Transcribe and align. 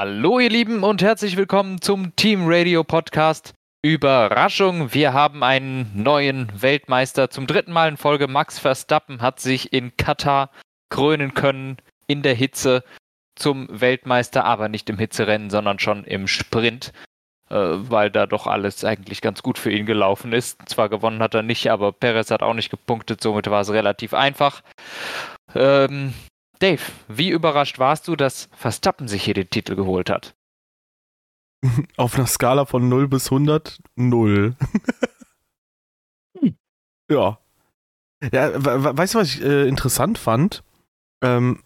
Hallo 0.00 0.38
ihr 0.38 0.48
Lieben 0.48 0.84
und 0.84 1.02
herzlich 1.02 1.36
willkommen 1.36 1.80
zum 1.80 2.14
Team 2.14 2.42
Radio 2.44 2.84
Podcast. 2.84 3.52
Überraschung, 3.82 4.94
wir 4.94 5.12
haben 5.12 5.42
einen 5.42 5.90
neuen 5.92 6.52
Weltmeister. 6.62 7.30
Zum 7.30 7.48
dritten 7.48 7.72
Mal 7.72 7.88
in 7.88 7.96
Folge. 7.96 8.28
Max 8.28 8.60
Verstappen 8.60 9.22
hat 9.22 9.40
sich 9.40 9.72
in 9.72 9.96
Katar 9.96 10.50
krönen 10.88 11.34
können 11.34 11.78
in 12.06 12.22
der 12.22 12.34
Hitze 12.34 12.84
zum 13.34 13.66
Weltmeister, 13.72 14.44
aber 14.44 14.68
nicht 14.68 14.88
im 14.88 15.00
Hitzerennen, 15.00 15.50
sondern 15.50 15.80
schon 15.80 16.04
im 16.04 16.28
Sprint, 16.28 16.92
äh, 17.50 17.56
weil 17.56 18.12
da 18.12 18.26
doch 18.26 18.46
alles 18.46 18.84
eigentlich 18.84 19.20
ganz 19.20 19.42
gut 19.42 19.58
für 19.58 19.72
ihn 19.72 19.84
gelaufen 19.84 20.32
ist. 20.32 20.60
Zwar 20.68 20.88
gewonnen 20.88 21.20
hat 21.20 21.34
er 21.34 21.42
nicht, 21.42 21.72
aber 21.72 21.90
Perez 21.90 22.30
hat 22.30 22.44
auch 22.44 22.54
nicht 22.54 22.70
gepunktet, 22.70 23.20
somit 23.20 23.50
war 23.50 23.62
es 23.62 23.72
relativ 23.72 24.14
einfach. 24.14 24.62
Ähm, 25.56 26.14
Dave, 26.58 26.82
wie 27.08 27.30
überrascht 27.30 27.78
warst 27.78 28.08
du, 28.08 28.16
dass 28.16 28.48
Verstappen 28.52 29.08
sich 29.08 29.22
hier 29.22 29.34
den 29.34 29.50
Titel 29.50 29.76
geholt 29.76 30.10
hat? 30.10 30.34
Auf 31.96 32.14
einer 32.14 32.26
Skala 32.26 32.64
von 32.66 32.88
0 32.88 33.08
bis 33.08 33.26
100, 33.26 33.80
0. 33.96 34.56
hm. 36.38 36.56
Ja. 37.10 37.38
Ja, 38.32 38.50
weißt 38.54 39.14
du, 39.14 39.18
was 39.18 39.34
ich 39.34 39.42
äh, 39.42 39.68
interessant 39.68 40.18
fand? 40.18 40.64
Ähm, 41.22 41.62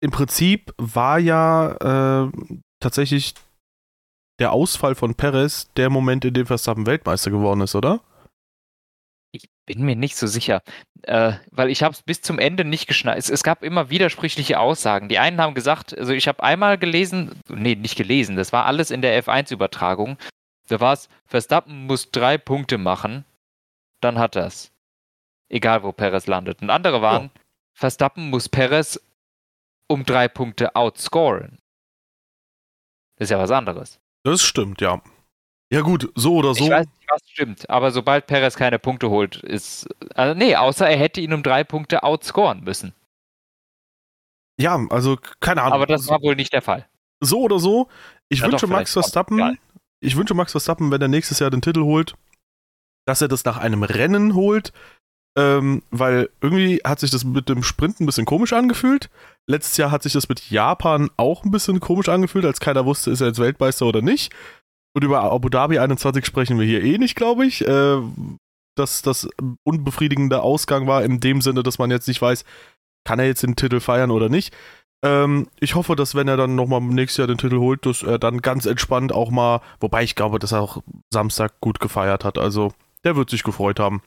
Im 0.00 0.10
Prinzip 0.10 0.74
war 0.78 1.18
ja 1.18 2.24
äh, 2.26 2.32
tatsächlich 2.80 3.34
der 4.40 4.52
Ausfall 4.52 4.94
von 4.94 5.14
Perez 5.14 5.68
der 5.76 5.90
Moment, 5.90 6.24
in 6.24 6.34
dem 6.34 6.46
Verstappen 6.46 6.86
Weltmeister 6.86 7.30
geworden 7.30 7.60
ist, 7.60 7.74
oder? 7.74 8.00
Bin 9.68 9.84
mir 9.84 9.96
nicht 9.96 10.16
so 10.16 10.26
sicher, 10.26 10.62
äh, 11.02 11.32
weil 11.50 11.68
ich 11.68 11.82
habe 11.82 11.92
es 11.92 12.02
bis 12.02 12.22
zum 12.22 12.38
Ende 12.38 12.64
nicht 12.64 12.86
geschnallt. 12.86 13.18
Es, 13.18 13.28
es, 13.28 13.42
gab 13.42 13.62
immer 13.62 13.90
widersprüchliche 13.90 14.58
Aussagen. 14.58 15.10
Die 15.10 15.18
einen 15.18 15.42
haben 15.42 15.52
gesagt, 15.52 15.96
also 15.96 16.14
ich 16.14 16.26
habe 16.26 16.42
einmal 16.42 16.78
gelesen, 16.78 17.38
nee, 17.50 17.74
nicht 17.74 17.96
gelesen, 17.96 18.36
das 18.36 18.50
war 18.50 18.64
alles 18.64 18.90
in 18.90 19.02
der 19.02 19.22
F1-Übertragung. 19.22 20.16
Da 20.68 20.80
war 20.80 20.94
es, 20.94 21.10
Verstappen 21.26 21.84
muss 21.86 22.10
drei 22.10 22.38
Punkte 22.38 22.78
machen, 22.78 23.26
dann 24.00 24.18
hat 24.18 24.36
er 24.36 24.46
es. 24.46 24.72
Egal, 25.50 25.82
wo 25.82 25.92
Perez 25.92 26.26
landet. 26.26 26.62
Und 26.62 26.70
andere 26.70 27.02
waren, 27.02 27.26
oh. 27.26 27.40
Verstappen 27.74 28.30
muss 28.30 28.48
Perez 28.48 28.98
um 29.86 30.06
drei 30.06 30.28
Punkte 30.28 30.74
outscoren. 30.76 31.58
Das 33.16 33.26
ist 33.26 33.30
ja 33.32 33.38
was 33.38 33.50
anderes. 33.50 34.00
Das 34.22 34.42
stimmt, 34.42 34.80
ja. 34.80 35.02
Ja, 35.70 35.82
gut, 35.82 36.10
so 36.14 36.36
oder 36.36 36.54
so. 36.54 36.64
Ich 36.64 36.70
weiß 36.70 36.86
nicht, 36.86 37.10
was 37.10 37.20
stimmt, 37.28 37.68
aber 37.68 37.90
sobald 37.90 38.26
Perez 38.26 38.56
keine 38.56 38.78
Punkte 38.78 39.10
holt, 39.10 39.36
ist. 39.36 39.86
Also, 40.14 40.34
nee, 40.34 40.56
außer 40.56 40.88
er 40.88 40.96
hätte 40.96 41.20
ihn 41.20 41.32
um 41.34 41.42
drei 41.42 41.62
Punkte 41.62 42.02
outscoren 42.02 42.64
müssen. 42.64 42.94
Ja, 44.58 44.80
also, 44.90 45.18
keine 45.40 45.62
Ahnung. 45.62 45.74
Aber 45.74 45.86
das 45.86 46.08
war 46.08 46.22
wohl 46.22 46.36
nicht 46.36 46.52
der 46.52 46.62
Fall. 46.62 46.86
So 47.20 47.40
oder 47.40 47.58
so, 47.58 47.88
ich 48.28 48.40
ja, 48.40 48.46
wünsche 48.46 48.66
doch, 48.66 48.72
Max 48.72 48.92
Verstappen, 48.92 49.58
ich 50.00 50.16
wünsche 50.16 50.34
Max 50.34 50.52
Verstappen, 50.52 50.90
wenn 50.90 51.02
er 51.02 51.08
nächstes 51.08 51.38
Jahr 51.38 51.50
den 51.50 51.62
Titel 51.62 51.82
holt, 51.82 52.14
dass 53.04 53.20
er 53.20 53.28
das 53.28 53.44
nach 53.44 53.58
einem 53.58 53.82
Rennen 53.82 54.34
holt, 54.34 54.72
ähm, 55.36 55.82
weil 55.90 56.30
irgendwie 56.40 56.80
hat 56.84 57.00
sich 57.00 57.10
das 57.10 57.24
mit 57.24 57.48
dem 57.48 57.62
Sprint 57.62 58.00
ein 58.00 58.06
bisschen 58.06 58.24
komisch 58.24 58.52
angefühlt. 58.52 59.10
Letztes 59.46 59.76
Jahr 59.76 59.90
hat 59.90 60.02
sich 60.02 60.12
das 60.12 60.28
mit 60.28 60.50
Japan 60.50 61.10
auch 61.16 61.44
ein 61.44 61.50
bisschen 61.50 61.80
komisch 61.80 62.08
angefühlt, 62.08 62.44
als 62.44 62.60
keiner 62.60 62.86
wusste, 62.86 63.10
ist 63.10 63.20
er 63.20 63.28
jetzt 63.28 63.38
Weltmeister 63.38 63.86
oder 63.86 64.02
nicht. 64.02 64.32
Und 64.94 65.04
über 65.04 65.22
Abu 65.22 65.48
Dhabi 65.48 65.78
21 65.78 66.24
sprechen 66.24 66.58
wir 66.58 66.66
hier 66.66 66.82
eh 66.82 66.98
nicht, 66.98 67.14
glaube 67.14 67.46
ich. 67.46 67.66
Äh, 67.66 68.00
dass 68.78 69.02
das 69.02 69.28
unbefriedigende 69.64 70.40
Ausgang 70.40 70.86
war, 70.86 71.02
in 71.02 71.20
dem 71.20 71.40
Sinne, 71.40 71.62
dass 71.62 71.78
man 71.78 71.90
jetzt 71.90 72.08
nicht 72.08 72.22
weiß, 72.22 72.44
kann 73.04 73.18
er 73.18 73.26
jetzt 73.26 73.42
den 73.42 73.56
Titel 73.56 73.80
feiern 73.80 74.10
oder 74.10 74.28
nicht. 74.28 74.54
Ähm, 75.04 75.48
ich 75.60 75.74
hoffe, 75.74 75.96
dass 75.96 76.14
wenn 76.14 76.28
er 76.28 76.36
dann 76.36 76.54
nochmal 76.54 76.80
nächstes 76.80 77.18
Jahr 77.18 77.26
den 77.26 77.38
Titel 77.38 77.58
holt, 77.58 77.86
dass 77.86 78.02
er 78.02 78.18
dann 78.18 78.42
ganz 78.42 78.66
entspannt 78.66 79.12
auch 79.12 79.30
mal, 79.30 79.60
wobei 79.80 80.02
ich 80.02 80.14
glaube, 80.14 80.38
dass 80.38 80.52
er 80.52 80.60
auch 80.60 80.82
Samstag 81.12 81.60
gut 81.60 81.80
gefeiert 81.80 82.24
hat. 82.24 82.38
Also 82.38 82.72
der 83.04 83.16
wird 83.16 83.30
sich 83.30 83.42
gefreut 83.42 83.78
haben. 83.78 84.02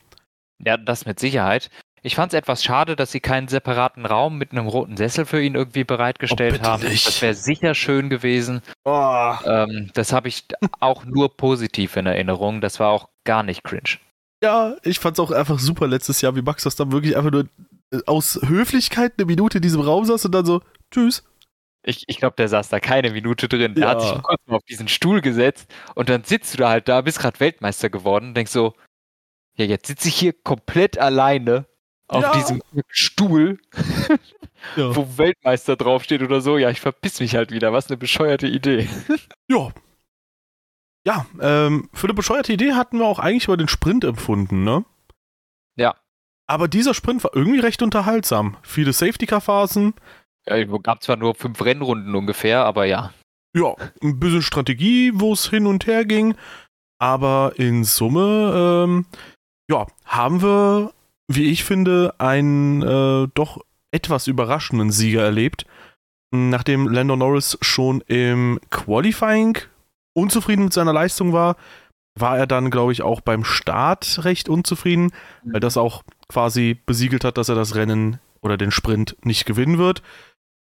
Ja, 0.64 0.76
das 0.76 1.06
mit 1.06 1.18
Sicherheit. 1.18 1.70
Ich 2.04 2.16
fand 2.16 2.32
es 2.32 2.38
etwas 2.38 2.64
schade, 2.64 2.96
dass 2.96 3.12
sie 3.12 3.20
keinen 3.20 3.46
separaten 3.46 4.04
Raum 4.06 4.36
mit 4.36 4.50
einem 4.50 4.66
roten 4.66 4.96
Sessel 4.96 5.24
für 5.24 5.40
ihn 5.40 5.54
irgendwie 5.54 5.84
bereitgestellt 5.84 6.60
oh, 6.62 6.66
haben. 6.66 6.88
Nicht. 6.88 7.06
Das 7.06 7.22
wäre 7.22 7.34
sicher 7.34 7.74
schön 7.74 8.10
gewesen. 8.10 8.60
Oh. 8.84 9.34
Ähm, 9.46 9.90
das 9.94 10.12
habe 10.12 10.26
ich 10.26 10.44
auch 10.80 11.04
nur 11.04 11.36
positiv 11.36 11.96
in 11.96 12.06
Erinnerung. 12.06 12.60
Das 12.60 12.80
war 12.80 12.90
auch 12.90 13.08
gar 13.24 13.44
nicht 13.44 13.62
cringe. 13.62 13.98
Ja, 14.42 14.74
ich 14.82 14.98
fand 14.98 15.16
es 15.16 15.24
auch 15.24 15.30
einfach 15.30 15.60
super 15.60 15.86
letztes 15.86 16.20
Jahr, 16.20 16.34
wie 16.34 16.42
Max 16.42 16.64
das 16.64 16.74
dann 16.74 16.90
wirklich 16.90 17.16
einfach 17.16 17.30
nur 17.30 17.46
äh, 17.92 18.00
aus 18.06 18.40
Höflichkeit 18.44 19.12
eine 19.16 19.26
Minute 19.26 19.58
in 19.58 19.62
diesem 19.62 19.80
Raum 19.80 20.04
saß 20.04 20.24
und 20.24 20.32
dann 20.32 20.44
so, 20.44 20.60
tschüss. 20.90 21.22
Ich, 21.84 22.04
ich 22.08 22.18
glaube, 22.18 22.34
der 22.36 22.48
saß 22.48 22.68
da 22.68 22.80
keine 22.80 23.10
Minute 23.10 23.48
drin. 23.48 23.74
Der 23.74 23.84
ja. 23.84 23.90
hat 23.90 24.02
sich 24.02 24.22
kurz 24.22 24.40
mal 24.46 24.56
auf 24.56 24.64
diesen 24.68 24.88
Stuhl 24.88 25.20
gesetzt 25.20 25.72
und 25.94 26.08
dann 26.08 26.24
sitzt 26.24 26.54
du 26.54 26.58
da 26.58 26.70
halt 26.70 26.88
da, 26.88 27.00
bist 27.00 27.20
gerade 27.20 27.38
Weltmeister 27.38 27.90
geworden 27.90 28.28
und 28.28 28.34
denkst 28.34 28.52
so, 28.52 28.74
ja, 29.56 29.66
jetzt 29.66 29.86
sitze 29.86 30.08
ich 30.08 30.16
hier 30.16 30.32
komplett 30.32 30.98
alleine 30.98 31.66
auf 32.08 32.22
ja. 32.22 32.32
diesem 32.34 32.62
Stuhl, 32.88 33.58
ja. 34.76 34.94
wo 34.94 35.06
Weltmeister 35.16 35.76
draufsteht 35.76 36.22
oder 36.22 36.40
so. 36.40 36.58
Ja, 36.58 36.70
ich 36.70 36.80
verpiss 36.80 37.20
mich 37.20 37.34
halt 37.34 37.50
wieder. 37.50 37.72
Was 37.72 37.88
eine 37.88 37.96
bescheuerte 37.96 38.46
Idee. 38.46 38.88
ja. 39.48 39.70
Ja, 41.04 41.26
ähm, 41.40 41.88
für 41.92 42.06
eine 42.06 42.14
bescheuerte 42.14 42.52
Idee 42.52 42.74
hatten 42.74 42.98
wir 42.98 43.06
auch 43.06 43.18
eigentlich 43.18 43.44
über 43.44 43.56
den 43.56 43.68
Sprint 43.68 44.04
empfunden, 44.04 44.62
ne? 44.62 44.84
Ja. 45.76 45.96
Aber 46.46 46.68
dieser 46.68 46.94
Sprint 46.94 47.24
war 47.24 47.32
irgendwie 47.34 47.60
recht 47.60 47.82
unterhaltsam. 47.82 48.56
Viele 48.62 48.92
Safety-Car-Phasen. 48.92 49.94
Ja, 50.46 50.62
gab 50.64 51.02
zwar 51.02 51.16
nur 51.16 51.34
fünf 51.34 51.64
Rennrunden 51.64 52.14
ungefähr, 52.14 52.64
aber 52.64 52.84
ja. 52.84 53.12
Ja, 53.54 53.74
ein 54.02 54.18
bisschen 54.18 54.42
Strategie, 54.42 55.12
wo 55.14 55.32
es 55.32 55.48
hin 55.48 55.66
und 55.66 55.86
her 55.86 56.04
ging. 56.04 56.34
Aber 56.98 57.52
in 57.56 57.84
Summe, 57.84 58.84
ähm, 58.84 59.06
ja, 59.68 59.86
haben 60.04 60.40
wir 60.42 60.92
wie 61.34 61.50
ich 61.50 61.64
finde, 61.64 62.14
einen 62.18 62.82
äh, 62.82 63.28
doch 63.34 63.58
etwas 63.90 64.26
überraschenden 64.26 64.90
Sieger 64.90 65.22
erlebt. 65.22 65.66
Nachdem 66.34 66.88
Lando 66.88 67.14
Norris 67.16 67.58
schon 67.60 68.00
im 68.02 68.58
Qualifying 68.70 69.58
unzufrieden 70.14 70.64
mit 70.64 70.72
seiner 70.72 70.92
Leistung 70.92 71.32
war, 71.32 71.56
war 72.18 72.38
er 72.38 72.46
dann, 72.46 72.70
glaube 72.70 72.92
ich, 72.92 73.02
auch 73.02 73.20
beim 73.20 73.44
Start 73.44 74.24
recht 74.24 74.48
unzufrieden, 74.48 75.12
weil 75.44 75.60
das 75.60 75.76
auch 75.76 76.02
quasi 76.28 76.78
besiegelt 76.86 77.24
hat, 77.24 77.38
dass 77.38 77.48
er 77.48 77.54
das 77.54 77.74
Rennen 77.74 78.18
oder 78.40 78.56
den 78.56 78.70
Sprint 78.70 79.16
nicht 79.22 79.46
gewinnen 79.46 79.78
wird. 79.78 80.02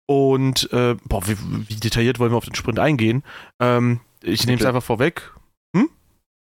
Und, 0.08 0.72
äh, 0.72 0.96
boah, 1.06 1.28
wie, 1.28 1.38
wie, 1.68 1.76
detailliert 1.76 2.20
wollen 2.20 2.32
wir 2.32 2.38
auf 2.38 2.46
den 2.46 2.56
Sprint 2.56 2.80
eingehen? 2.80 3.24
Ähm, 3.59 4.02
ich 4.22 4.46
nehme 4.46 4.59
es 4.59 4.66
einfach 4.66 4.84
vorweg. 4.84 5.34
Hm? 5.76 5.90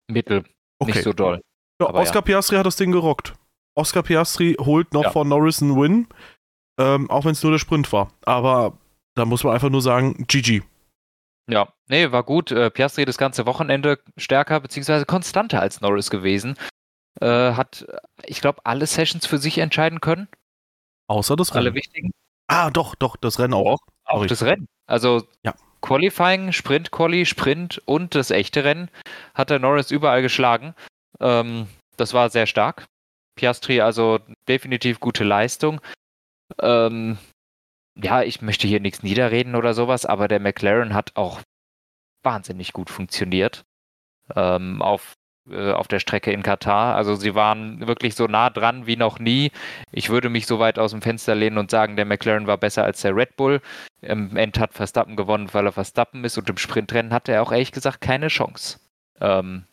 Mittel. 0.10 0.44
Okay. 0.80 0.92
Nicht 0.92 1.04
so 1.04 1.14
doll. 1.14 1.42
Ja, 1.82 1.94
Oscar 1.94 2.16
ja. 2.16 2.22
Piastri 2.22 2.58
hat 2.58 2.66
das 2.66 2.76
Ding 2.76 2.92
gerockt. 2.92 3.34
Oscar 3.76 4.04
Piastri 4.04 4.56
holt 4.60 4.94
noch 4.94 5.04
ja. 5.04 5.12
von 5.12 5.28
Norris 5.28 5.62
einen 5.62 5.80
Win, 5.80 6.08
ähm, 6.80 7.10
auch 7.10 7.26
wenn 7.26 7.32
es 7.32 7.44
nur 7.44 7.52
der 7.52 7.60
Sprint 7.60 7.92
war. 7.92 8.12
Aber 8.26 8.78
da 9.16 9.26
muss 9.26 9.44
man 9.44 9.54
einfach 9.54 9.70
nur 9.70 9.82
sagen, 9.82 10.26
GG. 10.28 10.62
Ja, 11.50 11.74
nee, 11.88 12.12
war 12.12 12.24
gut. 12.24 12.52
Äh, 12.52 12.70
Piastri 12.70 13.06
das 13.06 13.18
ganze 13.18 13.46
Wochenende 13.46 14.00
stärker 14.18 14.60
bzw. 14.60 15.06
konstanter 15.06 15.62
als 15.62 15.82
Norris 15.82 16.10
gewesen. 16.10 16.58
Äh, 17.20 17.54
hat, 17.54 17.86
ich 18.26 18.42
glaube, 18.42 18.62
alle 18.66 18.86
Sessions 18.86 19.26
für 19.26 19.38
sich 19.38 19.58
entscheiden 19.58 20.02
können. 20.02 20.28
Außer 21.08 21.36
das 21.36 21.54
Rennen. 21.54 21.68
Alle 21.68 21.76
wichtigen. 21.76 22.12
Ah, 22.48 22.70
doch, 22.70 22.96
doch, 22.96 23.18
das 23.18 23.40
Rennen 23.40 23.54
auch. 23.54 23.80
Auch, 24.06 24.22
auch 24.22 24.26
das 24.26 24.44
Rennen. 24.44 24.68
Also 24.88 25.24
ja. 25.44 25.54
Qualifying, 25.82 26.54
Sprint, 26.54 26.92
Quali, 26.92 27.26
Sprint 27.26 27.82
und 27.86 28.16
das 28.16 28.32
echte 28.32 28.64
Rennen 28.64 28.90
hat 29.34 29.50
der 29.50 29.60
Norris 29.60 29.92
überall 29.92 30.22
geschlagen. 30.22 30.76
Ähm, 31.20 31.68
das 31.98 32.14
war 32.14 32.30
sehr 32.30 32.48
stark. 32.48 32.86
Piastri 33.36 33.82
also 33.82 34.20
definitiv 34.48 35.00
gute 35.00 35.24
Leistung. 35.24 35.82
Ähm, 36.62 37.18
ja, 37.96 38.24
ich 38.24 38.42
möchte 38.42 38.68
hier 38.68 38.80
nichts 38.80 39.04
niederreden 39.04 39.56
oder 39.56 39.74
sowas, 39.74 40.06
aber 40.06 40.28
der 40.28 40.40
McLaren 40.40 40.94
hat 40.94 41.12
auch 41.16 41.42
wahnsinnig 42.24 42.74
gut 42.74 42.90
funktioniert 42.90 43.66
ähm, 44.36 44.82
auf, 44.82 45.14
äh, 45.50 45.72
auf 45.72 45.88
der 45.88 46.00
Strecke 46.00 46.32
in 46.32 46.44
Katar. 46.44 46.96
Also 46.96 47.16
sie 47.16 47.36
waren 47.36 47.86
wirklich 47.88 48.16
so 48.16 48.26
nah 48.26 48.50
dran 48.50 48.88
wie 48.88 48.96
noch 48.96 49.20
nie. 49.20 49.52
Ich 49.92 50.10
würde 50.10 50.30
mich 50.30 50.48
so 50.48 50.60
weit 50.60 50.80
aus 50.80 50.92
dem 50.92 51.02
Fenster 51.02 51.36
lehnen 51.36 51.58
und 51.58 51.72
sagen, 51.72 51.96
der 51.96 52.06
McLaren 52.06 52.48
war 52.48 52.58
besser 52.58 52.84
als 52.84 53.02
der 53.02 53.16
Red 53.16 53.36
Bull. 53.36 53.62
Im 54.02 54.36
End 54.36 54.60
hat 54.60 54.74
Verstappen 54.74 55.16
gewonnen, 55.16 55.54
weil 55.54 55.66
er 55.66 55.72
Verstappen 55.72 56.24
ist 56.24 56.38
und 56.38 56.50
im 56.50 56.58
Sprintrennen 56.58 57.14
hatte 57.14 57.32
er 57.32 57.44
auch 57.44 57.52
ehrlich 57.52 57.72
gesagt 57.72 58.02
keine 58.02 58.28
Chance. 58.28 58.80
Ähm, 59.22 59.66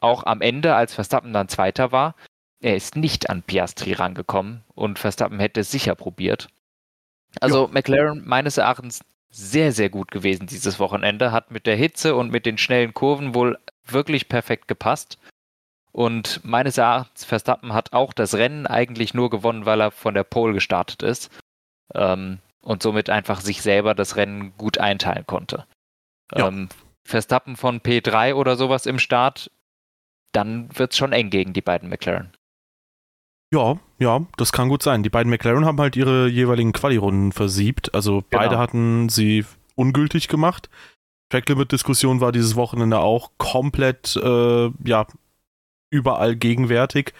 auch 0.00 0.24
am 0.24 0.40
Ende, 0.40 0.74
als 0.74 0.94
Verstappen 0.94 1.32
dann 1.32 1.48
Zweiter 1.48 1.92
war, 1.92 2.16
er 2.62 2.76
ist 2.76 2.96
nicht 2.96 3.28
an 3.28 3.42
Piastri 3.42 3.92
rangekommen 3.92 4.62
und 4.74 4.98
Verstappen 4.98 5.40
hätte 5.40 5.60
es 5.60 5.70
sicher 5.70 5.94
probiert. 5.94 6.48
Also 7.40 7.66
ja. 7.66 7.72
McLaren 7.72 8.22
meines 8.26 8.56
Erachtens 8.56 9.00
sehr, 9.30 9.72
sehr 9.72 9.88
gut 9.88 10.10
gewesen 10.10 10.46
dieses 10.46 10.78
Wochenende, 10.78 11.32
hat 11.32 11.50
mit 11.50 11.66
der 11.66 11.76
Hitze 11.76 12.14
und 12.14 12.30
mit 12.30 12.46
den 12.46 12.58
schnellen 12.58 12.94
Kurven 12.94 13.34
wohl 13.34 13.58
wirklich 13.84 14.28
perfekt 14.28 14.68
gepasst. 14.68 15.18
Und 15.90 16.40
meines 16.44 16.78
Erachtens, 16.78 17.24
Verstappen 17.24 17.72
hat 17.72 17.92
auch 17.92 18.12
das 18.12 18.34
Rennen 18.34 18.66
eigentlich 18.66 19.12
nur 19.12 19.28
gewonnen, 19.30 19.66
weil 19.66 19.80
er 19.80 19.90
von 19.90 20.14
der 20.14 20.24
Pole 20.24 20.54
gestartet 20.54 21.02
ist. 21.02 21.30
Ähm, 21.94 22.38
und 22.60 22.82
somit 22.82 23.10
einfach 23.10 23.40
sich 23.40 23.60
selber 23.60 23.94
das 23.94 24.16
Rennen 24.16 24.56
gut 24.56 24.78
einteilen 24.78 25.26
konnte. 25.26 25.66
Ja. 26.34 26.48
Ähm, 26.48 26.68
Verstappen 27.04 27.56
von 27.56 27.80
P3 27.80 28.34
oder 28.34 28.56
sowas 28.56 28.86
im 28.86 29.00
Start, 29.00 29.50
dann 30.30 30.68
wird 30.78 30.92
es 30.92 30.98
schon 30.98 31.12
eng 31.12 31.30
gegen 31.30 31.52
die 31.52 31.60
beiden 31.60 31.88
McLaren. 31.88 32.32
Ja, 33.52 33.78
ja, 33.98 34.22
das 34.36 34.50
kann 34.50 34.68
gut 34.68 34.82
sein. 34.82 35.02
Die 35.02 35.10
beiden 35.10 35.30
McLaren 35.30 35.66
haben 35.66 35.78
halt 35.78 35.94
ihre 35.94 36.26
jeweiligen 36.26 36.72
Quali-Runden 36.72 37.32
versiebt. 37.32 37.94
Also 37.94 38.24
genau. 38.30 38.42
beide 38.42 38.58
hatten 38.58 39.08
sie 39.10 39.44
ungültig 39.74 40.28
gemacht. 40.28 40.70
Track-Limit-Diskussion 41.30 42.20
war 42.20 42.32
dieses 42.32 42.56
Wochenende 42.56 42.98
auch 42.98 43.30
komplett, 43.36 44.16
äh, 44.16 44.70
ja, 44.84 45.06
überall 45.90 46.34
gegenwärtig. 46.36 47.12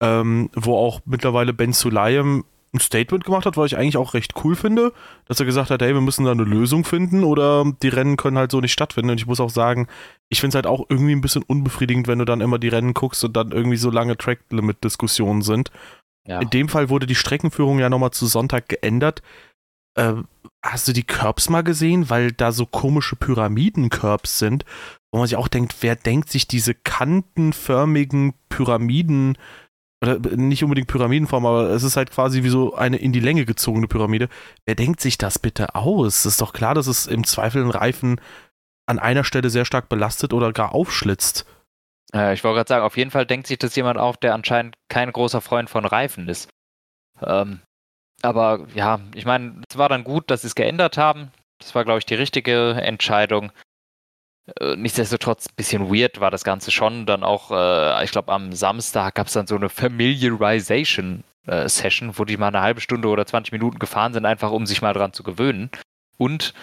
Ähm, 0.00 0.50
wo 0.54 0.76
auch 0.76 1.00
mittlerweile 1.06 1.54
Ben 1.54 1.72
Sulayem 1.72 2.44
ein 2.76 2.80
Statement 2.80 3.24
gemacht 3.24 3.46
hat, 3.46 3.56
was 3.56 3.66
ich 3.66 3.76
eigentlich 3.76 3.96
auch 3.96 4.14
recht 4.14 4.34
cool 4.44 4.54
finde, 4.54 4.92
dass 5.26 5.40
er 5.40 5.46
gesagt 5.46 5.70
hat, 5.70 5.82
hey, 5.82 5.94
wir 5.94 6.00
müssen 6.00 6.24
da 6.24 6.30
eine 6.30 6.44
Lösung 6.44 6.84
finden 6.84 7.24
oder 7.24 7.64
die 7.82 7.88
Rennen 7.88 8.16
können 8.16 8.38
halt 8.38 8.50
so 8.50 8.60
nicht 8.60 8.72
stattfinden. 8.72 9.10
Und 9.10 9.20
ich 9.20 9.26
muss 9.26 9.40
auch 9.40 9.50
sagen, 9.50 9.88
ich 10.28 10.40
finde 10.40 10.50
es 10.50 10.54
halt 10.56 10.66
auch 10.66 10.86
irgendwie 10.88 11.12
ein 11.12 11.20
bisschen 11.20 11.42
unbefriedigend, 11.42 12.08
wenn 12.08 12.18
du 12.18 12.24
dann 12.24 12.40
immer 12.40 12.58
die 12.58 12.68
Rennen 12.68 12.94
guckst 12.94 13.24
und 13.24 13.36
dann 13.36 13.52
irgendwie 13.52 13.76
so 13.76 13.90
lange 13.90 14.16
Track-Limit-Diskussionen 14.16 15.42
sind. 15.42 15.70
Ja. 16.26 16.40
In 16.40 16.50
dem 16.50 16.68
Fall 16.68 16.88
wurde 16.88 17.06
die 17.06 17.14
Streckenführung 17.14 17.78
ja 17.78 17.88
nochmal 17.88 18.10
zu 18.10 18.26
Sonntag 18.26 18.68
geändert. 18.68 19.22
Äh, 19.96 20.14
hast 20.62 20.88
du 20.88 20.92
die 20.92 21.04
Curbs 21.04 21.48
mal 21.48 21.62
gesehen? 21.62 22.10
Weil 22.10 22.32
da 22.32 22.52
so 22.52 22.66
komische 22.66 23.16
Pyramiden-Curbs 23.16 24.38
sind, 24.38 24.64
wo 25.12 25.18
man 25.18 25.26
sich 25.26 25.36
auch 25.36 25.48
denkt, 25.48 25.76
wer 25.80 25.96
denkt 25.96 26.30
sich 26.30 26.46
diese 26.46 26.74
kantenförmigen 26.74 28.34
Pyramiden 28.48 29.38
oder 30.02 30.18
nicht 30.36 30.62
unbedingt 30.62 30.88
Pyramidenform, 30.88 31.46
aber 31.46 31.70
es 31.70 31.82
ist 31.82 31.96
halt 31.96 32.10
quasi 32.10 32.42
wie 32.42 32.48
so 32.48 32.74
eine 32.74 32.98
in 32.98 33.12
die 33.12 33.20
Länge 33.20 33.44
gezogene 33.44 33.88
Pyramide. 33.88 34.28
Wer 34.66 34.74
denkt 34.74 35.00
sich 35.00 35.18
das 35.18 35.38
bitte 35.38 35.74
aus? 35.74 36.18
Es 36.18 36.26
ist 36.26 36.40
doch 36.40 36.52
klar, 36.52 36.74
dass 36.74 36.86
es 36.86 37.06
im 37.06 37.24
Zweifel 37.24 37.62
einen 37.62 37.70
Reifen 37.70 38.20
an 38.86 38.98
einer 38.98 39.24
Stelle 39.24 39.50
sehr 39.50 39.64
stark 39.64 39.88
belastet 39.88 40.32
oder 40.32 40.52
gar 40.52 40.74
aufschlitzt. 40.74 41.46
Äh, 42.14 42.34
ich 42.34 42.44
wollte 42.44 42.56
gerade 42.56 42.68
sagen, 42.68 42.84
auf 42.84 42.96
jeden 42.96 43.10
Fall 43.10 43.26
denkt 43.26 43.46
sich 43.46 43.58
das 43.58 43.74
jemand 43.74 43.98
auf, 43.98 44.16
der 44.16 44.34
anscheinend 44.34 44.76
kein 44.88 45.10
großer 45.10 45.40
Freund 45.40 45.70
von 45.70 45.84
Reifen 45.84 46.28
ist. 46.28 46.48
Ähm, 47.22 47.60
aber 48.22 48.66
ja, 48.74 49.00
ich 49.14 49.24
meine, 49.24 49.62
es 49.68 49.78
war 49.78 49.88
dann 49.88 50.04
gut, 50.04 50.30
dass 50.30 50.42
sie 50.42 50.48
es 50.48 50.54
geändert 50.54 50.98
haben. 50.98 51.30
Das 51.58 51.74
war, 51.74 51.84
glaube 51.84 51.98
ich, 51.98 52.06
die 52.06 52.14
richtige 52.14 52.72
Entscheidung. 52.72 53.50
Äh, 54.60 54.76
nichtsdestotrotz 54.76 55.48
bisschen 55.48 55.90
weird 55.92 56.20
war 56.20 56.30
das 56.30 56.44
Ganze 56.44 56.70
schon. 56.70 57.06
Dann 57.06 57.22
auch, 57.22 57.50
äh, 57.50 58.04
ich 58.04 58.12
glaube, 58.12 58.32
am 58.32 58.52
Samstag 58.52 59.14
gab 59.14 59.26
es 59.26 59.32
dann 59.32 59.46
so 59.46 59.56
eine 59.56 59.68
Familiarization 59.68 61.24
äh, 61.46 61.68
wo 61.68 62.24
die 62.24 62.36
mal 62.36 62.48
eine 62.48 62.60
halbe 62.60 62.80
Stunde 62.80 63.08
oder 63.08 63.26
20 63.26 63.52
Minuten 63.52 63.78
gefahren 63.78 64.12
sind, 64.12 64.26
einfach 64.26 64.50
um 64.50 64.66
sich 64.66 64.82
mal 64.82 64.92
dran 64.92 65.12
zu 65.12 65.22
gewöhnen. 65.22 65.70
Und 66.18 66.54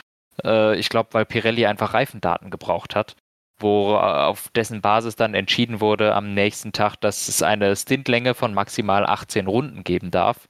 äh, 0.44 0.78
ich 0.78 0.90
glaube, 0.90 1.10
weil 1.14 1.26
Pirelli 1.26 1.66
einfach 1.66 1.94
Reifendaten 1.94 2.50
gebraucht 2.50 2.96
hat, 2.96 3.16
wo 3.60 3.94
äh, 3.94 3.98
auf 3.98 4.50
dessen 4.50 4.82
Basis 4.82 5.16
dann 5.16 5.34
entschieden 5.34 5.80
wurde 5.80 6.16
am 6.16 6.34
nächsten 6.34 6.74
Tag, 6.74 6.98
dass 6.98 7.28
es 7.28 7.42
eine 7.42 7.76
Stintlänge 7.76 8.34
von 8.34 8.54
maximal 8.54 9.06
18 9.06 9.48
Runden 9.48 9.84
geben 9.84 10.12
darf. 10.12 10.48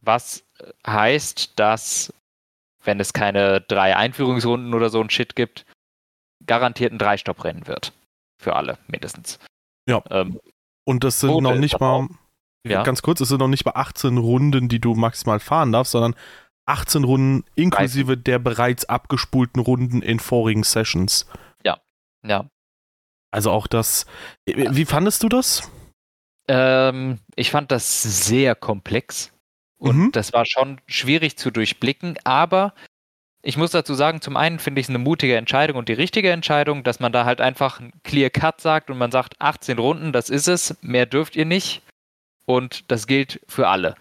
Was 0.00 0.44
heißt, 0.86 1.58
dass, 1.58 2.12
wenn 2.84 3.00
es 3.00 3.12
keine 3.12 3.60
drei 3.60 3.96
Einführungsrunden 3.96 4.74
oder 4.74 4.90
so 4.90 5.00
ein 5.00 5.10
Shit 5.10 5.34
gibt, 5.34 5.64
garantiert 6.48 6.92
ein 6.92 6.98
Dreistopp-Rennen 6.98 7.68
wird. 7.68 7.92
Für 8.40 8.56
alle, 8.56 8.78
mindestens. 8.88 9.38
Ja. 9.88 10.02
Ähm, 10.10 10.40
und 10.84 11.04
das 11.04 11.20
sind 11.20 11.42
noch 11.42 11.54
nicht 11.54 11.78
mal, 11.78 12.08
ja. 12.66 12.82
ganz 12.82 13.02
kurz, 13.02 13.20
es 13.20 13.28
sind 13.28 13.38
noch 13.38 13.48
nicht 13.48 13.64
mal 13.64 13.74
18 13.74 14.18
Runden, 14.18 14.68
die 14.68 14.80
du 14.80 14.94
maximal 14.94 15.38
fahren 15.38 15.70
darfst, 15.70 15.92
sondern 15.92 16.16
18 16.66 17.04
Runden 17.04 17.44
inklusive 17.54 18.12
Reifen. 18.12 18.24
der 18.24 18.38
bereits 18.38 18.84
abgespulten 18.86 19.60
Runden 19.60 20.02
in 20.02 20.18
vorigen 20.18 20.64
Sessions. 20.64 21.26
Ja, 21.64 21.78
ja. 22.26 22.48
Also 23.30 23.50
auch 23.50 23.66
das. 23.66 24.06
Wie 24.46 24.84
fandest 24.84 25.22
du 25.22 25.28
das? 25.28 25.70
Ähm, 26.48 27.18
ich 27.36 27.50
fand 27.50 27.70
das 27.70 28.02
sehr 28.02 28.54
komplex 28.54 29.32
und 29.78 29.96
mhm. 29.96 30.12
das 30.12 30.32
war 30.32 30.46
schon 30.46 30.80
schwierig 30.86 31.36
zu 31.36 31.50
durchblicken, 31.50 32.18
aber 32.24 32.74
ich 33.42 33.56
muss 33.56 33.70
dazu 33.70 33.94
sagen, 33.94 34.20
zum 34.20 34.36
einen 34.36 34.58
finde 34.58 34.80
ich 34.80 34.86
es 34.86 34.90
eine 34.90 34.98
mutige 34.98 35.36
Entscheidung 35.36 35.76
und 35.76 35.88
die 35.88 35.94
richtige 35.94 36.30
Entscheidung, 36.30 36.82
dass 36.82 37.00
man 37.00 37.12
da 37.12 37.24
halt 37.24 37.40
einfach 37.40 37.80
ein 37.80 37.92
Clear 38.02 38.30
Cut 38.30 38.60
sagt 38.60 38.90
und 38.90 38.98
man 38.98 39.12
sagt, 39.12 39.40
18 39.40 39.78
Runden, 39.78 40.12
das 40.12 40.28
ist 40.28 40.48
es, 40.48 40.76
mehr 40.82 41.06
dürft 41.06 41.36
ihr 41.36 41.44
nicht. 41.44 41.82
Und 42.46 42.90
das 42.90 43.06
gilt 43.06 43.40
für 43.46 43.68
alle. 43.68 43.94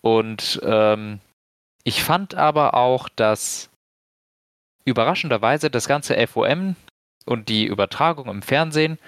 Und 0.00 0.60
ähm, 0.64 1.20
ich 1.84 2.02
fand 2.02 2.34
aber 2.34 2.74
auch, 2.74 3.08
dass 3.08 3.70
überraschenderweise 4.84 5.70
das 5.70 5.86
ganze 5.86 6.26
FOM 6.26 6.76
und 7.26 7.48
die 7.48 7.66
Übertragung 7.66 8.28
im 8.28 8.42
Fernsehen 8.42 8.98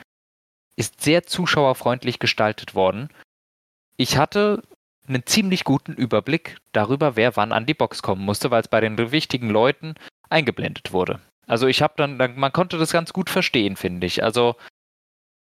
ist 0.77 1.01
sehr 1.01 1.25
zuschauerfreundlich 1.25 2.19
gestaltet 2.19 2.75
worden. 2.75 3.09
Ich 3.97 4.17
hatte 4.19 4.63
einen 5.09 5.27
ziemlich 5.27 5.65
guten 5.65 5.93
Überblick 5.93 6.57
darüber, 6.73 7.17
wer 7.17 7.37
wann 7.37 7.53
an 7.53 7.67
die 7.67 7.75
Box 7.75 8.03
kommen 8.03 8.25
musste, 8.25 8.51
weil 8.51 8.61
es 8.61 8.69
bei 8.69 8.81
den 8.81 8.99
wichtigen 9.13 9.51
Leuten 9.51 9.95
eingeblendet 10.29 10.93
wurde. 10.93 11.21
Also 11.47 11.67
ich 11.67 11.83
habe 11.83 11.95
dann, 11.97 12.17
man 12.17 12.53
konnte 12.53 12.79
das 12.79 12.93
ganz 12.93 13.13
gut 13.13 13.31
verstehen, 13.31 13.77
finde 13.77 14.07
ich. 14.07 14.23
Also 14.23 14.57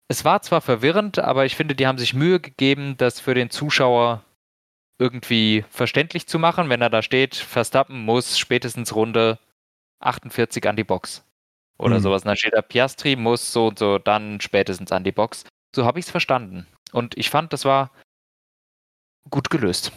es 0.09 0.25
war 0.25 0.43
zwar 0.43 0.61
verwirrend, 0.61 1.19
aber 1.19 1.45
ich 1.45 1.57
finde, 1.57 1.75
die 1.75 1.87
haben 1.87 1.99
sich 1.99 2.15
Mühe 2.15 2.41
gegeben, 2.41 2.97
das 2.97 3.21
für 3.21 3.35
den 3.35 3.51
Zuschauer 3.51 4.23
irgendwie 4.99 5.65
verständlich 5.71 6.27
zu 6.27 6.39
machen, 6.39 6.69
wenn 6.69 6.81
er 6.81 6.91
da 6.91 7.03
steht, 7.03 7.35
Verstappen 7.35 8.05
muss 8.05 8.39
spätestens 8.39 8.95
Runde 8.95 9.39
48 10.01 10.67
an 10.69 10.77
die 10.77 10.85
Box. 10.85 11.25
Oder 11.79 11.99
mhm. 11.99 12.03
sowas. 12.03 12.23
Und 12.23 12.29
dann 12.29 12.37
steht 12.37 12.55
da, 12.55 12.63
Piastri 12.63 13.17
muss 13.17 13.53
so 13.53 13.69
und 13.69 13.79
so 13.79 13.99
dann 13.99 14.41
spätestens 14.41 14.93
an 14.93 15.05
die 15.05 15.13
Box. 15.13 15.45
So 15.75 15.85
habe 15.85 15.99
ich 15.99 16.07
es 16.07 16.11
verstanden. 16.11 16.67
Und 16.93 17.17
ich 17.17 17.31
fand, 17.31 17.53
das 17.53 17.65
war 17.65 17.91
gut 19.31 19.51
gelöst. 19.51 19.93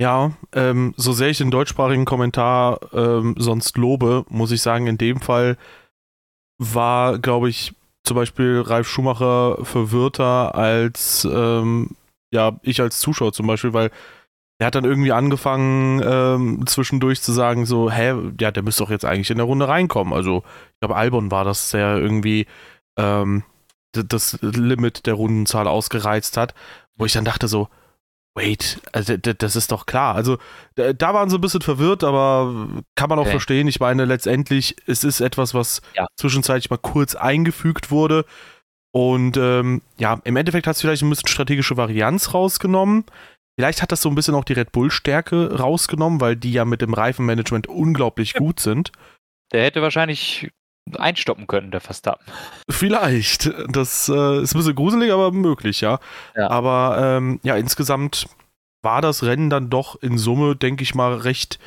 Ja, 0.00 0.32
ähm, 0.52 0.94
so 0.96 1.12
sehr 1.12 1.28
ich 1.28 1.38
den 1.38 1.50
deutschsprachigen 1.50 2.04
Kommentar 2.04 2.78
ähm, 2.92 3.34
sonst 3.36 3.76
lobe, 3.76 4.24
muss 4.28 4.52
ich 4.52 4.62
sagen, 4.62 4.86
in 4.86 4.96
dem 4.96 5.20
Fall 5.20 5.56
war, 6.58 7.18
glaube 7.18 7.48
ich, 7.48 7.74
zum 8.04 8.14
Beispiel 8.14 8.60
Ralf 8.60 8.88
Schumacher 8.88 9.64
verwirrter 9.64 10.54
als 10.54 11.26
ähm, 11.30 11.96
ja, 12.30 12.58
ich 12.62 12.80
als 12.80 12.98
Zuschauer 12.98 13.32
zum 13.32 13.46
Beispiel, 13.46 13.72
weil 13.72 13.90
er 14.58 14.66
hat 14.66 14.74
dann 14.74 14.84
irgendwie 14.84 15.12
angefangen, 15.12 16.02
ähm, 16.04 16.66
zwischendurch 16.66 17.22
zu 17.22 17.32
sagen, 17.32 17.64
so, 17.64 17.90
hä, 17.90 18.14
ja, 18.40 18.50
der 18.50 18.62
müsste 18.62 18.82
doch 18.82 18.90
jetzt 18.90 19.04
eigentlich 19.04 19.30
in 19.30 19.36
der 19.36 19.46
Runde 19.46 19.68
reinkommen. 19.68 20.12
Also, 20.12 20.42
ich 20.72 20.80
glaube, 20.80 20.96
Albon 20.96 21.30
war 21.30 21.44
das, 21.44 21.70
der 21.70 21.96
irgendwie 21.96 22.46
ähm, 22.98 23.44
das 23.92 24.38
Limit 24.42 25.06
der 25.06 25.14
Rundenzahl 25.14 25.68
ausgereizt 25.68 26.36
hat, 26.36 26.54
wo 26.96 27.04
ich 27.04 27.12
dann 27.12 27.24
dachte 27.24 27.46
so, 27.46 27.68
wait, 28.38 28.80
also 28.92 29.16
das 29.16 29.56
ist 29.56 29.72
doch 29.72 29.84
klar. 29.84 30.14
Also 30.14 30.38
da 30.74 31.12
waren 31.12 31.28
sie 31.28 31.36
ein 31.36 31.40
bisschen 31.40 31.60
verwirrt, 31.60 32.04
aber 32.04 32.68
kann 32.94 33.08
man 33.08 33.18
auch 33.18 33.22
okay. 33.22 33.32
verstehen. 33.32 33.68
Ich 33.68 33.80
meine, 33.80 34.04
letztendlich, 34.04 34.76
es 34.86 35.04
ist 35.04 35.20
etwas, 35.20 35.54
was 35.54 35.82
ja. 35.94 36.06
zwischenzeitlich 36.16 36.70
mal 36.70 36.78
kurz 36.78 37.14
eingefügt 37.14 37.90
wurde. 37.90 38.24
Und 38.92 39.36
ähm, 39.36 39.82
ja, 39.98 40.20
im 40.24 40.36
Endeffekt 40.36 40.66
hat 40.66 40.76
es 40.76 40.80
vielleicht 40.80 41.02
ein 41.02 41.10
bisschen 41.10 41.28
strategische 41.28 41.76
Varianz 41.76 42.32
rausgenommen. 42.32 43.04
Vielleicht 43.58 43.82
hat 43.82 43.92
das 43.92 44.02
so 44.02 44.08
ein 44.08 44.14
bisschen 44.14 44.36
auch 44.36 44.44
die 44.44 44.52
Red 44.52 44.70
Bull-Stärke 44.72 45.58
rausgenommen, 45.58 46.20
weil 46.20 46.36
die 46.36 46.52
ja 46.52 46.64
mit 46.64 46.80
dem 46.80 46.94
Reifenmanagement 46.94 47.66
unglaublich 47.66 48.34
ja. 48.34 48.38
gut 48.38 48.60
sind. 48.60 48.92
Der 49.52 49.64
hätte 49.64 49.82
wahrscheinlich 49.82 50.50
einstoppen 50.96 51.46
können, 51.46 51.70
der 51.70 51.80
Verstappen. 51.80 52.24
Vielleicht. 52.70 53.50
Das 53.68 54.08
äh, 54.08 54.42
ist 54.42 54.54
ein 54.54 54.58
bisschen 54.58 54.74
gruselig, 54.74 55.12
aber 55.12 55.32
möglich, 55.32 55.80
ja. 55.80 56.00
ja. 56.34 56.50
Aber 56.50 56.98
ähm, 57.00 57.40
ja, 57.42 57.56
insgesamt 57.56 58.28
war 58.82 59.02
das 59.02 59.22
Rennen 59.22 59.50
dann 59.50 59.70
doch 59.70 60.00
in 60.02 60.18
Summe, 60.18 60.56
denke 60.56 60.82
ich 60.82 60.94
mal, 60.94 61.14
recht 61.14 61.58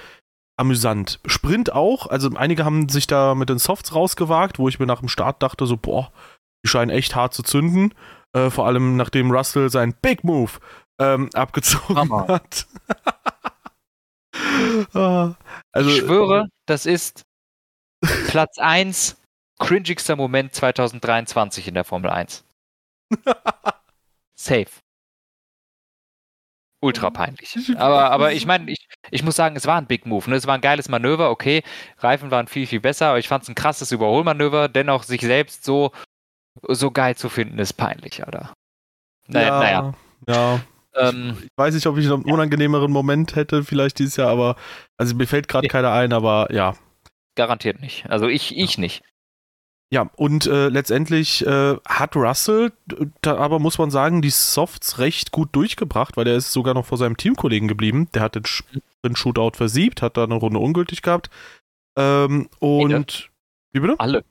amüsant. 0.58 1.20
Sprint 1.26 1.74
auch, 1.74 2.08
also 2.08 2.30
einige 2.36 2.66
haben 2.66 2.88
sich 2.90 3.08
da 3.08 3.36
mit 3.36 3.50
den 3.50 3.60
Softs 3.60 3.96
rausgewagt, 3.96 4.60
wo 4.60 4.68
ich 4.68 4.80
mir 4.80 4.86
nach 4.86 5.00
dem 5.00 5.10
Start 5.10 5.42
dachte, 5.44 5.66
so, 5.66 5.76
boah, 5.78 6.12
die 6.64 6.70
scheinen 6.70 6.92
echt 6.92 7.16
hart 7.16 7.34
zu 7.34 7.44
zünden. 7.44 7.94
Äh, 8.34 8.50
vor 8.50 8.66
allem 8.66 8.96
nachdem 8.96 9.32
Russell 9.32 9.70
seinen 9.70 9.94
Big 10.02 10.24
Move 10.24 10.52
ähm, 11.00 11.30
abgezogen 11.34 11.98
Hammer. 11.98 12.28
hat. 12.28 12.68
Ah, 14.94 15.36
also, 15.74 15.90
ich 15.90 15.98
schwöre, 15.98 16.48
das 16.66 16.86
ist 16.86 17.24
Platz 18.32 18.60
1 18.60 19.22
cringigster 19.60 20.16
Moment 20.16 20.56
2023 20.56 21.68
in 21.68 21.74
der 21.74 21.84
Formel 21.84 22.10
1. 22.10 22.46
Safe. 24.40 24.68
Ultra 26.80 27.10
peinlich. 27.10 27.58
Aber, 27.76 28.10
aber 28.10 28.32
ich 28.32 28.46
meine, 28.46 28.72
ich, 28.72 28.88
ich 29.12 29.24
muss 29.24 29.36
sagen, 29.36 29.58
es 29.58 29.68
war 29.68 29.78
ein 29.78 29.86
Big 29.86 30.06
Move. 30.06 30.30
Ne? 30.30 30.38
Es 30.38 30.48
war 30.48 30.56
ein 30.56 30.62
geiles 30.62 30.88
Manöver, 30.88 31.30
okay. 31.30 31.62
Reifen 31.98 32.32
waren 32.32 32.48
viel, 32.48 32.68
viel 32.68 32.80
besser, 32.80 33.08
aber 33.08 33.20
ich 33.20 33.28
fand 33.28 33.44
es 33.44 33.50
ein 33.50 33.56
krasses 33.56 33.92
Überholmanöver. 33.92 34.70
Dennoch 34.70 35.04
sich 35.04 35.20
selbst 35.20 35.66
so, 35.66 35.92
so 36.70 36.90
geil 36.90 37.18
zu 37.18 37.28
finden, 37.28 37.60
ist 37.60 37.74
peinlich, 37.74 38.26
Alter. 38.26 38.54
Naja. 39.28 39.48
Ja, 39.48 39.60
naja. 39.60 39.94
ja. 40.30 40.60
Ähm, 40.96 41.38
ich 41.42 41.50
weiß 41.58 41.74
nicht, 41.74 41.86
ob 41.86 41.98
ich 41.98 42.06
noch 42.06 42.24
einen 42.24 42.32
unangenehmeren 42.32 42.94
Moment 42.94 43.36
hätte, 43.36 43.66
vielleicht 43.66 44.00
dieses 44.00 44.16
Jahr, 44.16 44.30
aber 44.30 44.56
also 44.98 45.16
mir 45.16 45.28
fällt 45.28 45.50
gerade 45.50 45.66
nee. 45.66 45.70
keiner 45.70 45.92
ein, 45.92 46.14
aber 46.14 46.48
ja. 46.50 46.76
Garantiert 47.36 47.82
nicht. 47.82 48.10
Also 48.10 48.28
ich, 48.28 48.58
ich 48.58 48.78
nicht. 48.78 49.04
Ja, 49.94 50.10
und 50.16 50.46
äh, 50.46 50.70
letztendlich 50.70 51.46
äh, 51.46 51.76
hat 51.86 52.16
Russell, 52.16 52.72
da 53.22 53.36
aber 53.36 53.60
muss 53.60 53.78
man 53.78 53.92
sagen, 53.92 54.22
die 54.22 54.30
Softs 54.30 55.00
recht 55.00 55.32
gut 55.32 55.50
durchgebracht, 55.52 56.16
weil 56.16 56.28
er 56.28 56.38
ist 56.38 56.54
sogar 56.54 56.74
noch 56.74 56.86
vor 56.86 56.98
seinem 56.98 57.18
Teamkollegen 57.18 57.68
geblieben. 57.68 58.08
Der 58.14 58.22
hat 58.22 58.36
den, 58.36 58.44
den 59.04 59.18
Shootout 59.18 59.58
versiebt, 59.58 60.02
hat 60.02 60.16
da 60.16 60.24
eine 60.24 60.36
Runde 60.36 60.60
ungültig 60.60 61.02
gehabt. 61.02 61.30
Ähm, 61.98 62.48
und. 62.60 63.30
Wie 63.74 63.80
bitte? 63.82 64.00
Alle. 64.00 64.24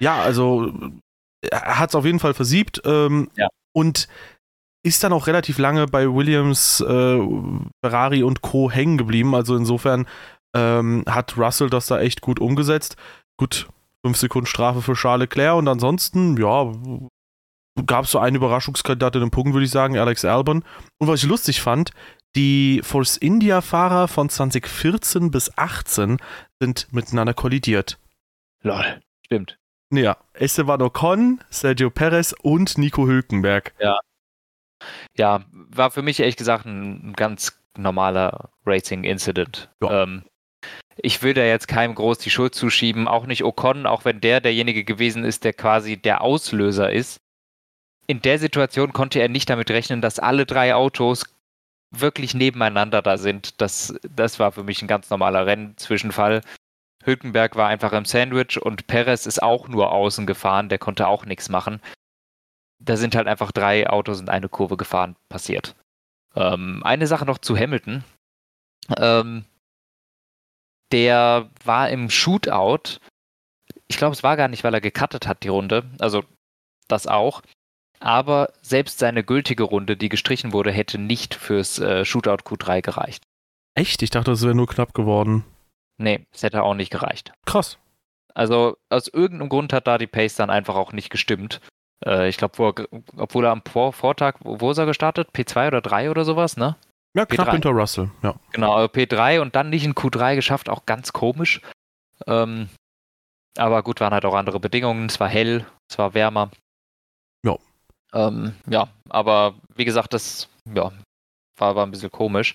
Ja, 0.00 0.20
also 0.20 0.70
er 1.40 1.78
hat 1.78 1.88
es 1.90 1.94
auf 1.94 2.04
jeden 2.04 2.20
Fall 2.20 2.34
versiebt. 2.34 2.82
Ähm, 2.84 3.30
ja. 3.36 3.48
Und 3.72 4.08
ist 4.82 5.02
dann 5.02 5.12
auch 5.12 5.26
relativ 5.26 5.58
lange 5.58 5.86
bei 5.86 6.12
Williams, 6.12 6.80
äh, 6.80 7.20
Ferrari 7.82 8.22
und 8.22 8.42
Co. 8.42 8.70
hängen 8.70 8.98
geblieben. 8.98 9.34
Also 9.34 9.56
insofern 9.56 10.06
ähm, 10.54 11.04
hat 11.08 11.36
Russell 11.36 11.70
das 11.70 11.86
da 11.86 12.00
echt 12.00 12.20
gut 12.20 12.40
umgesetzt. 12.40 12.96
Gut, 13.36 13.68
5 14.04 14.16
Sekunden 14.16 14.46
Strafe 14.46 14.82
für 14.82 14.94
Charles 14.94 15.28
Leclerc 15.28 15.56
und 15.56 15.68
ansonsten, 15.68 16.36
ja, 16.36 16.72
gab 17.86 18.04
es 18.04 18.10
so 18.10 18.18
einen 18.18 18.36
Überraschungskandidat 18.36 19.16
in 19.16 19.22
den 19.22 19.30
Punkten, 19.30 19.52
würde 19.52 19.64
ich 19.64 19.70
sagen, 19.70 19.98
Alex 19.98 20.24
Albon. 20.24 20.64
Und 20.98 21.08
was 21.08 21.22
ich 21.22 21.28
lustig 21.28 21.60
fand, 21.60 21.90
die 22.36 22.80
Force 22.82 23.16
India-Fahrer 23.16 24.08
von 24.08 24.28
2014 24.28 25.30
bis 25.30 25.56
18 25.56 26.18
sind 26.60 26.92
miteinander 26.92 27.34
kollidiert. 27.34 27.98
Lol, 28.62 29.00
stimmt. 29.24 29.58
Ja, 29.90 30.18
Esteban 30.34 30.82
Ocon, 30.82 31.40
Sergio 31.48 31.90
Perez 31.90 32.34
und 32.42 32.76
Nico 32.76 33.06
Hülkenberg. 33.06 33.74
Ja. 33.80 33.98
Ja, 35.16 35.44
war 35.50 35.90
für 35.90 36.02
mich 36.02 36.20
ehrlich 36.20 36.36
gesagt 36.36 36.66
ein 36.66 37.14
ganz 37.14 37.58
normaler 37.76 38.50
Racing-Incident. 38.66 39.70
Ja. 39.82 40.02
Ähm, 40.02 40.24
ich 41.02 41.22
will 41.22 41.34
da 41.34 41.42
jetzt 41.42 41.68
keinem 41.68 41.94
groß 41.94 42.18
die 42.18 42.30
Schuld 42.30 42.54
zuschieben, 42.54 43.08
auch 43.08 43.26
nicht 43.26 43.44
Ocon, 43.44 43.86
auch 43.86 44.04
wenn 44.04 44.20
der 44.20 44.40
derjenige 44.40 44.84
gewesen 44.84 45.24
ist, 45.24 45.44
der 45.44 45.52
quasi 45.52 45.96
der 45.96 46.22
Auslöser 46.22 46.92
ist. 46.92 47.20
In 48.06 48.22
der 48.22 48.38
Situation 48.38 48.92
konnte 48.92 49.20
er 49.20 49.28
nicht 49.28 49.50
damit 49.50 49.70
rechnen, 49.70 50.00
dass 50.00 50.18
alle 50.18 50.46
drei 50.46 50.74
Autos 50.74 51.24
wirklich 51.90 52.34
nebeneinander 52.34 53.02
da 53.02 53.18
sind. 53.18 53.60
Das, 53.60 53.94
das 54.02 54.38
war 54.38 54.52
für 54.52 54.64
mich 54.64 54.82
ein 54.82 54.88
ganz 54.88 55.10
normaler 55.10 55.46
Rennzwischenfall. 55.46 56.42
Hülkenberg 57.04 57.56
war 57.56 57.68
einfach 57.68 57.92
im 57.92 58.04
Sandwich 58.04 58.60
und 58.60 58.86
Perez 58.86 59.26
ist 59.26 59.42
auch 59.42 59.68
nur 59.68 59.92
außen 59.92 60.26
gefahren, 60.26 60.68
der 60.68 60.78
konnte 60.78 61.06
auch 61.06 61.24
nichts 61.24 61.48
machen. 61.48 61.80
Da 62.80 62.96
sind 62.96 63.14
halt 63.14 63.26
einfach 63.26 63.52
drei 63.52 63.88
Autos 63.88 64.20
in 64.20 64.28
eine 64.28 64.48
Kurve 64.48 64.76
gefahren, 64.76 65.16
passiert. 65.28 65.74
Ähm, 66.34 66.82
eine 66.84 67.06
Sache 67.06 67.24
noch 67.24 67.38
zu 67.38 67.56
Hamilton. 67.56 68.04
Ähm, 68.96 69.44
der 70.92 71.50
war 71.64 71.90
im 71.90 72.10
Shootout. 72.10 73.00
Ich 73.86 73.96
glaube, 73.96 74.12
es 74.14 74.22
war 74.22 74.36
gar 74.36 74.48
nicht, 74.48 74.64
weil 74.64 74.74
er 74.74 74.80
gecuttet 74.80 75.26
hat, 75.26 75.42
die 75.42 75.48
Runde. 75.48 75.84
Also 75.98 76.24
das 76.88 77.06
auch. 77.06 77.42
Aber 78.00 78.52
selbst 78.62 78.98
seine 78.98 79.24
gültige 79.24 79.64
Runde, 79.64 79.96
die 79.96 80.08
gestrichen 80.08 80.52
wurde, 80.52 80.70
hätte 80.70 80.98
nicht 80.98 81.34
fürs 81.34 81.78
äh, 81.78 82.04
Shootout 82.04 82.44
Q3 82.44 82.80
gereicht. 82.80 83.24
Echt? 83.74 84.02
Ich 84.02 84.10
dachte, 84.10 84.32
es 84.32 84.42
wäre 84.42 84.54
nur 84.54 84.66
knapp 84.66 84.94
geworden. 84.94 85.44
Nee, 85.98 86.26
es 86.32 86.42
hätte 86.42 86.62
auch 86.62 86.74
nicht 86.74 86.90
gereicht. 86.90 87.32
Krass. 87.44 87.78
Also 88.34 88.76
aus 88.88 89.08
irgendeinem 89.08 89.48
Grund 89.48 89.72
hat 89.72 89.88
da 89.88 89.98
die 89.98 90.06
Pace 90.06 90.36
dann 90.36 90.50
einfach 90.50 90.76
auch 90.76 90.92
nicht 90.92 91.10
gestimmt. 91.10 91.60
Äh, 92.04 92.28
ich 92.28 92.36
glaube, 92.36 92.86
obwohl 93.16 93.44
er 93.44 93.50
am 93.50 93.62
Vortag, 93.64 94.36
wo 94.40 94.70
ist 94.70 94.78
er 94.78 94.86
gestartet? 94.86 95.30
P2 95.34 95.68
oder 95.68 95.80
3 95.80 96.10
oder 96.10 96.24
sowas, 96.24 96.56
ne? 96.56 96.76
Ja, 97.14 97.26
knapp 97.26 97.48
P3. 97.48 97.52
hinter 97.52 97.70
Russell, 97.70 98.10
ja. 98.22 98.34
Genau, 98.52 98.74
also 98.74 98.92
P3 98.92 99.40
und 99.40 99.56
dann 99.56 99.70
nicht 99.70 99.84
in 99.84 99.94
Q3 99.94 100.34
geschafft, 100.34 100.68
auch 100.68 100.86
ganz 100.86 101.12
komisch. 101.12 101.60
Ähm, 102.26 102.68
aber 103.56 103.82
gut, 103.82 104.00
waren 104.00 104.12
halt 104.12 104.24
auch 104.24 104.34
andere 104.34 104.60
Bedingungen. 104.60 105.06
Es 105.06 105.18
war 105.18 105.28
hell, 105.28 105.66
es 105.90 105.98
war 105.98 106.14
wärmer. 106.14 106.50
Ja. 107.44 107.56
Ähm, 108.12 108.54
ja, 108.68 108.88
aber 109.08 109.54
wie 109.74 109.84
gesagt, 109.84 110.12
das 110.12 110.48
ja, 110.72 110.92
war, 111.56 111.76
war 111.76 111.86
ein 111.86 111.90
bisschen 111.90 112.12
komisch. 112.12 112.54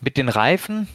Mit 0.00 0.16
den 0.16 0.28
Reifen, 0.28 0.88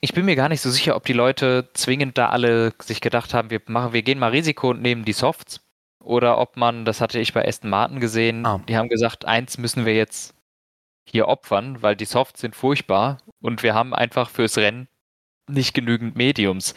ich 0.00 0.14
bin 0.14 0.24
mir 0.24 0.36
gar 0.36 0.48
nicht 0.48 0.60
so 0.60 0.70
sicher, 0.70 0.96
ob 0.96 1.04
die 1.04 1.12
Leute 1.12 1.68
zwingend 1.74 2.18
da 2.18 2.30
alle 2.30 2.72
sich 2.82 3.00
gedacht 3.00 3.34
haben, 3.34 3.50
wir 3.50 3.60
machen, 3.66 3.92
wir 3.92 4.02
gehen 4.02 4.18
mal 4.18 4.30
Risiko 4.30 4.70
und 4.70 4.82
nehmen 4.82 5.04
die 5.04 5.12
Softs. 5.12 5.60
Oder 6.02 6.38
ob 6.38 6.56
man, 6.56 6.86
das 6.86 7.00
hatte 7.00 7.20
ich 7.20 7.34
bei 7.34 7.46
Aston 7.46 7.68
Martin 7.70 8.00
gesehen, 8.00 8.46
ah. 8.46 8.60
die 8.66 8.76
haben 8.76 8.88
gesagt, 8.88 9.26
eins 9.26 9.58
müssen 9.58 9.84
wir 9.84 9.94
jetzt 9.94 10.34
hier 11.12 11.28
opfern, 11.28 11.82
weil 11.82 11.96
die 11.96 12.04
Softs 12.04 12.40
sind 12.40 12.54
furchtbar 12.56 13.18
und 13.40 13.62
wir 13.62 13.74
haben 13.74 13.94
einfach 13.94 14.30
fürs 14.30 14.58
Rennen 14.58 14.88
nicht 15.48 15.74
genügend 15.74 16.16
Mediums. 16.16 16.74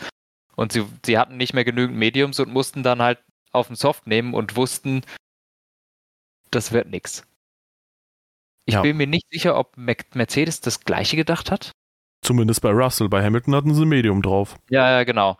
Und 0.55 0.71
sie, 0.71 0.85
sie 1.05 1.17
hatten 1.17 1.37
nicht 1.37 1.53
mehr 1.53 1.65
genügend 1.65 1.97
Mediums 1.97 2.39
und 2.39 2.51
mussten 2.51 2.83
dann 2.83 3.01
halt 3.01 3.19
auf 3.51 3.67
den 3.67 3.75
Soft 3.75 4.07
nehmen 4.07 4.33
und 4.33 4.55
wussten, 4.55 5.01
das 6.51 6.71
wird 6.71 6.89
nix. 6.89 7.25
Ich 8.65 8.75
ja. 8.75 8.81
bin 8.81 8.97
mir 8.97 9.07
nicht 9.07 9.27
sicher, 9.29 9.57
ob 9.57 9.75
Mercedes 9.75 10.61
das 10.61 10.81
gleiche 10.81 11.15
gedacht 11.15 11.51
hat. 11.51 11.71
Zumindest 12.21 12.61
bei 12.61 12.69
Russell. 12.69 13.09
Bei 13.09 13.23
Hamilton 13.23 13.55
hatten 13.55 13.73
sie 13.73 13.85
Medium 13.85 14.21
drauf. 14.21 14.57
Ja, 14.69 14.89
ja, 14.89 15.03
genau. 15.03 15.37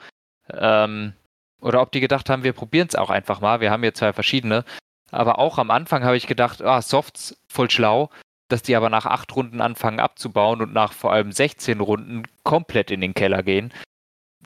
Ähm, 0.49 1.13
oder 1.61 1.81
ob 1.81 1.93
die 1.93 2.01
gedacht 2.01 2.29
haben, 2.29 2.43
wir 2.43 2.51
probieren 2.51 2.89
es 2.89 2.95
auch 2.95 3.09
einfach 3.09 3.39
mal. 3.39 3.61
Wir 3.61 3.71
haben 3.71 3.83
hier 3.83 3.93
zwei 3.93 4.11
verschiedene. 4.11 4.65
Aber 5.09 5.39
auch 5.39 5.57
am 5.57 5.71
Anfang 5.71 6.03
habe 6.03 6.17
ich 6.17 6.27
gedacht, 6.27 6.61
ah, 6.61 6.81
Softs 6.81 7.37
voll 7.47 7.69
schlau, 7.69 8.09
dass 8.53 8.61
die 8.61 8.75
aber 8.75 8.91
nach 8.91 9.07
acht 9.07 9.35
Runden 9.35 9.61
anfangen 9.61 9.99
abzubauen 9.99 10.61
und 10.61 10.73
nach 10.73 10.93
vor 10.93 11.11
allem 11.11 11.31
16 11.31 11.79
Runden 11.79 12.21
komplett 12.43 12.91
in 12.91 13.01
den 13.01 13.15
Keller 13.15 13.41
gehen. 13.41 13.73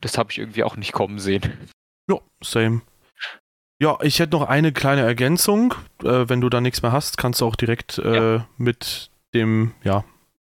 Das 0.00 0.16
habe 0.16 0.30
ich 0.30 0.38
irgendwie 0.38 0.64
auch 0.64 0.76
nicht 0.76 0.92
kommen 0.92 1.18
sehen. 1.18 1.42
Ja, 2.08 2.16
same. 2.40 2.80
Ja, 3.82 3.98
ich 4.00 4.18
hätte 4.18 4.32
noch 4.32 4.48
eine 4.48 4.72
kleine 4.72 5.02
Ergänzung. 5.02 5.74
Äh, 6.02 6.26
wenn 6.26 6.40
du 6.40 6.48
da 6.48 6.62
nichts 6.62 6.80
mehr 6.80 6.90
hast, 6.90 7.18
kannst 7.18 7.42
du 7.42 7.46
auch 7.46 7.54
direkt 7.54 7.98
äh, 7.98 8.36
ja. 8.36 8.46
mit 8.56 9.10
dem, 9.34 9.74
ja, 9.84 10.04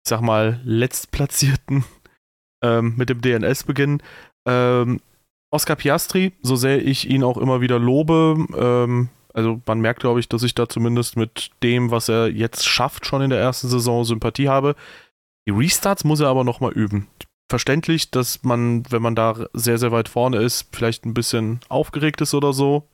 ich 0.03 0.09
sag 0.09 0.21
mal, 0.21 0.59
letztplatzierten 0.63 1.85
ähm, 2.63 2.95
mit 2.97 3.09
dem 3.09 3.21
DNS 3.21 3.65
beginnen. 3.65 4.01
Ähm, 4.47 4.99
Oscar 5.51 5.75
Piastri, 5.75 6.33
so 6.41 6.55
sehr 6.55 6.83
ich 6.83 7.07
ihn 7.07 7.23
auch 7.23 7.37
immer 7.37 7.61
wieder 7.61 7.77
lobe, 7.77 8.47
ähm, 8.57 9.09
also 9.33 9.61
man 9.65 9.81
merkt, 9.81 9.99
glaube 9.99 10.19
ich, 10.19 10.29
dass 10.29 10.43
ich 10.43 10.55
da 10.55 10.69
zumindest 10.69 11.17
mit 11.17 11.51
dem, 11.63 11.91
was 11.91 12.07
er 12.07 12.27
jetzt 12.29 12.65
schafft, 12.65 13.05
schon 13.05 13.21
in 13.21 13.31
der 13.31 13.39
ersten 13.39 13.67
Saison 13.67 14.05
Sympathie 14.05 14.47
habe. 14.47 14.75
Die 15.47 15.51
Restarts 15.51 16.03
muss 16.03 16.19
er 16.19 16.27
aber 16.27 16.43
nochmal 16.43 16.71
üben. 16.71 17.07
Verständlich, 17.49 18.11
dass 18.11 18.43
man, 18.43 18.83
wenn 18.91 19.01
man 19.01 19.15
da 19.15 19.47
sehr, 19.53 19.77
sehr 19.77 19.91
weit 19.91 20.07
vorne 20.07 20.37
ist, 20.37 20.69
vielleicht 20.71 21.05
ein 21.05 21.13
bisschen 21.13 21.59
aufgeregt 21.67 22.21
ist 22.21 22.33
oder 22.33 22.53
so. 22.53 22.87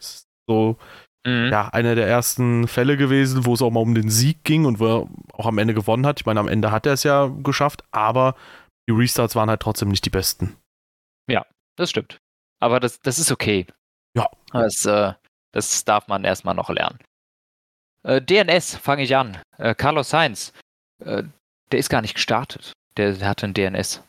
So, 0.47 0.77
mhm. 1.25 1.49
ja, 1.51 1.67
einer 1.69 1.95
der 1.95 2.07
ersten 2.07 2.67
Fälle 2.67 2.97
gewesen, 2.97 3.45
wo 3.45 3.53
es 3.53 3.61
auch 3.61 3.69
mal 3.69 3.81
um 3.81 3.93
den 3.93 4.09
Sieg 4.09 4.43
ging 4.43 4.65
und 4.65 4.79
wo 4.79 4.87
er 4.87 5.09
auch 5.33 5.45
am 5.45 5.57
Ende 5.57 5.73
gewonnen 5.73 6.05
hat. 6.05 6.21
Ich 6.21 6.25
meine, 6.25 6.39
am 6.39 6.47
Ende 6.47 6.71
hat 6.71 6.85
er 6.85 6.93
es 6.93 7.03
ja 7.03 7.31
geschafft, 7.43 7.83
aber 7.91 8.35
die 8.89 8.93
Restarts 8.93 9.35
waren 9.35 9.49
halt 9.49 9.61
trotzdem 9.61 9.89
nicht 9.89 10.05
die 10.05 10.09
besten. 10.09 10.55
Ja, 11.29 11.45
das 11.75 11.91
stimmt. 11.91 12.19
Aber 12.59 12.79
das, 12.79 12.99
das 13.01 13.19
ist 13.19 13.31
okay. 13.31 13.67
Ja. 14.15 14.27
Das, 14.51 14.85
äh, 14.85 15.13
das 15.51 15.85
darf 15.85 16.07
man 16.07 16.23
erstmal 16.23 16.55
noch 16.55 16.69
lernen. 16.69 16.99
Äh, 18.03 18.21
DNS 18.21 18.75
fange 18.75 19.03
ich 19.03 19.15
an. 19.15 19.37
Äh, 19.57 19.75
Carlos 19.75 20.09
Sainz, 20.09 20.53
äh, 21.03 21.23
der 21.71 21.79
ist 21.79 21.89
gar 21.89 22.01
nicht 22.01 22.15
gestartet. 22.15 22.73
Der, 22.97 23.13
der 23.13 23.27
hatte 23.27 23.47
ein 23.47 23.53
DNS. 23.53 24.03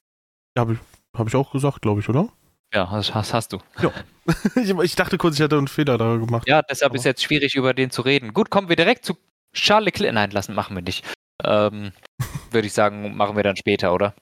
Ja, 0.57 0.63
habe 0.63 0.75
ich, 0.75 0.79
hab 1.17 1.27
ich 1.27 1.37
auch 1.37 1.53
gesagt, 1.53 1.83
glaube 1.83 2.01
ich, 2.01 2.09
oder? 2.09 2.29
Ja, 2.73 2.89
das 2.93 3.15
hast, 3.15 3.35
hast 3.35 3.53
du. 3.53 3.59
Ja. 3.81 3.93
ich, 4.55 4.71
ich, 4.71 4.95
dachte 4.95 5.19
kurz, 5.19 5.35
ich 5.35 5.41
hätte 5.41 5.59
einen 5.59 5.69
Fehler 5.69 5.99
da 5.99 6.17
gemacht. 6.17 6.49
Ja, 6.49 6.63
deshalb 6.63 6.91
Aber. 6.91 6.97
ist 6.97 7.05
jetzt 7.05 7.23
schwierig, 7.23 7.55
über 7.55 7.75
den 7.75 7.91
zu 7.91 8.03
reden. 8.03 8.33
Gut, 8.33 8.51
kommen 8.51 8.69
wir 8.69 8.77
direkt 8.77 9.05
zu 9.05 9.17
Charles 9.53 9.87
Leclerc. 9.87 10.15
Nein, 10.15 10.31
lassen, 10.31 10.55
machen 10.55 10.77
wir 10.77 10.83
nicht. 10.83 11.05
Ähm, 11.43 11.93
Würde 12.53 12.67
ich 12.67 12.73
sagen, 12.73 13.17
machen 13.17 13.37
wir 13.37 13.43
dann 13.43 13.57
später, 13.57 13.93
oder? 13.93 14.15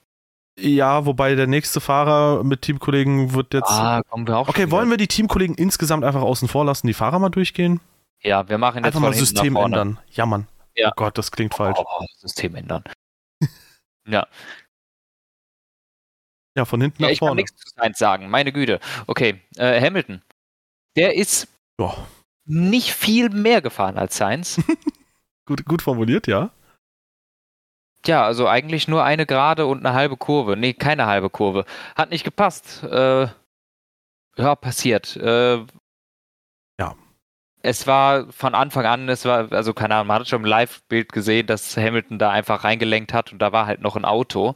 Ja, 0.60 1.06
wobei 1.06 1.34
der 1.36 1.46
nächste 1.46 1.80
Fahrer 1.80 2.42
mit 2.42 2.62
Teamkollegen 2.62 3.32
wird 3.32 3.54
jetzt. 3.54 3.70
Ah, 3.70 4.02
kommen 4.08 4.26
wir 4.26 4.36
auch. 4.36 4.48
Okay, 4.48 4.70
wollen 4.70 4.90
wir 4.90 4.96
die 4.96 5.06
Teamkollegen 5.06 5.54
insgesamt 5.54 6.04
einfach 6.04 6.22
außen 6.22 6.48
vor 6.48 6.64
lassen, 6.64 6.88
die 6.88 6.94
Fahrer 6.94 7.18
mal 7.18 7.28
durchgehen? 7.28 7.80
Ja, 8.22 8.48
wir 8.48 8.58
machen 8.58 8.78
jetzt 8.78 8.86
einfach 8.86 9.00
mal 9.00 9.14
System 9.14 9.54
ändern. 9.54 9.98
Ja, 10.10 10.26
Mann. 10.26 10.48
Ja. 10.74 10.88
Oh 10.88 10.92
Gott, 10.96 11.16
das 11.16 11.30
klingt 11.30 11.54
falsch. 11.54 11.78
Oh, 11.78 12.04
System 12.16 12.56
ändern. 12.56 12.82
ja. 14.06 14.26
Ja, 16.56 16.64
von 16.64 16.80
hinten 16.80 17.02
ja, 17.02 17.10
nach 17.10 17.18
vorne. 17.18 17.42
Ich 17.42 17.46
kann 17.46 17.54
nichts 17.54 17.56
zu 17.56 17.74
Sainz 17.76 17.98
sagen, 17.98 18.30
meine 18.30 18.52
Güte. 18.52 18.80
Okay, 19.06 19.40
äh, 19.56 19.80
Hamilton. 19.80 20.22
Der 20.96 21.14
ist 21.14 21.46
oh. 21.78 21.94
nicht 22.46 22.92
viel 22.92 23.30
mehr 23.30 23.62
gefahren 23.62 23.96
als 23.96 24.16
Sainz. 24.16 24.60
gut, 25.46 25.64
gut 25.66 25.82
formuliert, 25.82 26.26
ja. 26.26 26.50
Ja, 28.08 28.24
also 28.24 28.48
eigentlich 28.48 28.88
nur 28.88 29.04
eine 29.04 29.26
gerade 29.26 29.66
und 29.66 29.84
eine 29.84 29.94
halbe 29.94 30.16
Kurve. 30.16 30.56
Nee, 30.56 30.72
keine 30.72 31.06
halbe 31.06 31.28
Kurve. 31.28 31.66
Hat 31.94 32.10
nicht 32.10 32.24
gepasst. 32.24 32.82
Äh, 32.84 33.28
ja, 34.38 34.54
passiert. 34.56 35.16
Äh, 35.16 35.58
ja. 36.80 36.94
es 37.62 37.86
war 37.86 38.32
von 38.32 38.54
Anfang 38.54 38.86
an, 38.86 39.08
es 39.08 39.24
war, 39.26 39.52
also 39.52 39.74
keine 39.74 39.96
Ahnung, 39.96 40.08
man 40.08 40.20
hat 40.20 40.28
schon 40.28 40.40
im 40.42 40.46
Live-Bild 40.46 41.12
gesehen, 41.12 41.46
dass 41.46 41.76
Hamilton 41.76 42.18
da 42.18 42.30
einfach 42.30 42.64
reingelenkt 42.64 43.12
hat 43.12 43.32
und 43.32 43.40
da 43.40 43.52
war 43.52 43.66
halt 43.66 43.82
noch 43.82 43.96
ein 43.96 44.04
Auto. 44.06 44.54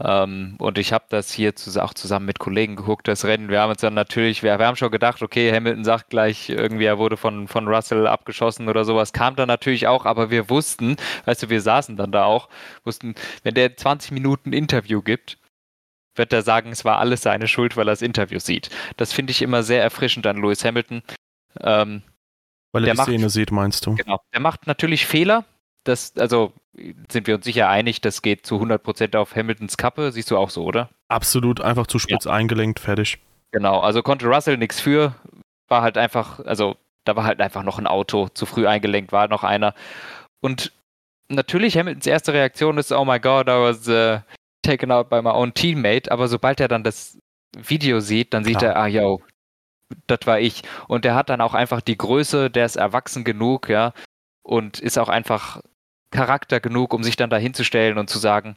Ähm, 0.00 0.54
und 0.58 0.78
ich 0.78 0.92
habe 0.92 1.06
das 1.08 1.32
hier 1.32 1.56
zu, 1.56 1.82
auch 1.82 1.92
zusammen 1.92 2.26
mit 2.26 2.38
Kollegen 2.38 2.76
geguckt, 2.76 3.08
das 3.08 3.24
Rennen. 3.24 3.48
Wir 3.48 3.60
haben 3.60 3.70
uns 3.70 3.80
dann 3.80 3.94
natürlich, 3.94 4.42
wir, 4.42 4.58
wir, 4.58 4.66
haben 4.66 4.76
schon 4.76 4.92
gedacht, 4.92 5.22
okay, 5.22 5.52
Hamilton 5.52 5.84
sagt 5.84 6.10
gleich, 6.10 6.48
irgendwie 6.50 6.84
er 6.84 6.98
wurde 6.98 7.16
von, 7.16 7.48
von 7.48 7.66
Russell 7.66 8.06
abgeschossen 8.06 8.68
oder 8.68 8.84
sowas. 8.84 9.12
Kam 9.12 9.34
dann 9.34 9.48
natürlich 9.48 9.88
auch, 9.88 10.06
aber 10.06 10.30
wir 10.30 10.48
wussten, 10.50 10.96
weißt 11.24 11.44
du, 11.44 11.50
wir 11.50 11.60
saßen 11.60 11.96
dann 11.96 12.12
da 12.12 12.24
auch, 12.24 12.48
wussten, 12.84 13.14
wenn 13.42 13.54
der 13.54 13.76
20 13.76 14.12
Minuten 14.12 14.52
Interview 14.52 15.02
gibt, 15.02 15.38
wird 16.14 16.32
er 16.32 16.42
sagen, 16.42 16.70
es 16.70 16.84
war 16.84 16.98
alles 16.98 17.22
seine 17.22 17.48
Schuld, 17.48 17.76
weil 17.76 17.88
er 17.88 17.92
das 17.92 18.02
Interview 18.02 18.38
sieht. 18.38 18.70
Das 18.96 19.12
finde 19.12 19.32
ich 19.32 19.42
immer 19.42 19.62
sehr 19.62 19.82
erfrischend 19.82 20.26
an 20.26 20.36
Lewis 20.36 20.64
Hamilton. 20.64 21.02
Ähm, 21.60 22.02
weil 22.72 22.84
er 22.84 22.92
die 22.92 22.96
macht, 22.96 23.08
Szene 23.08 23.30
sieht, 23.30 23.50
meinst 23.50 23.86
du? 23.86 23.94
Genau. 23.94 24.20
Der 24.32 24.40
macht 24.40 24.66
natürlich 24.66 25.06
Fehler, 25.06 25.44
das, 25.88 26.16
also 26.16 26.52
sind 27.10 27.26
wir 27.26 27.34
uns 27.36 27.44
sicher 27.44 27.68
einig, 27.68 28.00
das 28.00 28.22
geht 28.22 28.46
zu 28.46 28.56
100% 28.56 29.16
auf 29.16 29.34
Hamiltons 29.34 29.76
Kappe. 29.76 30.12
Siehst 30.12 30.30
du 30.30 30.36
auch 30.36 30.50
so, 30.50 30.64
oder? 30.64 30.90
Absolut, 31.08 31.60
einfach 31.60 31.86
zu 31.86 31.98
spitz 31.98 32.24
ja. 32.24 32.32
eingelenkt, 32.32 32.80
fertig. 32.80 33.18
Genau, 33.50 33.80
also 33.80 34.02
konnte 34.02 34.26
Russell 34.26 34.58
nichts 34.58 34.80
für. 34.80 35.14
War 35.68 35.82
halt 35.82 35.98
einfach, 35.98 36.40
also 36.40 36.76
da 37.04 37.16
war 37.16 37.24
halt 37.24 37.40
einfach 37.40 37.62
noch 37.62 37.78
ein 37.78 37.86
Auto, 37.86 38.28
zu 38.28 38.46
früh 38.46 38.66
eingelenkt 38.66 39.12
war 39.12 39.28
noch 39.28 39.44
einer. 39.44 39.74
Und 40.40 40.72
natürlich, 41.28 41.76
Hamiltons 41.76 42.06
erste 42.06 42.32
Reaktion 42.32 42.78
ist, 42.78 42.92
oh 42.92 43.04
my 43.04 43.18
god, 43.18 43.48
I 43.48 43.52
was 43.52 43.88
uh, 43.88 44.20
taken 44.62 44.92
out 44.92 45.08
by 45.08 45.22
my 45.22 45.30
own 45.30 45.54
teammate. 45.54 46.12
Aber 46.12 46.28
sobald 46.28 46.60
er 46.60 46.68
dann 46.68 46.84
das 46.84 47.18
Video 47.56 48.00
sieht, 48.00 48.34
dann 48.34 48.44
sieht 48.44 48.58
Klar. 48.58 48.74
er, 48.74 48.82
ah, 48.82 48.86
yo, 48.86 49.22
das 50.06 50.20
war 50.24 50.38
ich. 50.38 50.62
Und 50.86 51.04
der 51.04 51.14
hat 51.14 51.30
dann 51.30 51.40
auch 51.40 51.54
einfach 51.54 51.80
die 51.80 51.96
Größe, 51.96 52.50
der 52.50 52.66
ist 52.66 52.76
erwachsen 52.76 53.24
genug, 53.24 53.68
ja, 53.68 53.94
und 54.42 54.78
ist 54.80 54.98
auch 54.98 55.08
einfach 55.08 55.62
Charakter 56.10 56.60
genug, 56.60 56.94
um 56.94 57.02
sich 57.02 57.16
dann 57.16 57.30
da 57.30 57.36
hinzustellen 57.36 57.98
und 57.98 58.08
zu 58.08 58.18
sagen, 58.18 58.56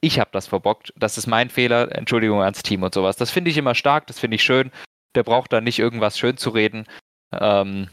ich 0.00 0.20
habe 0.20 0.30
das 0.32 0.46
verbockt, 0.46 0.92
das 0.96 1.18
ist 1.18 1.26
mein 1.26 1.50
Fehler, 1.50 1.94
Entschuldigung 1.94 2.40
ans 2.42 2.62
Team 2.62 2.82
und 2.82 2.94
sowas. 2.94 3.16
Das 3.16 3.30
finde 3.30 3.50
ich 3.50 3.56
immer 3.56 3.74
stark, 3.74 4.06
das 4.06 4.18
finde 4.18 4.36
ich 4.36 4.42
schön. 4.42 4.70
Der 5.14 5.24
braucht 5.24 5.52
da 5.52 5.60
nicht 5.60 5.78
irgendwas 5.78 6.18
schön 6.18 6.36
zu 6.36 6.50
reden. 6.50 6.86
Ähm, 7.32 7.88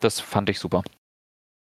das 0.00 0.20
fand 0.20 0.50
ich 0.50 0.58
super. 0.58 0.82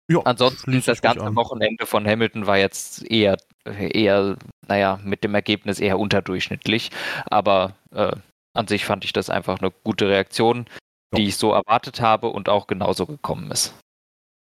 Ja, 0.07 0.19
Ansonsten 0.23 0.83
das 0.85 1.01
ganze 1.01 1.35
Wochenende 1.35 1.87
von 1.87 2.07
Hamilton 2.07 2.45
war 2.45 2.57
jetzt 2.57 3.09
eher, 3.09 3.37
eher, 3.65 4.37
naja, 4.67 4.99
mit 5.03 5.23
dem 5.23 5.33
Ergebnis 5.33 5.79
eher 5.79 5.97
unterdurchschnittlich. 5.97 6.91
Aber 7.25 7.75
äh, 7.91 8.15
an 8.53 8.67
sich 8.67 8.85
fand 8.85 9.03
ich 9.03 9.13
das 9.13 9.31
einfach 9.31 9.59
eine 9.59 9.71
gute 9.71 10.07
Reaktion, 10.07 10.67
ja. 11.11 11.17
die 11.17 11.27
ich 11.27 11.37
so 11.37 11.51
erwartet 11.53 12.01
habe 12.01 12.27
und 12.27 12.49
auch 12.49 12.67
genauso 12.67 13.07
gekommen 13.07 13.49
ist. 13.49 13.73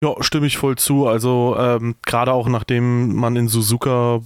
Ja, 0.03 0.15
stimme 0.21 0.47
ich 0.47 0.57
voll 0.57 0.77
zu. 0.77 1.07
Also 1.07 1.55
ähm, 1.59 1.95
gerade 2.05 2.33
auch 2.33 2.47
nachdem 2.47 3.15
man 3.15 3.35
in 3.35 3.47
Suzuka 3.47 4.21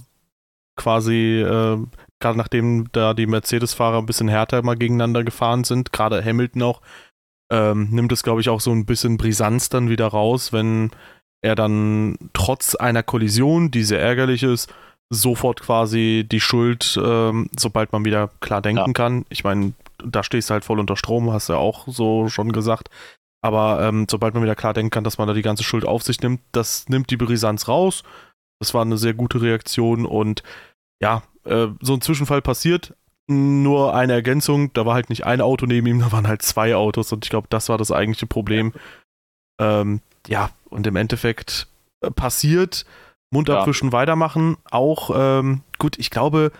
quasi, 0.76 1.40
äh, 1.40 1.78
gerade 2.20 2.38
nachdem 2.38 2.90
da 2.92 3.14
die 3.14 3.26
Mercedes-Fahrer 3.26 3.98
ein 3.98 4.06
bisschen 4.06 4.28
härter 4.28 4.62
mal 4.62 4.76
gegeneinander 4.76 5.24
gefahren 5.24 5.64
sind, 5.64 5.92
gerade 5.92 6.24
Hamilton 6.24 6.62
auch, 6.62 6.82
ähm, 7.52 7.88
nimmt 7.90 8.12
es, 8.12 8.22
glaube 8.22 8.40
ich, 8.40 8.48
auch 8.48 8.60
so 8.60 8.72
ein 8.72 8.86
bisschen 8.86 9.16
Brisanz 9.16 9.68
dann 9.68 9.88
wieder 9.88 10.08
raus, 10.08 10.52
wenn 10.52 10.90
er 11.42 11.54
dann 11.54 12.16
trotz 12.32 12.74
einer 12.74 13.02
Kollision, 13.02 13.70
die 13.70 13.84
sehr 13.84 14.00
ärgerlich 14.00 14.42
ist, 14.42 14.72
sofort 15.10 15.60
quasi 15.60 16.26
die 16.30 16.40
Schuld, 16.40 16.98
ähm, 17.02 17.48
sobald 17.56 17.92
man 17.92 18.04
wieder 18.04 18.30
klar 18.40 18.62
denken 18.62 18.88
ja. 18.88 18.92
kann. 18.92 19.24
Ich 19.28 19.44
meine, 19.44 19.72
da 20.04 20.22
stehst 20.22 20.50
du 20.50 20.54
halt 20.54 20.64
voll 20.64 20.80
unter 20.80 20.96
Strom, 20.96 21.32
hast 21.32 21.48
du 21.48 21.52
ja 21.54 21.58
auch 21.58 21.86
so 21.86 22.28
schon 22.28 22.52
gesagt. 22.52 22.90
Aber 23.42 23.82
ähm, 23.82 24.06
sobald 24.10 24.34
man 24.34 24.42
wieder 24.42 24.56
klar 24.56 24.74
denken 24.74 24.90
kann, 24.90 25.04
dass 25.04 25.18
man 25.18 25.28
da 25.28 25.34
die 25.34 25.42
ganze 25.42 25.62
Schuld 25.62 25.84
auf 25.84 26.02
sich 26.02 26.20
nimmt, 26.20 26.40
das 26.52 26.88
nimmt 26.88 27.10
die 27.10 27.16
Brisanz 27.16 27.68
raus. 27.68 28.02
Das 28.60 28.74
war 28.74 28.82
eine 28.82 28.98
sehr 28.98 29.14
gute 29.14 29.40
Reaktion 29.42 30.06
und 30.06 30.42
ja, 31.00 31.22
äh, 31.44 31.68
so 31.80 31.94
ein 31.94 32.00
Zwischenfall 32.00 32.42
passiert. 32.42 32.94
Nur 33.28 33.94
eine 33.94 34.12
Ergänzung, 34.12 34.72
da 34.72 34.86
war 34.86 34.94
halt 34.94 35.10
nicht 35.10 35.26
ein 35.26 35.40
Auto 35.40 35.66
neben 35.66 35.86
ihm, 35.86 36.00
da 36.00 36.12
waren 36.12 36.28
halt 36.28 36.42
zwei 36.42 36.76
Autos 36.76 37.12
und 37.12 37.24
ich 37.24 37.30
glaube, 37.30 37.48
das 37.50 37.68
war 37.68 37.76
das 37.76 37.90
eigentliche 37.90 38.26
Problem. 38.26 38.72
Ähm, 39.60 40.00
ja, 40.28 40.50
und 40.70 40.86
im 40.86 40.96
Endeffekt 40.96 41.66
äh, 42.02 42.10
passiert, 42.10 42.86
Mund 43.30 43.50
abwischen, 43.50 43.88
ja. 43.88 43.92
weitermachen. 43.92 44.56
Auch, 44.70 45.10
ähm, 45.14 45.62
gut, 45.78 45.98
ich 45.98 46.10
glaube, 46.10 46.52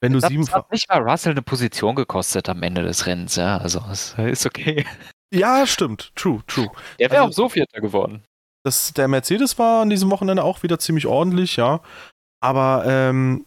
wenn 0.00 0.12
du 0.12 0.20
das 0.20 0.28
sieben. 0.28 0.44
Das 0.44 0.54
hat 0.54 0.70
nicht 0.70 0.88
mal 0.88 1.02
Russell 1.02 1.32
eine 1.32 1.42
Position 1.42 1.94
gekostet 1.94 2.48
am 2.48 2.62
Ende 2.62 2.82
des 2.82 3.06
Rennens, 3.06 3.36
ja. 3.36 3.58
Also, 3.58 3.82
es 3.90 4.14
ist 4.18 4.46
okay. 4.46 4.84
Ja, 5.32 5.66
stimmt. 5.66 6.12
True, 6.16 6.42
true. 6.46 6.70
Der 6.98 7.10
wäre 7.10 7.22
also, 7.22 7.44
auch 7.44 7.46
so 7.46 7.48
Vierter 7.50 7.80
geworden. 7.80 8.22
Das, 8.64 8.92
der 8.92 9.08
Mercedes 9.08 9.58
war 9.58 9.82
an 9.82 9.90
diesem 9.90 10.10
Wochenende 10.10 10.44
auch 10.44 10.62
wieder 10.62 10.78
ziemlich 10.78 11.06
ordentlich, 11.06 11.56
ja. 11.56 11.80
Aber 12.42 12.84
ähm, 12.86 13.46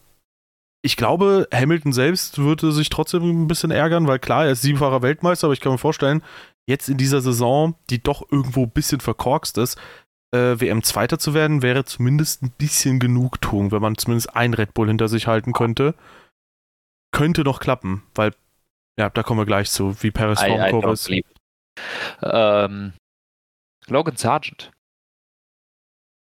ich 0.82 0.96
glaube, 0.96 1.48
Hamilton 1.52 1.92
selbst 1.92 2.38
würde 2.38 2.72
sich 2.72 2.90
trotzdem 2.90 3.44
ein 3.44 3.48
bisschen 3.48 3.70
ärgern, 3.70 4.06
weil 4.06 4.18
klar, 4.18 4.46
er 4.46 4.52
ist 4.52 4.62
siebenfacher 4.62 5.02
Weltmeister, 5.02 5.46
aber 5.46 5.54
ich 5.54 5.60
kann 5.60 5.72
mir 5.72 5.78
vorstellen, 5.78 6.22
jetzt 6.66 6.88
in 6.88 6.96
dieser 6.96 7.20
Saison, 7.20 7.74
die 7.90 8.02
doch 8.02 8.30
irgendwo 8.30 8.64
ein 8.64 8.70
bisschen 8.70 9.00
verkorkst 9.00 9.58
ist, 9.58 9.78
äh, 10.34 10.60
WM-Zweiter 10.60 11.18
zu 11.18 11.32
werden, 11.32 11.62
wäre 11.62 11.84
zumindest 11.84 12.42
ein 12.42 12.50
bisschen 12.50 12.98
Genugtuung, 12.98 13.72
wenn 13.72 13.82
man 13.82 13.96
zumindest 13.96 14.34
ein 14.34 14.54
Red 14.54 14.74
Bull 14.74 14.88
hinter 14.88 15.08
sich 15.08 15.26
halten 15.26 15.52
könnte. 15.52 15.94
Könnte 17.12 17.42
noch 17.42 17.60
klappen, 17.60 18.02
weil, 18.14 18.34
ja, 18.98 19.10
da 19.10 19.22
kommen 19.22 19.40
wir 19.40 19.46
gleich 19.46 19.70
zu, 19.70 20.02
wie 20.02 20.10
Paris 20.10 20.42
Formkurve 20.42 20.92
ist. 20.92 21.10
Ähm, 22.22 22.92
Logan 23.86 24.16
Sargent. 24.16 24.70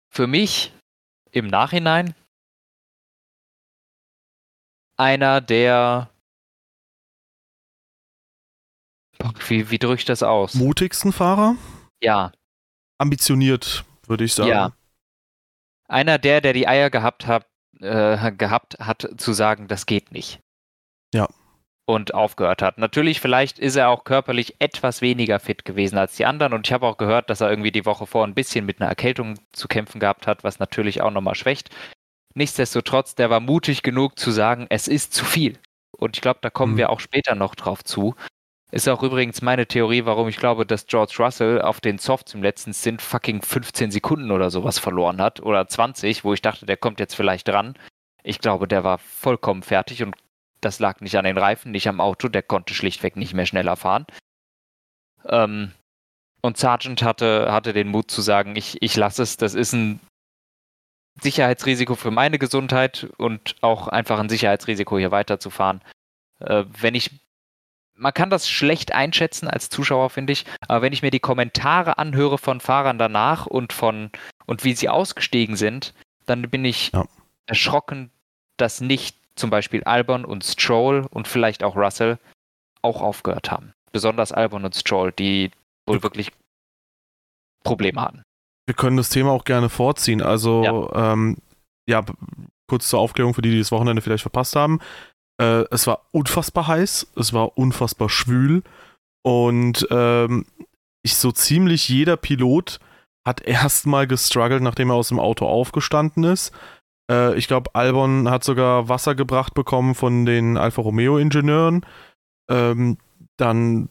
Für 0.09 0.27
mich 0.27 0.73
im 1.31 1.47
Nachhinein 1.47 2.13
einer 4.97 5.41
der 5.41 6.09
wie, 9.47 9.69
wie 9.69 9.79
drücke 9.79 9.99
ich 9.99 10.05
das 10.05 10.23
aus? 10.23 10.55
Mutigsten 10.55 11.13
Fahrer? 11.13 11.55
Ja. 12.01 12.31
Ambitioniert, 12.97 13.85
würde 14.07 14.23
ich 14.23 14.33
sagen. 14.33 14.49
Ja. 14.49 14.75
Einer 15.87 16.17
der, 16.17 16.41
der 16.41 16.53
die 16.53 16.67
Eier 16.67 16.89
gehabt 16.89 17.27
hat, 17.27 17.47
äh, 17.79 18.31
gehabt 18.31 18.77
hat, 18.79 19.07
zu 19.17 19.33
sagen, 19.33 19.67
das 19.67 19.85
geht 19.85 20.11
nicht. 20.11 20.39
Ja 21.13 21.27
und 21.93 22.13
aufgehört 22.13 22.61
hat. 22.61 22.77
Natürlich, 22.77 23.19
vielleicht 23.19 23.59
ist 23.59 23.75
er 23.75 23.89
auch 23.89 24.03
körperlich 24.03 24.55
etwas 24.59 25.01
weniger 25.01 25.39
fit 25.39 25.65
gewesen 25.65 25.97
als 25.97 26.15
die 26.15 26.25
anderen 26.25 26.53
und 26.53 26.67
ich 26.67 26.73
habe 26.73 26.87
auch 26.87 26.97
gehört, 26.97 27.29
dass 27.29 27.41
er 27.41 27.49
irgendwie 27.49 27.71
die 27.71 27.85
Woche 27.85 28.05
vor 28.05 28.25
ein 28.25 28.33
bisschen 28.33 28.65
mit 28.65 28.81
einer 28.81 28.89
Erkältung 28.89 29.39
zu 29.51 29.67
kämpfen 29.67 29.99
gehabt 29.99 30.27
hat, 30.27 30.43
was 30.43 30.59
natürlich 30.59 31.01
auch 31.01 31.11
nochmal 31.11 31.35
schwächt. 31.35 31.69
Nichtsdestotrotz, 32.33 33.15
der 33.15 33.29
war 33.29 33.39
mutig 33.39 33.83
genug 33.83 34.17
zu 34.17 34.31
sagen, 34.31 34.67
es 34.69 34.87
ist 34.87 35.13
zu 35.13 35.25
viel. 35.25 35.57
Und 35.97 36.17
ich 36.17 36.21
glaube, 36.21 36.39
da 36.41 36.49
kommen 36.49 36.73
mhm. 36.73 36.77
wir 36.77 36.89
auch 36.89 36.99
später 36.99 37.35
noch 37.35 37.55
drauf 37.55 37.83
zu. 37.83 38.15
Ist 38.71 38.87
auch 38.87 39.03
übrigens 39.03 39.41
meine 39.41 39.67
Theorie, 39.67 40.05
warum 40.05 40.29
ich 40.29 40.37
glaube, 40.37 40.65
dass 40.65 40.87
George 40.87 41.15
Russell 41.19 41.61
auf 41.61 41.81
den 41.81 41.97
Softs 41.97 42.33
im 42.33 42.41
letzten 42.41 42.73
Stint 42.73 43.01
fucking 43.01 43.41
15 43.41 43.91
Sekunden 43.91 44.31
oder 44.31 44.49
sowas 44.49 44.79
verloren 44.79 45.21
hat 45.21 45.41
oder 45.41 45.67
20, 45.67 46.23
wo 46.23 46.33
ich 46.33 46.41
dachte, 46.41 46.65
der 46.65 46.77
kommt 46.77 47.01
jetzt 47.01 47.15
vielleicht 47.15 47.49
dran. 47.49 47.75
Ich 48.23 48.39
glaube, 48.39 48.69
der 48.69 48.85
war 48.85 48.97
vollkommen 48.97 49.61
fertig 49.61 50.03
und 50.03 50.15
das 50.61 50.79
lag 50.79 51.01
nicht 51.01 51.17
an 51.17 51.25
den 51.25 51.37
Reifen, 51.37 51.71
nicht 51.71 51.87
am 51.87 51.99
Auto, 51.99 52.27
der 52.27 52.43
konnte 52.43 52.73
schlichtweg 52.73 53.15
nicht 53.15 53.33
mehr 53.33 53.45
schneller 53.45 53.75
fahren. 53.75 54.05
Ähm, 55.25 55.71
und 56.41 56.57
Sargent 56.57 57.03
hatte, 57.03 57.51
hatte 57.51 57.73
den 57.73 57.87
Mut 57.87 58.09
zu 58.09 58.21
sagen, 58.21 58.55
ich, 58.55 58.81
ich 58.81 58.95
lasse 58.95 59.23
es, 59.23 59.37
das 59.37 59.53
ist 59.53 59.73
ein 59.73 59.99
Sicherheitsrisiko 61.19 61.95
für 61.95 62.11
meine 62.11 62.39
Gesundheit 62.39 63.09
und 63.17 63.55
auch 63.61 63.87
einfach 63.87 64.19
ein 64.19 64.29
Sicherheitsrisiko, 64.29 64.97
hier 64.97 65.11
weiterzufahren. 65.11 65.81
Äh, 66.39 66.65
wenn 66.79 66.95
ich, 66.95 67.11
man 67.95 68.13
kann 68.13 68.29
das 68.29 68.49
schlecht 68.49 68.93
einschätzen 68.93 69.47
als 69.47 69.69
Zuschauer, 69.69 70.09
finde 70.09 70.33
ich, 70.33 70.45
aber 70.67 70.81
wenn 70.81 70.93
ich 70.93 71.03
mir 71.03 71.11
die 71.11 71.19
Kommentare 71.19 71.97
anhöre 71.97 72.37
von 72.37 72.59
Fahrern 72.59 72.97
danach 72.97 73.45
und 73.45 73.73
von, 73.73 74.09
und 74.45 74.63
wie 74.63 74.73
sie 74.73 74.89
ausgestiegen 74.89 75.55
sind, 75.55 75.93
dann 76.25 76.49
bin 76.49 76.65
ich 76.65 76.91
ja. 76.93 77.05
erschrocken, 77.45 78.11
dass 78.57 78.81
nicht 78.81 79.20
zum 79.35 79.49
Beispiel 79.49 79.83
Albon 79.83 80.25
und 80.25 80.43
Stroll 80.43 81.07
und 81.09 81.27
vielleicht 81.27 81.63
auch 81.63 81.75
Russell 81.75 82.17
auch 82.81 83.01
aufgehört 83.01 83.51
haben. 83.51 83.73
Besonders 83.91 84.31
Albon 84.31 84.65
und 84.65 84.75
Stroll, 84.75 85.11
die 85.11 85.51
wohl 85.85 85.97
wir 85.97 86.03
wirklich 86.03 86.31
Probleme 87.63 88.01
hatten. 88.01 88.23
Wir 88.65 88.75
können 88.75 88.97
das 88.97 89.09
Thema 89.09 89.31
auch 89.31 89.43
gerne 89.43 89.69
vorziehen. 89.69 90.21
Also, 90.21 90.63
ja, 90.63 91.13
ähm, 91.13 91.37
ja 91.87 92.03
kurz 92.67 92.87
zur 92.87 92.99
Aufklärung 92.99 93.33
für 93.33 93.41
die, 93.41 93.51
die 93.51 93.59
das 93.59 93.71
Wochenende 93.71 94.01
vielleicht 94.01 94.21
verpasst 94.21 94.55
haben. 94.55 94.79
Äh, 95.41 95.65
es 95.71 95.87
war 95.87 96.07
unfassbar 96.11 96.67
heiß, 96.67 97.11
es 97.15 97.33
war 97.33 97.57
unfassbar 97.57 98.09
schwül 98.09 98.63
und 99.23 99.87
ähm, 99.91 100.45
ich 101.03 101.17
so 101.17 101.31
ziemlich 101.31 101.89
jeder 101.89 102.15
Pilot 102.15 102.79
hat 103.27 103.41
erstmal 103.41 104.07
gestruggelt, 104.07 104.63
nachdem 104.63 104.89
er 104.89 104.95
aus 104.95 105.09
dem 105.09 105.19
Auto 105.19 105.45
aufgestanden 105.47 106.23
ist. 106.23 106.51
Äh, 107.11 107.35
ich 107.35 107.47
glaube, 107.47 107.75
Albon 107.75 108.29
hat 108.29 108.43
sogar 108.43 108.87
Wasser 108.87 109.13
gebracht 109.13 109.53
bekommen 109.53 109.93
von 109.93 110.25
den 110.25 110.57
Alfa 110.57 110.81
Romeo-Ingenieuren. 110.81 111.85
Ähm, 112.49 112.97
dann 113.37 113.89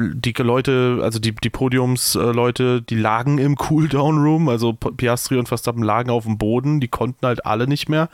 die 0.00 0.32
Leute, 0.32 1.00
also 1.02 1.18
die, 1.18 1.34
die 1.34 1.50
Podiumsleute, 1.50 2.80
die 2.80 2.96
lagen 2.96 3.36
im 3.38 3.56
Cooldown-Room, 3.56 4.48
also 4.48 4.72
Piastri 4.72 5.36
und 5.36 5.48
Verstappen 5.48 5.82
lagen 5.82 6.10
auf 6.10 6.24
dem 6.24 6.38
Boden, 6.38 6.80
die 6.80 6.88
konnten 6.88 7.26
halt 7.26 7.44
alle 7.44 7.66
nicht 7.66 7.90
mehr. 7.90 8.08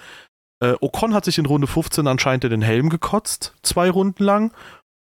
Äh, 0.60 0.74
Ocon 0.80 1.14
hat 1.14 1.24
sich 1.24 1.38
in 1.38 1.46
Runde 1.46 1.68
15 1.68 2.08
anscheinend 2.08 2.44
in 2.44 2.50
den 2.50 2.62
Helm 2.62 2.88
gekotzt, 2.88 3.54
zwei 3.62 3.88
Runden 3.88 4.24
lang, 4.24 4.52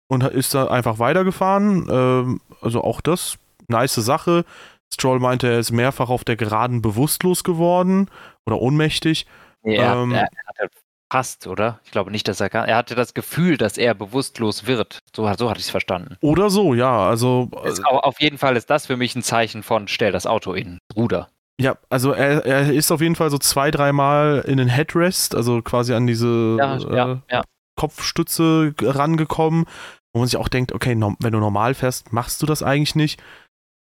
und 0.08 0.24
ist 0.24 0.54
da 0.54 0.68
einfach 0.68 1.00
weitergefahren. 1.00 1.88
Ähm, 1.90 2.42
also 2.62 2.84
auch 2.84 3.02
das, 3.02 3.38
nice 3.68 3.96
Sache. 3.96 4.46
Stroll 4.94 5.20
meinte, 5.20 5.48
er 5.48 5.60
ist 5.60 5.72
mehrfach 5.72 6.10
auf 6.10 6.24
der 6.24 6.36
Geraden 6.36 6.84
bewusstlos 6.84 7.44
geworden 7.44 8.10
oder 8.46 8.62
ohnmächtig. 8.62 9.26
Ja, 9.66 10.02
ähm, 10.02 10.12
er, 10.12 10.22
er 10.24 10.46
hatte 10.48 10.70
fast, 11.12 11.48
oder? 11.48 11.80
Ich 11.84 11.92
glaube 11.92 12.12
nicht, 12.12 12.28
dass 12.28 12.40
er 12.40 12.50
kann. 12.50 12.68
Er 12.68 12.78
hatte 12.78 12.96
das 12.96 13.14
Gefühl, 13.14 13.58
dass 13.58 13.78
er 13.78 13.94
bewusstlos 13.94 14.68
wird. 14.68 15.00
So, 15.16 15.32
so 15.38 15.50
hatte 15.50 15.60
ich 15.60 15.66
es 15.66 15.72
verstanden. 15.72 16.18
Oder 16.22 16.50
so, 16.50 16.74
ja. 16.74 17.08
Also 17.08 17.50
ist, 17.64 17.86
auf 17.86 18.20
jeden 18.20 18.38
Fall 18.38 18.58
ist 18.58 18.70
das 18.70 18.86
für 18.86 18.98
mich 18.98 19.16
ein 19.16 19.24
Zeichen 19.24 19.64
von 19.64 19.88
stell 19.88 20.12
das 20.12 20.26
Auto 20.26 20.54
in 20.54 20.80
Ruder. 20.96 21.30
Ja, 21.60 21.78
also 21.90 22.12
er, 22.12 22.46
er 22.46 22.74
ist 22.74 22.92
auf 22.92 23.00
jeden 23.00 23.16
Fall 23.16 23.30
so 23.30 23.38
zwei, 23.38 23.72
dreimal 23.72 24.44
in 24.46 24.58
den 24.58 24.68
Headrest, 24.68 25.36
also 25.36 25.62
quasi 25.62 25.94
an 25.94 26.06
diese 26.06 26.58
ja, 26.60 26.76
äh, 26.76 26.96
ja, 26.96 27.22
ja. 27.32 27.44
Kopfstütze 27.78 28.74
rangekommen, 28.82 29.66
wo 30.12 30.20
man 30.20 30.28
sich 30.28 30.38
auch 30.38 30.50
denkt, 30.50 30.74
okay, 30.74 31.00
wenn 31.20 31.32
du 31.32 31.40
normal 31.40 31.74
fährst, 31.74 32.12
machst 32.12 32.42
du 32.42 32.46
das 32.46 32.62
eigentlich 32.62 32.96
nicht. 32.96 33.24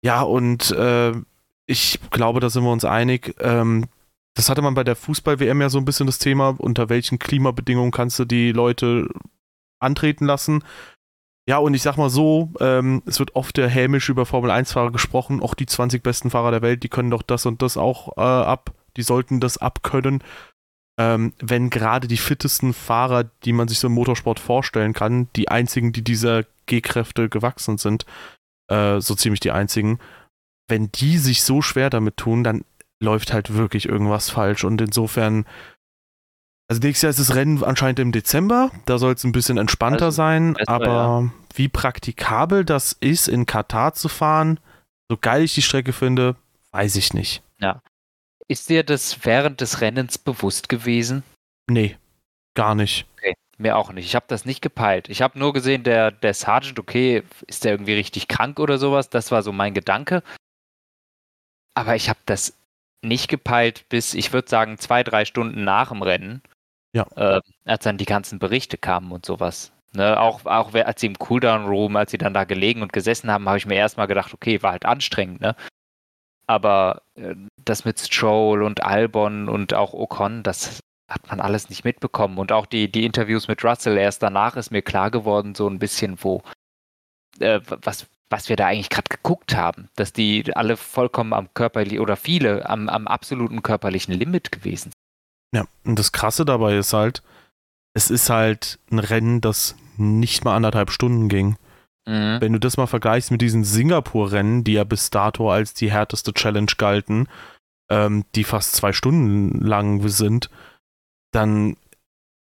Ja, 0.04 0.22
und 0.22 0.72
äh, 0.72 1.14
ich 1.68 2.00
glaube, 2.10 2.40
da 2.40 2.50
sind 2.50 2.64
wir 2.64 2.72
uns 2.72 2.86
einig. 2.86 3.36
Ähm, 3.40 3.86
das 4.40 4.50
hatte 4.50 4.62
man 4.62 4.74
bei 4.74 4.86
der 4.86 4.96
Fußball-WM 4.96 5.60
ja 5.60 5.70
so 5.70 5.80
ein 5.80 5.86
bisschen 5.86 6.06
das 6.06 6.18
Thema, 6.18 6.56
unter 6.58 6.88
welchen 6.88 7.20
Klimabedingungen 7.20 7.92
kannst 7.92 8.18
du 8.20 8.24
die 8.24 8.54
Leute 8.54 9.10
antreten 9.82 10.26
lassen. 10.26 10.64
Ja, 11.46 11.58
und 11.58 11.74
ich 11.74 11.82
sag 11.82 11.98
mal 11.98 12.10
so, 12.10 12.54
ähm, 12.62 13.04
es 13.06 13.20
wird 13.20 13.36
oft 13.36 13.58
der 13.58 13.68
hämisch 13.68 14.08
über 14.08 14.26
Formel-1-Fahrer 14.26 14.94
gesprochen, 14.94 15.42
auch 15.42 15.56
die 15.56 15.66
20 15.66 16.02
besten 16.04 16.30
Fahrer 16.30 16.52
der 16.52 16.62
Welt, 16.62 16.84
die 16.84 16.90
können 16.90 17.12
doch 17.12 17.22
das 17.22 17.46
und 17.46 17.62
das 17.62 17.76
auch 17.76 18.16
äh, 18.16 18.22
ab, 18.22 18.72
die 18.96 19.02
sollten 19.02 19.42
das 19.42 19.58
abkönnen. 19.58 20.24
Ähm, 20.98 21.34
wenn 21.40 21.70
gerade 21.70 22.08
die 22.08 22.16
fittesten 22.16 22.74
Fahrer, 22.74 23.26
die 23.44 23.52
man 23.52 23.68
sich 23.68 23.80
so 23.80 23.88
im 23.88 23.94
Motorsport 23.94 24.40
vorstellen 24.40 24.94
kann, 24.94 25.28
die 25.36 25.50
einzigen, 25.50 25.92
die 25.92 26.04
dieser 26.04 26.46
G-Kräfte 26.66 27.28
gewachsen 27.28 27.78
sind, 27.78 28.06
äh, 28.70 29.02
so 29.02 29.16
ziemlich 29.16 29.42
die 29.42 29.52
einzigen, 29.52 30.00
wenn 30.70 30.92
die 30.94 31.18
sich 31.18 31.44
so 31.44 31.62
schwer 31.62 31.90
damit 31.90 32.16
tun, 32.16 32.46
dann 32.46 32.64
läuft 33.00 33.34
halt 33.34 33.54
wirklich 33.54 33.88
irgendwas 33.88 34.30
falsch 34.30 34.64
und 34.64 34.82
insofern 34.82 35.46
also 36.70 36.82
nächstes 36.82 37.02
Jahr 37.02 37.10
ist 37.10 37.20
das 37.20 37.36
Rennen 37.36 37.64
anscheinend 37.64 38.00
im 38.00 38.12
Dezember, 38.12 38.72
da 38.86 39.00
soll 39.00 39.14
es 39.14 39.24
ein 39.24 39.32
bisschen 39.32 39.58
entspannter 39.58 40.06
also, 40.06 40.16
sein, 40.16 40.56
aber 40.68 40.88
ja. 40.88 41.32
wie 41.56 41.68
praktikabel 41.68 42.64
das 42.64 42.94
ist, 42.94 43.28
in 43.28 43.48
Katar 43.48 43.96
zu 43.96 44.08
fahren, 44.08 44.60
so 45.10 45.18
geil 45.20 45.44
ich 45.44 45.56
die 45.56 45.64
Strecke 45.64 45.94
finde, 45.94 46.36
weiß 46.72 46.96
ich 46.96 47.14
nicht. 47.16 47.42
Ja. 47.60 47.82
Ist 48.48 48.70
dir 48.70 48.84
das 48.84 49.26
während 49.26 49.62
des 49.62 49.82
Rennens 49.82 50.20
bewusst 50.20 50.70
gewesen? 50.70 51.24
Nee, 51.68 51.98
gar 52.54 52.76
nicht. 52.76 53.08
Okay, 53.18 53.34
mir 53.58 53.76
auch 53.76 53.92
nicht. 53.92 54.06
Ich 54.06 54.16
habe 54.16 54.26
das 54.28 54.46
nicht 54.46 54.62
gepeilt. 54.62 55.10
Ich 55.10 55.24
habe 55.24 55.40
nur 55.40 55.54
gesehen, 55.54 55.84
der, 55.84 56.12
der 56.12 56.36
Sergeant, 56.36 56.78
okay, 56.78 57.24
ist 57.48 57.64
der 57.64 57.72
irgendwie 57.74 57.94
richtig 57.94 58.28
krank 58.28 58.60
oder 58.60 58.78
sowas? 58.78 59.10
Das 59.10 59.32
war 59.32 59.42
so 59.42 59.52
mein 59.52 59.74
Gedanke. 59.74 60.22
Aber 61.74 61.96
ich 61.96 62.10
habe 62.10 62.20
das 62.26 62.54
nicht 63.02 63.28
gepeilt 63.28 63.88
bis, 63.90 64.14
ich 64.14 64.34
würde 64.34 64.50
sagen, 64.50 64.78
zwei, 64.78 65.04
drei 65.04 65.26
Stunden 65.26 65.64
nach 65.64 65.90
dem 65.90 66.02
Rennen. 66.02 66.42
Ja. 66.94 67.06
Äh, 67.16 67.42
als 67.66 67.84
dann 67.84 67.98
die 67.98 68.06
ganzen 68.06 68.40
Berichte 68.40 68.78
kamen 68.78 69.12
und 69.12 69.26
sowas. 69.26 69.72
Ne, 69.94 70.20
auch, 70.20 70.46
auch 70.46 70.74
als 70.76 71.02
sie 71.02 71.08
im 71.08 71.18
Cooldown-Room, 71.18 71.96
als 71.96 72.12
sie 72.12 72.20
dann 72.20 72.34
da 72.34 72.44
gelegen 72.44 72.84
und 72.84 72.94
gesessen 72.94 73.32
haben, 73.32 73.48
habe 73.48 73.58
ich 73.58 73.66
mir 73.66 73.76
erstmal 73.76 74.06
gedacht, 74.06 74.34
okay, 74.36 74.62
war 74.62 74.72
halt 74.72 74.86
anstrengend, 74.86 75.42
ne? 75.42 75.56
Aber 76.46 77.02
äh, 77.16 77.36
das 77.66 77.86
mit 77.86 78.00
Stroll 78.00 78.62
und 78.64 78.84
Albon 78.84 79.50
und 79.50 79.74
auch 79.74 79.94
Ocon, 79.94 80.44
das 80.44 80.80
hat 81.10 81.28
man 81.30 81.40
alles 81.40 81.70
nicht 81.70 81.86
mitbekommen. 81.86 82.38
Und 82.38 82.52
auch 82.52 82.68
die, 82.68 82.92
die 82.92 83.06
Interviews 83.06 83.48
mit 83.48 83.64
Russell, 83.64 83.98
erst 83.98 84.22
danach 84.22 84.56
ist 84.58 84.72
mir 84.72 84.84
klar 84.84 85.10
geworden, 85.12 85.56
so 85.56 85.68
ein 85.68 85.80
bisschen, 85.80 86.18
wo, 86.24 86.44
äh, 87.40 87.60
was, 87.66 88.08
was 88.30 88.50
wir 88.50 88.56
da 88.56 88.68
eigentlich 88.68 88.90
gerade 88.90 89.10
geguckt 89.10 89.56
haben, 89.56 89.90
dass 89.96 90.14
die 90.14 90.56
alle 90.56 90.78
vollkommen 90.78 91.34
am 91.34 91.54
körperlichen 91.54 92.00
oder 92.00 92.16
viele 92.16 92.70
am, 92.70 92.90
am 92.90 93.08
absoluten 93.08 93.64
körperlichen 93.64 94.14
Limit 94.14 94.52
gewesen 94.52 94.92
sind. 94.92 94.94
Ja, 95.56 95.66
und 95.84 95.98
das 95.98 96.12
Krasse 96.12 96.46
dabei 96.46 96.78
ist 96.78 96.94
halt, 96.94 97.24
es 97.94 98.12
ist 98.12 98.30
halt 98.30 98.80
ein 98.92 99.00
Rennen, 99.00 99.42
das 99.42 99.76
nicht 99.98 100.46
mal 100.46 100.56
anderthalb 100.56 100.92
Stunden 100.92 101.28
ging. 101.28 101.58
Mhm. 102.08 102.38
Wenn 102.40 102.54
du 102.54 102.60
das 102.60 102.78
mal 102.78 102.88
vergleichst 102.88 103.32
mit 103.32 103.42
diesen 103.42 103.64
Singapur-Rennen, 103.64 104.64
die 104.64 104.74
ja 104.74 104.84
bis 104.84 105.10
dato 105.10 105.52
als 105.52 105.74
die 105.74 105.92
härteste 105.92 106.34
Challenge 106.34 106.72
galten, 106.78 107.28
ähm, 107.90 108.26
die 108.36 108.44
fast 108.44 108.76
zwei 108.76 108.94
Stunden 108.94 109.60
lang 109.66 110.08
sind, 110.08 110.50
dann 111.32 111.78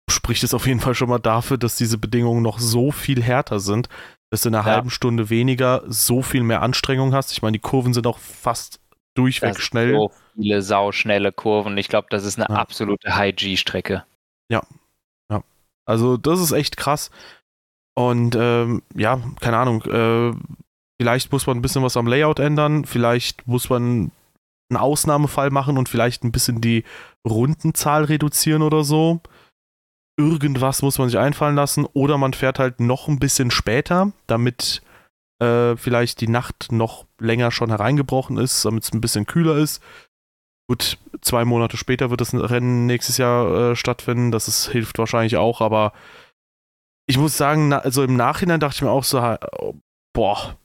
spricht 0.10 0.44
es 0.44 0.54
auf 0.54 0.68
jeden 0.68 0.80
Fall 0.80 0.96
schon 0.96 1.10
mal 1.10 1.20
dafür, 1.20 1.58
dass 1.58 1.76
diese 1.76 1.98
Bedingungen 1.98 2.42
noch 2.42 2.60
so 2.60 2.92
viel 2.92 3.22
härter 3.22 3.60
sind, 3.60 3.90
dass 4.30 4.42
du 4.42 4.50
in 4.50 4.56
einer 4.56 4.68
ja. 4.68 4.74
halben 4.76 4.90
Stunde 4.90 5.30
weniger 5.30 5.84
so 5.88 6.22
viel 6.22 6.44
mehr 6.44 6.62
Anstrengung 6.62 7.14
hast. 7.14 7.32
Ich 7.32 7.42
meine, 7.42 7.54
die 7.54 7.62
Kurven 7.62 7.94
sind 7.94 8.08
auch 8.08 8.20
fast 8.20 8.80
durchweg 9.16 9.54
das 9.56 9.62
schnell. 9.62 9.96
So 9.96 10.12
viele 10.36 10.62
sauschnelle 10.62 11.32
Kurven. 11.32 11.78
Ich 11.78 11.90
glaube, 11.90 12.08
das 12.10 12.24
ist 12.24 12.38
eine 12.38 12.54
ja. 12.54 12.60
absolute 12.60 13.16
High-G-Strecke. 13.16 14.06
Ja. 14.52 14.62
Ja. 15.32 15.44
Also, 15.86 16.18
das 16.18 16.40
ist 16.40 16.52
echt 16.52 16.78
krass. 16.78 17.10
Und 17.96 18.36
ähm, 18.40 18.82
ja, 18.96 19.20
keine 19.42 19.58
Ahnung. 19.58 19.84
Äh, 19.84 20.34
vielleicht 21.02 21.32
muss 21.32 21.48
man 21.48 21.58
ein 21.58 21.62
bisschen 21.62 21.84
was 21.84 21.98
am 21.98 22.08
Layout 22.08 22.40
ändern. 22.40 22.86
Vielleicht 22.86 23.48
muss 23.48 23.70
man 23.70 24.12
einen 24.70 24.78
Ausnahmefall 24.78 25.50
machen 25.50 25.78
und 25.78 25.90
vielleicht 25.90 26.24
ein 26.24 26.32
bisschen 26.32 26.62
die 26.62 26.84
Rundenzahl 27.28 28.06
reduzieren 28.06 28.62
oder 28.62 28.84
so. 28.84 29.20
Irgendwas 30.20 30.82
muss 30.82 30.98
man 30.98 31.08
sich 31.08 31.18
einfallen 31.18 31.56
lassen. 31.56 31.86
Oder 31.94 32.18
man 32.18 32.34
fährt 32.34 32.60
halt 32.60 32.82
noch 32.82 33.08
ein 33.08 33.20
bisschen 33.20 33.52
später, 33.52 34.12
damit 34.28 34.82
äh, 35.42 35.78
vielleicht 35.78 36.20
die 36.20 36.28
Nacht 36.28 36.74
noch 36.74 37.06
länger 37.20 37.52
schon 37.52 37.70
hereingebrochen 37.70 38.38
ist, 38.38 38.66
damit 38.66 38.84
es 38.84 38.92
ein 38.92 39.00
bisschen 39.00 39.26
kühler 39.26 39.56
ist. 39.56 39.82
Gut, 40.68 40.98
zwei 41.22 41.46
Monate 41.46 41.78
später 41.78 42.10
wird 42.10 42.20
das 42.20 42.34
Rennen 42.34 42.86
nächstes 42.86 43.18
Jahr 43.18 43.72
äh, 43.72 43.76
stattfinden. 43.78 44.32
Das 44.32 44.50
ist, 44.50 44.68
hilft 44.68 44.98
wahrscheinlich 44.98 45.38
auch, 45.38 45.62
aber 45.62 45.94
ich 47.08 47.18
muss 47.18 47.38
sagen, 47.38 47.70
na, 47.70 47.80
also 47.80 48.04
im 48.04 48.18
Nachhinein 48.18 48.60
dachte 48.60 48.76
ich 48.76 48.82
mir 48.82 48.92
auch 48.92 49.06
so, 49.06 49.20
boah, 50.14 50.58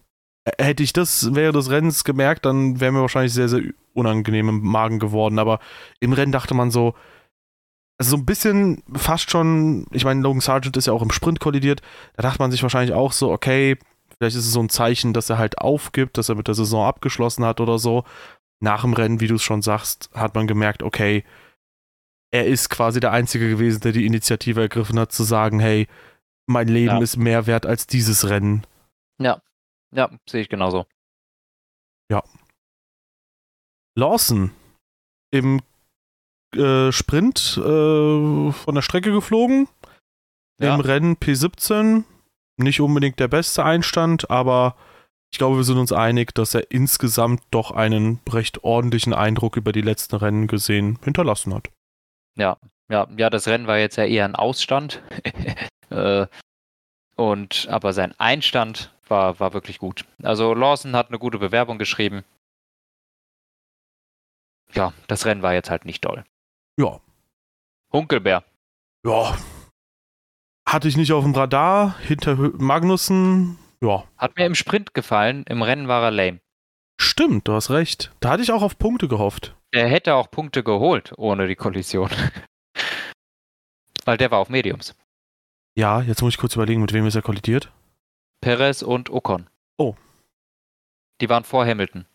hätte 0.59 0.83
ich 0.83 0.93
das 0.93 1.35
während 1.35 1.57
des 1.57 1.71
Rennens 1.71 2.03
gemerkt, 2.03 2.45
dann 2.45 2.81
wäre 2.81 2.93
mir 2.93 3.01
wahrscheinlich 3.01 3.33
sehr, 3.33 3.49
sehr 3.49 3.63
unangenehm 3.95 4.49
im 4.49 4.61
Magen 4.61 4.99
geworden. 4.99 5.39
Aber 5.39 5.61
im 6.01 6.13
Rennen 6.13 6.33
dachte 6.33 6.55
man 6.55 6.73
so, 6.73 6.95
also 7.99 8.13
so 8.13 8.17
ein 8.17 8.27
bisschen 8.27 8.83
fast 8.95 9.31
schon, 9.31 9.87
ich 9.93 10.05
meine, 10.05 10.21
Logan 10.21 10.41
Sargent 10.41 10.77
ist 10.77 10.87
ja 10.87 10.93
auch 10.93 11.03
im 11.03 11.13
Sprint 11.13 11.41
kollidiert, 11.41 11.81
da 12.17 12.23
dachte 12.23 12.41
man 12.41 12.51
sich 12.51 12.63
wahrscheinlich 12.63 12.95
auch 12.95 13.13
so, 13.13 13.31
okay, 13.31 13.79
Vielleicht 14.19 14.37
ist 14.37 14.47
es 14.47 14.53
so 14.53 14.61
ein 14.61 14.69
Zeichen, 14.69 15.13
dass 15.13 15.31
er 15.31 15.39
halt 15.39 15.59
aufgibt, 15.59 16.19
dass 16.19 16.29
er 16.29 16.35
mit 16.35 16.49
der 16.49 16.55
Saison 16.55 16.87
abgeschlossen 16.87 17.45
hat 17.45 17.61
oder 17.61 17.79
so. 17.79 18.05
Nach 18.61 18.83
dem 18.83 18.93
Rennen, 18.93 19.21
wie 19.21 19.27
du 19.27 19.35
es 19.35 19.43
schon 19.43 19.63
sagst, 19.63 20.11
hat 20.15 20.35
man 20.35 20.47
gemerkt, 20.47 20.83
okay, 20.83 21.25
er 22.31 22.47
ist 22.47 22.71
quasi 22.71 23.01
der 23.01 23.13
Einzige 23.13 23.49
gewesen, 23.49 23.81
der 23.81 23.93
die 23.93 24.07
Initiative 24.07 24.61
ergriffen 24.61 24.99
hat, 24.99 25.13
zu 25.13 25.25
sagen, 25.25 25.61
hey, 25.61 25.89
mein 26.47 26.69
Leben 26.69 26.97
ja. 26.97 27.03
ist 27.03 27.17
mehr 27.17 27.47
wert 27.47 27.67
als 27.67 27.87
dieses 27.87 28.29
Rennen. 28.29 28.67
Ja, 29.21 29.41
ja, 29.93 30.11
sehe 30.29 30.43
ich 30.43 30.49
genauso. 30.49 30.87
Ja. 32.11 32.23
Lawson 33.97 34.51
im 35.31 35.61
äh, 36.57 36.93
Sprint 36.93 37.57
äh, 37.59 38.53
von 38.53 38.75
der 38.75 38.83
Strecke 38.83 39.13
geflogen. 39.13 39.69
Ja. 40.61 40.75
Im 40.75 40.81
Rennen 40.81 41.17
P17 41.17 42.05
nicht 42.57 42.81
unbedingt 42.81 43.19
der 43.19 43.29
beste 43.29 43.65
Einstand, 43.65 44.31
aber 44.31 44.77
ich 45.33 45.39
glaube, 45.39 45.57
wir 45.57 45.65
sind 45.65 45.79
uns 45.79 45.93
einig, 45.93 46.33
dass 46.35 46.55
er 46.55 46.71
insgesamt 46.71 47.43
doch 47.51 47.73
einen 47.73 48.21
recht 48.29 48.63
ordentlichen 48.63 49.13
Eindruck 49.13 49.57
über 49.57 49.73
die 49.73 49.81
letzten 49.81 50.15
Rennen 50.17 50.47
gesehen 50.47 51.01
hinterlassen 51.03 51.53
hat. 51.53 51.71
Ja, 52.37 52.57
ja, 52.89 53.09
ja, 53.17 53.31
das 53.31 53.49
Rennen 53.49 53.67
war 53.67 53.79
jetzt 53.79 53.97
ja 53.97 54.05
eher 54.05 54.25
ein 54.25 54.37
Ausstand. 54.37 55.03
Äh, 55.91 56.27
und 57.15 57.69
aber 57.71 57.93
sein 57.93 58.19
Einstand 58.19 58.91
war, 59.07 59.39
war 59.39 59.53
wirklich 59.53 59.79
gut. 59.79 60.07
Also 60.23 60.55
Lawson 60.55 60.97
hat 60.97 61.09
eine 61.09 61.19
gute 61.19 61.39
Bewerbung 61.39 61.77
geschrieben. 61.77 62.25
Ja, 64.73 64.95
das 65.07 65.27
Rennen 65.27 65.43
war 65.43 65.53
jetzt 65.53 65.69
halt 65.69 65.85
nicht 65.85 66.05
doll. 66.05 66.25
Ja. 66.77 67.01
Hunkelbär. 67.93 68.45
Ja, 69.05 69.37
hatte 70.75 70.89
ich 70.89 70.97
nicht 70.97 71.13
auf 71.13 71.23
dem 71.23 71.35
Radar. 71.35 71.97
Hinter 72.01 72.35
Magnussen, 72.37 73.59
ja. 73.81 74.05
Hat 74.17 74.37
mir 74.37 74.45
im 74.45 74.57
Sprint 74.57 74.93
gefallen, 74.93 75.45
im 75.49 75.63
Rennen 75.63 75.87
war 75.87 76.03
er 76.03 76.11
lame. 76.11 76.41
Stimmt, 77.01 77.47
du 77.47 77.53
hast 77.53 77.71
recht. 77.71 78.13
Da 78.19 78.31
hatte 78.31 78.43
ich 78.43 78.51
auch 78.51 78.63
auf 78.63 78.77
Punkte 78.77 79.07
gehofft. 79.07 79.55
Er 79.71 79.89
hätte 79.89 80.15
auch 80.15 80.31
Punkte 80.31 80.65
geholt 80.65 81.13
ohne 81.17 81.47
die 81.47 81.55
Kollision. 81.55 82.11
Weil 84.05 84.17
der 84.17 84.33
war 84.33 84.41
auf 84.41 84.49
Mediums. 84.49 84.97
Ja, 85.77 86.01
jetzt 86.03 86.23
muss 86.23 86.35
ich 86.35 86.39
kurz 86.39 86.57
überlegen, 86.57 86.81
mit 86.81 86.93
wem 86.93 87.07
ist 87.07 87.15
er 87.15 87.23
kollidiert? 87.23 87.71
Perez 88.41 88.83
und 88.83 89.11
Ocon. 89.11 89.49
Oh. 89.79 89.95
Die 91.21 91.29
waren 91.29 91.45
vor 91.45 91.65
Hamilton. 91.65 92.07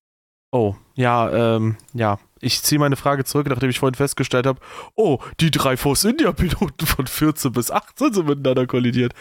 Oh, 0.51 0.75
ja, 0.95 1.55
ähm, 1.55 1.77
ja. 1.93 2.19
Ich 2.41 2.61
ziehe 2.63 2.79
meine 2.79 2.95
Frage 2.95 3.25
zurück, 3.25 3.47
nachdem 3.49 3.69
ich 3.69 3.79
vorhin 3.79 3.95
festgestellt 3.95 4.45
habe, 4.45 4.59
oh, 4.95 5.19
die 5.39 5.51
drei 5.51 5.77
Force 5.77 6.05
India-Piloten 6.05 6.85
von 6.85 7.07
14 7.07 7.51
bis 7.51 7.71
18 7.71 8.13
sind 8.13 8.27
miteinander 8.27 8.67
kollidiert. 8.67 9.13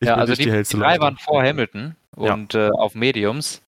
Ich 0.00 0.08
ja, 0.08 0.16
also 0.16 0.34
die, 0.34 0.44
die, 0.44 0.62
die 0.62 0.78
drei 0.78 0.98
waren 0.98 1.16
vor 1.16 1.42
Hamilton 1.42 1.96
und 2.16 2.54
ja. 2.54 2.68
äh, 2.68 2.70
auf 2.70 2.94
Mediums. 2.94 3.62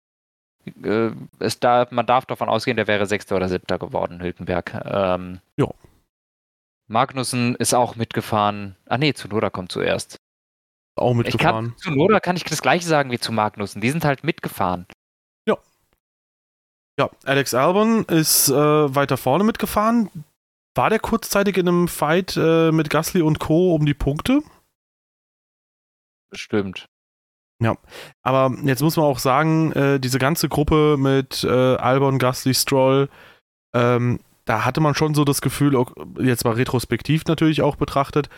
Äh, 0.83 1.11
es 1.39 1.59
da, 1.59 1.87
man 1.91 2.05
darf 2.05 2.25
davon 2.25 2.49
ausgehen, 2.49 2.77
der 2.77 2.87
wäre 2.87 3.05
Sechster 3.05 3.35
oder 3.35 3.49
Siebter 3.49 3.77
geworden, 3.77 4.21
Hülkenberg. 4.21 4.81
Ähm, 4.85 5.39
ja. 5.57 5.67
Magnussen 6.87 7.55
ist 7.55 7.73
auch 7.73 7.95
mitgefahren. 7.95 8.75
Ah 8.85 8.97
nee, 8.97 9.13
Zunoda 9.13 9.49
kommt 9.49 9.71
zuerst. 9.71 10.17
Auch 10.95 11.13
mitgefahren. 11.13 11.71
Kann, 11.71 11.77
zu 11.77 11.91
Noda 11.91 12.19
kann 12.19 12.37
ich 12.37 12.43
das 12.43 12.61
gleiche 12.61 12.87
sagen 12.87 13.11
wie 13.11 13.19
zu 13.19 13.31
Magnussen. 13.31 13.81
Die 13.81 13.89
sind 13.89 14.05
halt 14.05 14.23
mitgefahren. 14.23 14.85
Ja. 16.97 17.09
Alex 17.25 17.53
Albon 17.53 18.05
ist 18.05 18.49
äh, 18.49 18.95
weiter 18.95 19.17
vorne 19.17 19.43
mitgefahren. 19.43 20.09
War 20.75 20.89
der 20.89 20.99
kurzzeitig 20.99 21.57
in 21.57 21.67
einem 21.67 21.87
Fight 21.87 22.35
äh, 22.37 22.71
mit 22.71 22.89
Gasly 22.89 23.21
und 23.21 23.39
Co. 23.39 23.73
um 23.73 23.85
die 23.85 23.93
Punkte? 23.93 24.41
Bestimmt. 26.29 26.87
Ja, 27.61 27.77
aber 28.21 28.53
jetzt 28.63 28.81
muss 28.81 28.97
man 28.97 29.05
auch 29.05 29.19
sagen, 29.19 29.71
äh, 29.71 29.99
diese 29.99 30.19
ganze 30.19 30.49
Gruppe 30.49 30.97
mit 30.97 31.45
äh, 31.45 31.75
Albon, 31.75 32.19
Gasly, 32.19 32.53
Stroll, 32.53 33.09
ähm, 33.73 34.19
da 34.43 34.65
hatte 34.65 34.81
man 34.81 34.95
schon 34.95 35.15
so 35.15 35.23
das 35.23 35.41
Gefühl, 35.41 35.81
jetzt 36.19 36.43
mal 36.43 36.53
retrospektiv 36.53 37.23
natürlich 37.25 37.61
auch 37.61 37.77
betrachtet, 37.77 38.29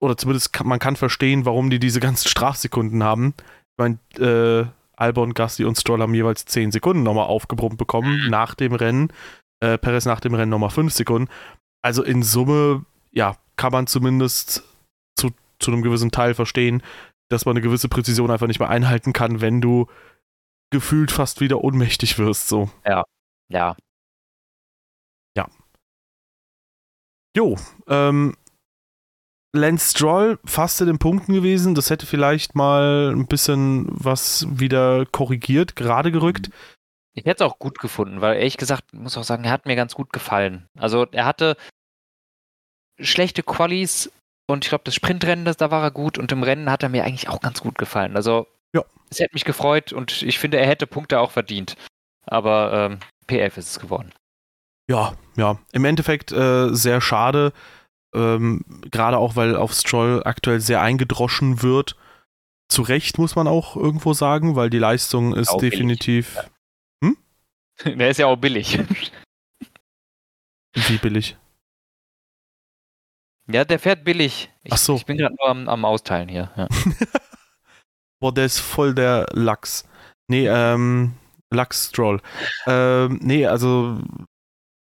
oder 0.00 0.16
zumindest 0.16 0.52
kann, 0.52 0.66
man 0.66 0.78
kann 0.78 0.96
verstehen, 0.96 1.44
warum 1.44 1.70
die 1.70 1.78
diese 1.78 2.00
ganzen 2.00 2.28
Strafsekunden 2.28 3.04
haben. 3.04 3.34
Ich 3.38 3.78
meine, 3.78 3.98
äh, 4.18 4.66
Albon, 4.96 5.34
Gasly 5.34 5.64
und 5.64 5.78
Stroll 5.78 6.00
haben 6.00 6.14
jeweils 6.14 6.44
10 6.44 6.72
Sekunden 6.72 7.02
nochmal 7.02 7.26
aufgebrummt 7.26 7.78
bekommen 7.78 8.24
mhm. 8.24 8.30
nach 8.30 8.54
dem 8.54 8.74
Rennen. 8.74 9.12
Äh, 9.60 9.78
Perez 9.78 10.04
nach 10.04 10.20
dem 10.20 10.34
Rennen 10.34 10.50
nochmal 10.50 10.70
5 10.70 10.92
Sekunden. 10.92 11.30
Also 11.82 12.02
in 12.02 12.22
Summe, 12.22 12.84
ja, 13.12 13.36
kann 13.56 13.72
man 13.72 13.86
zumindest 13.86 14.64
zu, 15.16 15.30
zu 15.58 15.70
einem 15.70 15.82
gewissen 15.82 16.10
Teil 16.10 16.34
verstehen, 16.34 16.82
dass 17.30 17.44
man 17.44 17.52
eine 17.52 17.62
gewisse 17.62 17.88
Präzision 17.88 18.30
einfach 18.30 18.46
nicht 18.46 18.60
mehr 18.60 18.70
einhalten 18.70 19.12
kann, 19.12 19.40
wenn 19.40 19.60
du 19.60 19.86
gefühlt 20.70 21.12
fast 21.12 21.40
wieder 21.40 21.62
ohnmächtig 21.62 22.18
wirst. 22.18 22.48
So. 22.48 22.70
Ja, 22.84 23.04
ja. 23.48 23.76
Ja. 25.36 25.48
Jo, 27.36 27.56
ähm, 27.88 28.36
Lance 29.54 29.90
Stroll 29.90 30.38
fast 30.44 30.80
in 30.80 30.88
den 30.88 30.98
Punkten 30.98 31.32
gewesen. 31.32 31.74
Das 31.74 31.90
hätte 31.90 32.06
vielleicht 32.06 32.54
mal 32.54 33.12
ein 33.14 33.26
bisschen 33.26 33.86
was 33.88 34.46
wieder 34.50 35.06
korrigiert, 35.06 35.76
gerade 35.76 36.10
gerückt. 36.10 36.50
Ich 37.14 37.24
hätte 37.24 37.44
es 37.44 37.50
auch 37.50 37.58
gut 37.58 37.78
gefunden, 37.78 38.20
weil 38.20 38.36
ehrlich 38.36 38.56
gesagt, 38.56 38.92
muss 38.92 39.16
auch 39.16 39.24
sagen, 39.24 39.44
er 39.44 39.52
hat 39.52 39.66
mir 39.66 39.76
ganz 39.76 39.94
gut 39.94 40.12
gefallen. 40.12 40.66
Also 40.76 41.06
er 41.12 41.24
hatte 41.24 41.56
schlechte 43.00 43.44
Qualis 43.44 44.10
und 44.48 44.64
ich 44.64 44.68
glaube, 44.68 44.84
das 44.84 44.94
Sprintrennen, 44.94 45.44
das, 45.44 45.56
da 45.56 45.70
war 45.70 45.82
er 45.82 45.92
gut 45.92 46.18
und 46.18 46.32
im 46.32 46.42
Rennen 46.42 46.70
hat 46.70 46.82
er 46.82 46.88
mir 46.88 47.04
eigentlich 47.04 47.28
auch 47.28 47.40
ganz 47.40 47.60
gut 47.60 47.78
gefallen. 47.78 48.16
Also 48.16 48.48
ja. 48.74 48.82
es 49.10 49.20
hätte 49.20 49.34
mich 49.34 49.44
gefreut 49.44 49.92
und 49.92 50.22
ich 50.22 50.40
finde, 50.40 50.58
er 50.58 50.66
hätte 50.66 50.88
Punkte 50.88 51.20
auch 51.20 51.30
verdient. 51.30 51.76
Aber 52.26 52.72
ähm, 52.72 52.98
P11 53.28 53.58
ist 53.58 53.70
es 53.70 53.80
geworden. 53.80 54.12
Ja, 54.90 55.14
ja. 55.36 55.58
Im 55.72 55.84
Endeffekt 55.84 56.32
äh, 56.32 56.74
sehr 56.74 57.00
schade. 57.00 57.52
Ähm, 58.14 58.64
Gerade 58.90 59.18
auch, 59.18 59.36
weil 59.36 59.56
auf 59.56 59.72
Stroll 59.72 60.22
aktuell 60.24 60.60
sehr 60.60 60.80
eingedroschen 60.80 61.62
wird. 61.62 61.96
Zu 62.68 62.82
Recht 62.82 63.18
muss 63.18 63.36
man 63.36 63.46
auch 63.46 63.76
irgendwo 63.76 64.14
sagen, 64.14 64.56
weil 64.56 64.70
die 64.70 64.78
Leistung 64.78 65.34
ist 65.34 65.54
definitiv. 65.56 66.34
Billig. 67.02 67.16
Hm? 67.84 67.98
Der 67.98 68.10
ist 68.10 68.18
ja 68.18 68.26
auch 68.26 68.36
billig. 68.36 68.78
Wie 70.74 70.98
billig? 70.98 71.36
Ja, 73.46 73.64
der 73.64 73.78
fährt 73.78 74.04
billig. 74.04 74.50
Ich, 74.62 74.72
Ach 74.72 74.78
so. 74.78 74.96
Ich 74.96 75.06
bin 75.06 75.18
gerade 75.18 75.34
nur 75.38 75.48
am, 75.48 75.68
am, 75.68 75.84
Austeilen 75.84 76.28
hier. 76.28 76.50
Ja. 76.56 76.66
Boah, 78.20 78.32
der 78.32 78.46
ist 78.46 78.58
voll 78.58 78.94
der 78.94 79.26
Lachs. 79.32 79.86
Nee, 80.28 80.48
ähm, 80.48 81.14
Lachs-Stroll. 81.50 82.22
Ähm, 82.66 83.18
nee, 83.22 83.46
also 83.46 84.00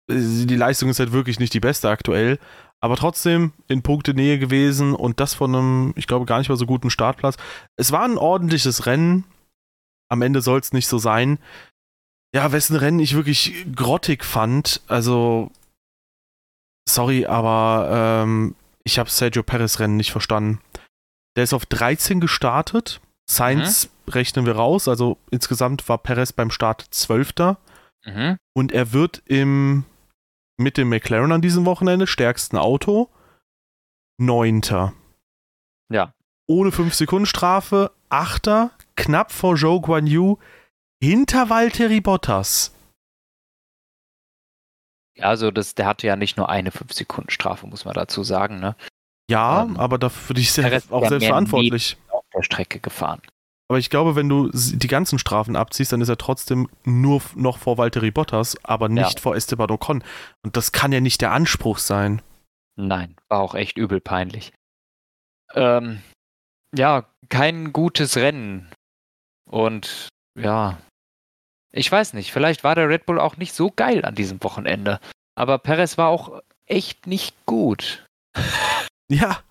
die 0.09 0.55
Leistung 0.55 0.89
ist 0.89 0.99
halt 0.99 1.11
wirklich 1.11 1.39
nicht 1.39 1.53
die 1.53 1.59
beste 1.59 1.89
aktuell, 1.89 2.39
aber 2.83 2.97
trotzdem 2.97 3.53
in 3.69 3.81
Punkte 3.81 4.13
Nähe 4.13 4.37
gewesen 4.37 4.93
und 4.93 5.21
das 5.21 5.33
von 5.33 5.55
einem, 5.55 5.93
ich 5.95 6.05
glaube, 6.05 6.25
gar 6.25 6.39
nicht 6.39 6.49
mal 6.49 6.57
so 6.57 6.65
guten 6.65 6.89
Startplatz. 6.89 7.37
Es 7.77 7.93
war 7.93 8.03
ein 8.03 8.17
ordentliches 8.17 8.85
Rennen. 8.85 9.23
Am 10.09 10.21
Ende 10.21 10.41
soll 10.41 10.59
es 10.59 10.73
nicht 10.73 10.89
so 10.89 10.97
sein. 10.97 11.39
Ja, 12.35 12.51
wessen 12.51 12.75
Rennen 12.75 12.99
ich 12.99 13.15
wirklich 13.15 13.65
grottig 13.73 14.25
fand, 14.25 14.81
also 14.87 15.49
sorry, 16.85 17.25
aber 17.25 17.87
ähm, 17.89 18.53
ich 18.83 18.99
habe 18.99 19.09
Sergio 19.09 19.43
Perez 19.43 19.79
Rennen 19.79 19.95
nicht 19.95 20.11
verstanden. 20.11 20.59
Der 21.37 21.45
ist 21.45 21.53
auf 21.53 21.65
13 21.65 22.19
gestartet. 22.19 22.99
Sainz 23.29 23.91
mhm. 24.05 24.11
rechnen 24.11 24.45
wir 24.45 24.57
raus, 24.57 24.89
also 24.89 25.17
insgesamt 25.31 25.87
war 25.87 25.99
Perez 25.99 26.33
beim 26.33 26.51
Start 26.51 26.85
12. 26.91 27.55
Mhm. 28.05 28.35
Und 28.53 28.73
er 28.73 28.91
wird 28.91 29.21
im 29.25 29.85
mit 30.63 30.77
dem 30.77 30.89
McLaren 30.89 31.31
an 31.31 31.41
diesem 31.41 31.65
Wochenende, 31.65 32.07
stärksten 32.07 32.57
Auto, 32.57 33.09
Neunter. 34.17 34.93
Ja. 35.91 36.13
Ohne 36.47 36.71
5 36.71 36.93
Sekunden 36.93 37.25
Strafe, 37.25 37.91
Achter, 38.09 38.71
knapp 38.95 39.31
vor 39.31 39.55
Joe 39.55 39.81
Guan 39.81 40.07
Yu, 40.07 40.37
hinter 41.01 41.49
Valtteri 41.49 42.01
Bottas. 42.01 42.73
Also 45.19 45.51
das, 45.51 45.75
der 45.75 45.85
hatte 45.85 46.07
ja 46.07 46.15
nicht 46.15 46.37
nur 46.37 46.49
eine 46.49 46.71
5 46.71 46.93
Sekunden 46.93 47.29
Strafe, 47.29 47.67
muss 47.67 47.85
man 47.85 47.93
dazu 47.93 48.23
sagen, 48.23 48.59
ne? 48.59 48.75
Ja, 49.29 49.63
ähm, 49.63 49.77
aber 49.77 49.97
dafür 49.97 50.35
ich 50.37 50.51
selbst, 50.51 50.91
auch 50.91 51.07
selbst 51.07 51.27
verantwortlich. 51.27 51.97
Auf 52.09 52.25
der 52.33 52.43
Strecke 52.43 52.79
gefahren. 52.79 53.21
Aber 53.73 53.79
ich 53.79 53.89
glaube, 53.89 54.15
wenn 54.15 54.29
du 54.29 54.51
die 54.53 54.87
ganzen 54.87 55.17
Strafen 55.17 55.55
abziehst, 55.55 55.91
dann 55.91 56.01
ist 56.01 56.07
er 56.07 56.19
trotzdem 56.19 56.69
nur 56.83 57.23
noch 57.33 57.57
vor 57.57 57.79
Valtteri 57.79 58.11
Bottas, 58.11 58.55
aber 58.63 58.87
nicht 58.87 59.15
ja. 59.15 59.19
vor 59.19 59.35
Esteban 59.35 59.71
Ocon. 59.71 60.03
Und 60.43 60.55
das 60.55 60.73
kann 60.73 60.91
ja 60.91 60.99
nicht 60.99 61.21
der 61.21 61.31
Anspruch 61.31 61.79
sein. 61.79 62.21
Nein, 62.75 63.15
war 63.29 63.39
auch 63.39 63.55
echt 63.55 63.79
übel 63.79 63.99
peinlich. 63.99 64.53
Ähm, 65.55 66.03
ja, 66.77 67.07
kein 67.29 67.73
gutes 67.73 68.15
Rennen. 68.15 68.71
Und 69.49 70.07
ja, 70.39 70.77
ich 71.71 71.91
weiß 71.91 72.13
nicht, 72.13 72.31
vielleicht 72.31 72.63
war 72.63 72.75
der 72.75 72.89
Red 72.89 73.07
Bull 73.07 73.19
auch 73.19 73.37
nicht 73.37 73.55
so 73.55 73.71
geil 73.71 74.05
an 74.05 74.13
diesem 74.13 74.43
Wochenende. 74.43 74.99
Aber 75.33 75.57
Perez 75.57 75.97
war 75.97 76.09
auch 76.09 76.43
echt 76.67 77.07
nicht 77.07 77.35
gut. 77.47 78.05
Ja, 79.11 79.43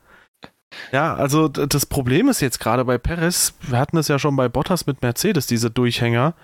ja, 0.93 1.15
also 1.15 1.49
das 1.49 1.87
Problem 1.87 2.29
ist 2.29 2.41
jetzt 2.41 2.61
gerade 2.61 2.85
bei 2.85 2.99
Perez, 2.99 3.55
wir 3.63 3.79
hatten 3.79 3.97
es 3.97 4.09
ja 4.09 4.19
schon 4.19 4.37
bei 4.37 4.49
Bottas 4.49 4.87
mit 4.87 5.03
Mercedes, 5.03 5.47
diese 5.47 5.71
Durchhänger, 5.71 6.35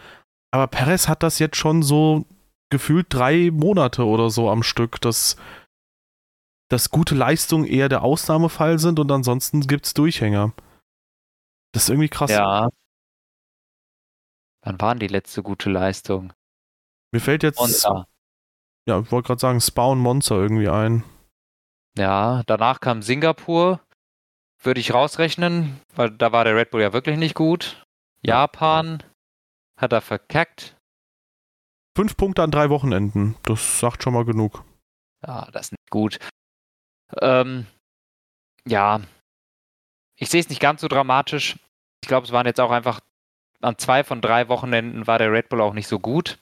aber 0.51 0.67
Perez 0.67 1.09
hat 1.09 1.23
das 1.23 1.39
jetzt 1.39 1.57
schon 1.57 1.83
so 1.83 2.25
gefühlt 2.71 3.07
drei 3.11 3.51
Monate 3.53 4.05
oder 4.05 4.31
so 4.31 4.51
am 4.51 4.63
Stück, 4.63 5.01
dass, 5.01 5.37
dass 6.71 6.91
gute 6.91 7.15
Leistungen 7.15 7.65
eher 7.65 7.89
der 7.89 8.03
Ausnahmefall 8.03 8.79
sind 8.79 8.99
und 8.99 9.11
ansonsten 9.11 9.61
gibt 9.63 9.87
es 9.87 9.95
Durchhänger. 9.95 10.53
Das 11.73 11.85
ist 11.85 11.89
irgendwie 11.91 12.09
krass. 12.09 12.31
Ja. 12.31 12.71
Wann 14.65 14.81
waren 14.81 14.99
die 14.99 15.07
letzte 15.07 15.43
gute 15.43 15.71
Leistung? 15.71 16.33
Mir 17.13 17.21
fällt 17.21 17.43
jetzt. 17.43 17.59
Monza. 17.59 18.07
Ja, 18.87 19.01
ich 19.01 19.13
wollte 19.13 19.27
gerade 19.27 19.41
sagen, 19.41 19.61
Spawn 19.61 19.99
Monster 19.99 20.37
irgendwie 20.37 20.69
ein. 20.69 21.05
Ja, 21.97 22.43
danach 22.47 22.81
kam 22.81 23.03
Singapur, 23.03 23.81
würde 24.61 24.81
ich 24.81 24.93
rausrechnen, 24.93 25.81
weil 25.95 26.11
da 26.11 26.33
war 26.33 26.45
der 26.45 26.57
Red 26.57 26.71
Bull 26.71 26.83
ja 26.83 26.93
wirklich 26.93 27.17
nicht 27.17 27.35
gut. 27.35 27.85
Japan 28.23 29.03
hat 29.77 29.93
er 29.93 30.01
verkackt. 30.01 30.77
Fünf 31.97 32.17
Punkte 32.17 32.43
an 32.43 32.51
drei 32.51 32.71
Wochenenden, 32.71 33.37
das 33.43 33.81
sagt 33.81 34.03
schon 34.03 34.15
mal 34.15 34.25
genug. 34.25 34.65
Ja, 35.27 35.49
das 35.53 35.67
ist 35.67 35.73
nicht 35.73 35.91
gut. 35.91 36.19
Ähm, 37.21 37.67
ja, 38.67 39.01
ich 40.17 40.29
sehe 40.29 40.41
es 40.41 40.49
nicht 40.49 40.61
ganz 40.61 40.81
so 40.81 40.89
dramatisch. 40.89 41.57
Ich 42.03 42.09
glaube, 42.09 42.27
es 42.27 42.33
waren 42.33 42.47
jetzt 42.47 42.61
auch 42.61 42.71
einfach 42.71 43.01
an 43.61 43.79
zwei 43.79 44.05
von 44.05 44.21
drei 44.21 44.49
Wochenenden 44.49 45.07
war 45.07 45.19
der 45.19 45.33
Red 45.33 45.49
Bull 45.49 45.61
auch 45.61 45.75
nicht 45.75 45.89
so 45.89 45.99
gut. 45.99 46.39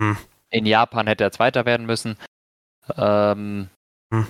Hm. 0.00 0.16
In 0.50 0.66
Japan 0.66 1.06
hätte 1.06 1.24
er 1.24 1.32
Zweiter 1.32 1.64
werden 1.64 1.86
müssen. 1.86 2.16
Ähm, 2.96 3.68
hm. 4.12 4.26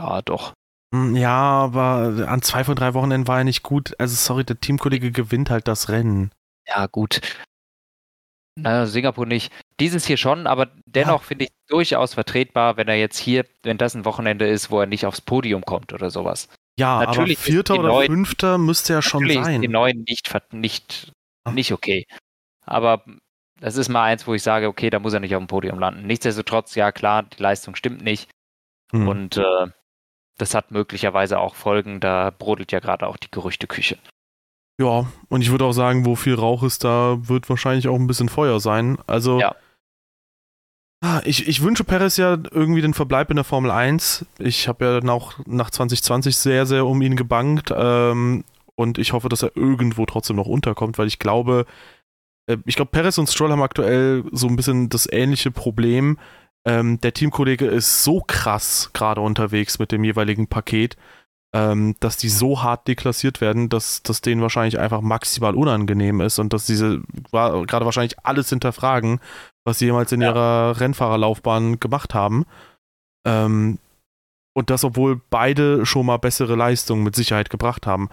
Ja, 0.00 0.22
doch. 0.22 0.54
Hm, 0.94 1.16
ja, 1.16 1.38
aber 1.38 2.26
an 2.28 2.42
zwei 2.42 2.64
von 2.64 2.74
drei 2.74 2.94
Wochenenden 2.94 3.28
war 3.28 3.38
er 3.38 3.44
nicht 3.44 3.62
gut. 3.62 3.94
Also 3.98 4.14
sorry, 4.16 4.44
der 4.44 4.58
Teamkollege 4.58 5.12
gewinnt 5.12 5.50
halt 5.50 5.68
das 5.68 5.88
Rennen. 5.88 6.32
Ja, 6.66 6.86
gut. 6.86 7.20
Naja, 8.56 8.86
Singapur 8.86 9.26
nicht. 9.26 9.52
Dieses 9.78 10.06
hier 10.06 10.16
schon, 10.16 10.46
aber 10.46 10.70
dennoch 10.84 11.22
ja. 11.22 11.26
finde 11.26 11.44
ich 11.46 11.50
durchaus 11.68 12.14
vertretbar, 12.14 12.76
wenn 12.76 12.88
er 12.88 12.96
jetzt 12.96 13.18
hier, 13.18 13.46
wenn 13.62 13.78
das 13.78 13.94
ein 13.94 14.04
Wochenende 14.04 14.46
ist, 14.46 14.70
wo 14.70 14.80
er 14.80 14.86
nicht 14.86 15.06
aufs 15.06 15.20
Podium 15.20 15.64
kommt 15.64 15.92
oder 15.92 16.10
sowas. 16.10 16.48
Ja, 16.78 17.04
natürlich 17.04 17.38
aber 17.38 17.44
Vierter 17.44 17.74
oder 17.74 17.88
neuen, 17.88 18.06
Fünfter 18.06 18.58
müsste 18.58 18.94
er 18.94 19.02
schon 19.02 19.28
sein. 19.28 19.54
Ist 19.54 19.62
die 19.62 19.68
Neuen 19.68 20.04
nicht, 20.06 20.28
nicht 20.52 21.12
nicht 21.52 21.72
okay. 21.72 22.06
Aber 22.64 23.04
das 23.60 23.76
ist 23.76 23.88
mal 23.88 24.04
eins, 24.04 24.26
wo 24.26 24.34
ich 24.34 24.42
sage, 24.42 24.68
okay, 24.68 24.90
da 24.90 24.98
muss 24.98 25.12
er 25.12 25.20
nicht 25.20 25.34
auf 25.34 25.42
dem 25.42 25.48
Podium 25.48 25.78
landen. 25.78 26.06
Nichtsdestotrotz, 26.06 26.74
ja 26.74 26.92
klar, 26.92 27.24
die 27.24 27.42
Leistung 27.42 27.74
stimmt 27.74 28.02
nicht. 28.02 28.30
Hm. 28.92 29.08
Und 29.08 29.36
äh, 29.36 29.66
das 30.40 30.54
hat 30.54 30.70
möglicherweise 30.70 31.38
auch 31.38 31.54
Folgen. 31.54 32.00
Da 32.00 32.30
brodelt 32.30 32.72
ja 32.72 32.80
gerade 32.80 33.06
auch 33.06 33.16
die 33.16 33.30
Gerüchteküche. 33.30 33.98
Ja, 34.80 35.06
und 35.28 35.42
ich 35.42 35.50
würde 35.50 35.66
auch 35.66 35.72
sagen, 35.72 36.06
wo 36.06 36.16
viel 36.16 36.34
Rauch 36.34 36.62
ist, 36.62 36.84
da 36.84 37.18
wird 37.28 37.48
wahrscheinlich 37.50 37.88
auch 37.88 37.96
ein 37.96 38.06
bisschen 38.06 38.30
Feuer 38.30 38.60
sein. 38.60 38.98
Also, 39.06 39.38
ja. 39.38 39.54
Ah, 41.02 41.22
ich, 41.24 41.48
ich 41.48 41.62
wünsche 41.62 41.84
Perez 41.84 42.18
ja 42.18 42.36
irgendwie 42.50 42.82
den 42.82 42.92
Verbleib 42.92 43.30
in 43.30 43.36
der 43.36 43.44
Formel 43.44 43.70
1. 43.70 44.26
Ich 44.38 44.68
habe 44.68 44.84
ja 44.84 45.00
dann 45.00 45.08
auch 45.08 45.34
nach 45.46 45.70
2020 45.70 46.36
sehr, 46.36 46.66
sehr 46.66 46.84
um 46.86 47.00
ihn 47.00 47.16
gebankt. 47.16 47.72
Ähm, 47.74 48.44
und 48.74 48.98
ich 48.98 49.12
hoffe, 49.14 49.30
dass 49.30 49.42
er 49.42 49.56
irgendwo 49.56 50.04
trotzdem 50.04 50.36
noch 50.36 50.46
unterkommt, 50.46 50.98
weil 50.98 51.06
ich 51.06 51.18
glaube, 51.18 51.64
äh, 52.46 52.58
ich 52.66 52.76
glaube, 52.76 52.90
Perez 52.90 53.16
und 53.16 53.30
Stroll 53.30 53.50
haben 53.50 53.62
aktuell 53.62 54.24
so 54.32 54.46
ein 54.46 54.56
bisschen 54.56 54.90
das 54.90 55.10
ähnliche 55.10 55.50
Problem. 55.50 56.18
Ähm, 56.66 57.00
der 57.00 57.14
Teamkollege 57.14 57.66
ist 57.66 58.04
so 58.04 58.20
krass 58.20 58.90
gerade 58.92 59.20
unterwegs 59.20 59.78
mit 59.78 59.92
dem 59.92 60.04
jeweiligen 60.04 60.46
Paket, 60.46 60.96
ähm, 61.54 61.96
dass 62.00 62.16
die 62.16 62.28
so 62.28 62.62
hart 62.62 62.86
deklassiert 62.86 63.40
werden, 63.40 63.68
dass 63.68 64.02
das 64.02 64.20
denen 64.20 64.42
wahrscheinlich 64.42 64.78
einfach 64.78 65.00
maximal 65.00 65.54
unangenehm 65.54 66.20
ist 66.20 66.38
und 66.38 66.52
dass 66.52 66.66
diese 66.66 67.00
gerade 67.32 67.84
wahrscheinlich 67.84 68.18
alles 68.24 68.50
hinterfragen, 68.50 69.20
was 69.64 69.78
sie 69.78 69.86
jemals 69.86 70.12
in 70.12 70.20
ja. 70.20 70.28
ihrer 70.28 70.80
Rennfahrerlaufbahn 70.80 71.80
gemacht 71.80 72.14
haben. 72.14 72.44
Ähm, 73.26 73.78
und 74.52 74.70
das, 74.70 74.84
obwohl 74.84 75.20
beide 75.30 75.86
schon 75.86 76.06
mal 76.06 76.18
bessere 76.18 76.56
Leistungen 76.56 77.04
mit 77.04 77.16
Sicherheit 77.16 77.50
gebracht 77.50 77.86
haben. 77.86 78.10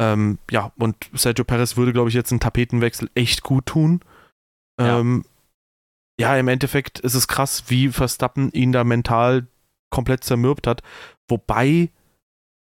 Ähm, 0.00 0.38
ja, 0.50 0.72
und 0.78 0.96
Sergio 1.12 1.44
Perez 1.44 1.76
würde, 1.76 1.92
glaube 1.92 2.08
ich, 2.08 2.14
jetzt 2.14 2.32
einen 2.32 2.40
Tapetenwechsel 2.40 3.10
echt 3.14 3.42
gut 3.42 3.66
tun. 3.66 4.00
Ja. 4.80 4.98
Ähm, 4.98 5.24
ja, 6.20 6.36
im 6.36 6.48
Endeffekt 6.48 7.00
ist 7.00 7.14
es 7.14 7.28
krass, 7.28 7.64
wie 7.68 7.88
Verstappen 7.88 8.52
ihn 8.52 8.72
da 8.72 8.84
mental 8.84 9.46
komplett 9.88 10.22
zermürbt 10.22 10.66
hat. 10.66 10.82
Wobei 11.30 11.88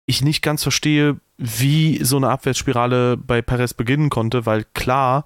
ich 0.06 0.22
nicht 0.22 0.42
ganz 0.42 0.62
verstehe, 0.62 1.18
wie 1.38 2.04
so 2.04 2.18
eine 2.18 2.28
Abwärtsspirale 2.28 3.16
bei 3.16 3.40
Perez 3.40 3.72
beginnen 3.72 4.10
konnte, 4.10 4.44
weil 4.44 4.64
klar, 4.74 5.24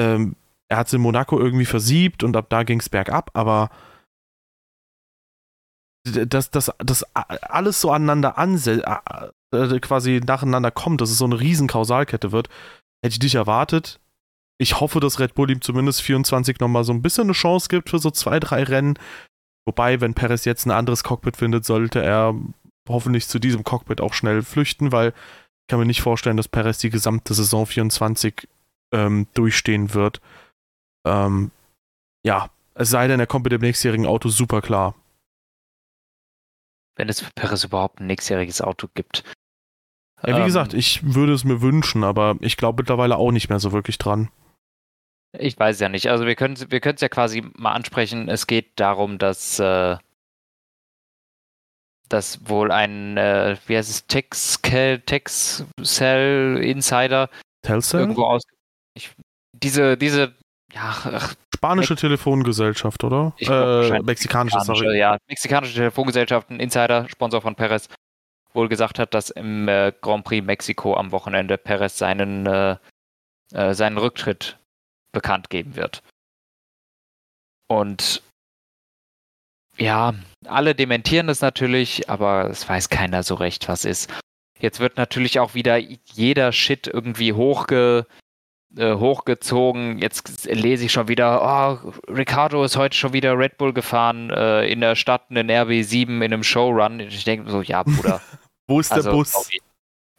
ähm, 0.00 0.36
er 0.70 0.78
hat 0.78 0.86
es 0.86 0.94
in 0.94 1.02
Monaco 1.02 1.38
irgendwie 1.38 1.66
versiebt 1.66 2.22
und 2.22 2.34
ab 2.34 2.46
da 2.48 2.62
ging 2.62 2.80
es 2.80 2.88
bergab, 2.88 3.30
aber 3.34 3.68
dass 6.06 6.50
das, 6.50 6.72
das 6.78 7.02
alles 7.14 7.82
so 7.82 7.90
aneinander 7.90 8.38
ansetzt, 8.38 8.84
äh, 9.52 9.80
quasi 9.80 10.22
nacheinander 10.26 10.70
kommt, 10.70 11.02
dass 11.02 11.10
es 11.10 11.18
so 11.18 11.26
eine 11.26 11.38
riesen 11.38 11.68
Kausalkette 11.68 12.32
wird, 12.32 12.48
hätte 13.04 13.16
ich 13.16 13.22
nicht 13.22 13.34
erwartet. 13.34 14.00
Ich 14.60 14.80
hoffe, 14.80 14.98
dass 15.00 15.20
Red 15.20 15.34
Bull 15.34 15.50
ihm 15.50 15.60
zumindest 15.60 16.02
24 16.02 16.58
nochmal 16.58 16.84
so 16.84 16.92
ein 16.92 17.02
bisschen 17.02 17.24
eine 17.24 17.32
Chance 17.32 17.68
gibt 17.68 17.90
für 17.90 17.98
so 17.98 18.10
zwei, 18.10 18.40
drei 18.40 18.64
Rennen. 18.64 18.98
Wobei, 19.66 20.00
wenn 20.00 20.14
Perez 20.14 20.44
jetzt 20.44 20.66
ein 20.66 20.72
anderes 20.72 21.04
Cockpit 21.04 21.36
findet, 21.36 21.64
sollte 21.64 22.02
er 22.02 22.34
hoffentlich 22.88 23.28
zu 23.28 23.38
diesem 23.38 23.64
Cockpit 23.64 24.00
auch 24.00 24.14
schnell 24.14 24.42
flüchten, 24.42 24.92
weil 24.92 25.10
ich 25.10 25.68
kann 25.68 25.78
mir 25.78 25.86
nicht 25.86 26.00
vorstellen, 26.00 26.36
dass 26.36 26.48
Perez 26.48 26.78
die 26.78 26.90
gesamte 26.90 27.34
Saison 27.34 27.66
24 27.66 28.48
ähm, 28.92 29.26
durchstehen 29.34 29.94
wird. 29.94 30.20
Ähm, 31.06 31.50
ja, 32.24 32.50
es 32.74 32.90
sei 32.90 33.06
denn, 33.06 33.20
er 33.20 33.26
kommt 33.26 33.44
mit 33.44 33.52
dem 33.52 33.60
nächstjährigen 33.60 34.06
Auto 34.06 34.28
super 34.28 34.60
klar. 34.60 34.94
Wenn 36.96 37.08
es 37.08 37.20
für 37.20 37.30
Perez 37.34 37.64
überhaupt 37.64 38.00
ein 38.00 38.06
nächstjähriges 38.06 38.60
Auto 38.60 38.88
gibt. 38.94 39.22
Ja, 40.22 40.34
wie 40.34 40.40
ähm, 40.40 40.46
gesagt, 40.46 40.74
ich 40.74 41.14
würde 41.14 41.32
es 41.32 41.44
mir 41.44 41.60
wünschen, 41.60 42.02
aber 42.02 42.36
ich 42.40 42.56
glaube 42.56 42.82
mittlerweile 42.82 43.16
auch 43.16 43.30
nicht 43.30 43.48
mehr 43.48 43.60
so 43.60 43.70
wirklich 43.72 43.98
dran. 43.98 44.30
Ich 45.38 45.58
weiß 45.58 45.80
ja 45.80 45.88
nicht. 45.88 46.08
Also 46.08 46.26
wir 46.26 46.34
können 46.34 46.56
wir 46.70 46.84
es 46.84 47.00
ja 47.00 47.08
quasi 47.08 47.42
mal 47.56 47.72
ansprechen. 47.72 48.28
Es 48.28 48.46
geht 48.46 48.78
darum, 48.80 49.18
dass 49.18 49.58
äh, 49.58 49.96
dass 52.08 52.48
wohl 52.48 52.70
ein 52.70 53.16
äh, 53.16 53.56
wie 53.66 53.76
heißt 53.76 53.90
es 53.90 54.06
Texcell 54.06 55.00
Texcell 55.00 56.60
Insider 56.62 57.28
Telcel? 57.62 58.00
irgendwo 58.00 58.24
aus 58.24 58.42
ich, 58.94 59.10
diese 59.52 59.96
diese 59.96 60.34
ja, 60.72 60.94
ach, 61.04 61.34
spanische 61.54 61.94
Me 61.94 61.98
Telefongesellschaft, 61.98 63.02
oder? 63.04 63.32
Äh, 63.38 63.46
mexikanische, 63.46 64.02
mexikanische, 64.02 64.60
sorry. 64.64 64.98
Ja, 64.98 65.16
mexikanische 65.26 65.74
Telefongesellschaft, 65.74 66.50
ein 66.50 66.60
Insider, 66.60 67.08
Sponsor 67.08 67.40
von 67.40 67.54
Perez, 67.54 67.88
wohl 68.52 68.68
gesagt 68.68 68.98
hat, 68.98 69.14
dass 69.14 69.30
im 69.30 69.66
äh, 69.68 69.92
Grand 70.00 70.24
Prix 70.24 70.44
Mexiko 70.44 70.94
am 70.94 71.12
Wochenende 71.12 71.56
Perez 71.56 71.96
seinen, 71.96 72.46
äh, 72.46 72.76
äh, 73.54 73.74
seinen 73.74 73.98
Rücktritt 73.98 74.58
bekannt 75.12 75.50
geben 75.50 75.76
wird. 75.76 76.02
Und 77.68 78.22
ja, 79.76 80.14
alle 80.46 80.74
dementieren 80.74 81.28
das 81.28 81.40
natürlich, 81.40 82.10
aber 82.10 82.50
es 82.50 82.68
weiß 82.68 82.88
keiner 82.88 83.22
so 83.22 83.34
recht, 83.34 83.68
was 83.68 83.84
ist. 83.84 84.10
Jetzt 84.58 84.80
wird 84.80 84.96
natürlich 84.96 85.38
auch 85.38 85.54
wieder 85.54 85.76
jeder 85.76 86.50
Shit 86.50 86.88
irgendwie 86.88 87.32
hochge, 87.32 88.06
äh, 88.76 88.94
hochgezogen. 88.94 89.98
Jetzt 89.98 90.46
lese 90.46 90.86
ich 90.86 90.92
schon 90.92 91.06
wieder, 91.06 91.42
oh, 91.84 91.92
Ricardo 92.08 92.64
ist 92.64 92.76
heute 92.76 92.96
schon 92.96 93.12
wieder 93.12 93.38
Red 93.38 93.56
Bull 93.56 93.72
gefahren, 93.72 94.30
äh, 94.30 94.66
in 94.66 94.80
der 94.80 94.96
Stadt 94.96 95.30
einen 95.30 95.48
RB7 95.48 96.08
in 96.08 96.22
einem 96.22 96.42
Showrun. 96.42 96.98
Ich 96.98 97.22
denke 97.22 97.50
so, 97.50 97.62
ja, 97.62 97.84
Bruder. 97.84 98.20
Wo 98.66 98.80
ist 98.80 98.92
also, 98.92 99.10
der 99.10 99.16
Bus? 99.16 99.48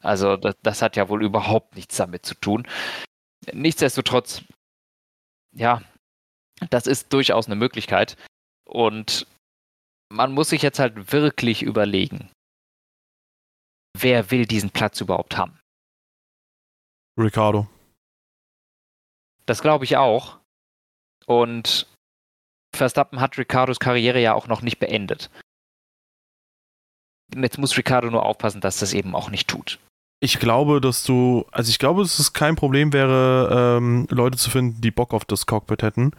Also, 0.02 0.38
das, 0.38 0.56
das 0.64 0.82
hat 0.82 0.96
ja 0.96 1.10
wohl 1.10 1.22
überhaupt 1.22 1.76
nichts 1.76 1.98
damit 1.98 2.26
zu 2.26 2.34
tun. 2.36 2.66
Nichtsdestotrotz, 3.52 4.44
ja, 5.52 5.82
das 6.70 6.88
ist 6.88 7.14
durchaus 7.14 7.48
eine 7.48 7.56
Möglichkeit. 7.56 8.18
Und 8.66 9.28
man 10.12 10.34
muss 10.34 10.50
sich 10.50 10.62
jetzt 10.62 10.80
halt 10.80 11.12
wirklich 11.12 11.64
überlegen, 11.64 12.32
wer 13.98 14.32
will 14.32 14.46
diesen 14.46 14.72
Platz 14.72 15.02
überhaupt 15.02 15.38
haben? 15.38 15.60
Ricardo. 17.18 17.68
Das 19.46 19.62
glaube 19.62 19.86
ich 19.86 19.98
auch. 19.98 20.40
Und 21.26 21.88
Verstappen 22.76 23.20
hat 23.20 23.38
Ricardos 23.38 23.80
Karriere 23.80 24.22
ja 24.22 24.34
auch 24.34 24.48
noch 24.48 24.62
nicht 24.62 24.80
beendet. 24.80 25.30
Jetzt 27.36 27.58
muss 27.58 27.78
Ricardo 27.78 28.10
nur 28.10 28.26
aufpassen, 28.26 28.62
dass 28.62 28.80
das 28.80 28.94
eben 28.94 29.16
auch 29.16 29.30
nicht 29.30 29.48
tut. 29.48 29.80
Ich 30.22 30.40
glaube, 30.40 30.82
dass 30.82 31.04
du, 31.04 31.46
also 31.52 31.70
ich 31.70 31.80
glaube, 31.80 32.02
dass 32.02 32.20
es 32.20 32.34
kein 32.34 32.56
Problem 32.56 32.92
wäre, 32.92 33.78
ähm, 33.78 34.06
Leute 34.10 34.38
zu 34.38 34.50
finden, 34.50 34.82
die 34.82 34.92
Bock 34.92 35.14
auf 35.14 35.24
das 35.24 35.46
Cockpit 35.46 35.82
hätten. 35.82 36.12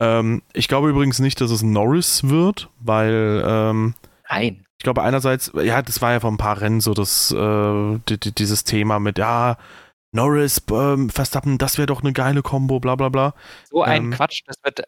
Ähm, 0.00 0.42
ich 0.52 0.68
glaube 0.68 0.90
übrigens 0.90 1.18
nicht, 1.18 1.40
dass 1.40 1.50
es 1.50 1.62
Norris 1.62 2.28
wird, 2.28 2.68
weil 2.80 3.42
ähm, 3.44 3.94
Nein. 4.28 4.64
Ich 4.78 4.84
glaube 4.84 5.02
einerseits, 5.02 5.52
ja, 5.54 5.82
das 5.82 6.02
war 6.02 6.12
ja 6.12 6.20
vor 6.20 6.30
ein 6.30 6.38
paar 6.38 6.60
Rennen 6.60 6.80
so 6.80 6.94
das, 6.94 7.30
äh, 7.30 7.98
die, 8.08 8.18
die, 8.18 8.32
dieses 8.32 8.64
Thema 8.64 8.98
mit, 8.98 9.18
ja, 9.18 9.56
Norris, 10.12 10.62
ähm, 10.70 11.08
Verstappen, 11.08 11.58
das 11.58 11.78
wäre 11.78 11.86
doch 11.86 12.02
eine 12.02 12.12
geile 12.12 12.42
Kombo, 12.42 12.80
bla 12.80 12.96
bla 12.96 13.08
bla. 13.08 13.34
So 13.70 13.82
ein 13.82 14.04
ähm, 14.04 14.10
Quatsch, 14.10 14.42
das 14.46 14.56
wird 14.62 14.82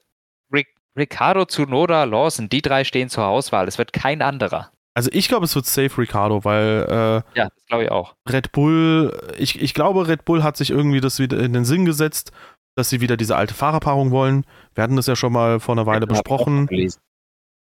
Ric 0.53 0.69
Ricardo, 0.97 1.45
Tsunoda, 1.45 2.05
Lawson, 2.05 2.49
die 2.49 2.63
drei 2.63 2.85
stehen 2.85 3.09
zur 3.09 3.27
Auswahl, 3.27 3.67
es 3.67 3.79
wird 3.79 3.93
kein 3.93 4.23
anderer. 4.23 4.71
Also 4.97 5.11
ich 5.13 5.27
glaube, 5.27 5.45
es 5.45 5.55
wird 5.57 5.67
safe 5.67 6.01
Ricardo, 6.01 6.45
weil 6.45 6.87
äh, 6.89 7.39
ja, 7.39 7.49
das 7.49 7.67
glaube 7.67 7.85
ich 7.85 7.91
auch. 7.91 8.15
Red 8.31 8.53
Bull, 8.53 9.13
ich, 9.37 9.61
ich 9.61 9.75
glaube, 9.75 10.07
Red 10.07 10.25
Bull 10.25 10.45
hat 10.45 10.57
sich 10.57 10.71
irgendwie 10.71 11.01
das 11.01 11.19
wieder 11.19 11.39
in 11.41 11.53
den 11.53 11.65
Sinn 11.65 11.85
gesetzt 11.85 12.33
dass 12.75 12.91
sie 12.91 13.01
wieder 13.01 13.17
diese 13.17 13.37
alte 13.37 13.55
Fahrerpaarung 13.55 14.11
wollen. 14.11 14.45
Wir 14.75 14.83
hatten 14.83 14.97
das 14.97 15.07
ja 15.07 15.17
schon 15.17 15.33
mal 15.33 15.61
vor 15.61 15.75
einer 15.75 15.87
Weile 15.87 16.07
besprochen. 16.07 16.69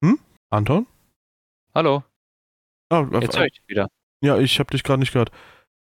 Hm? 0.04 0.20
Anton? 0.50 0.88
Hallo. 1.76 2.04
Oh, 2.90 3.08
Jetzt 3.20 3.38
höre 3.38 3.46
ich 3.46 3.54
dich 3.54 3.68
wieder. 3.68 3.90
Ja, 4.22 4.38
ich 4.38 4.60
habe 4.60 4.72
dich 4.72 4.84
gerade 4.84 5.00
nicht 5.00 5.12
gehört. 5.12 5.32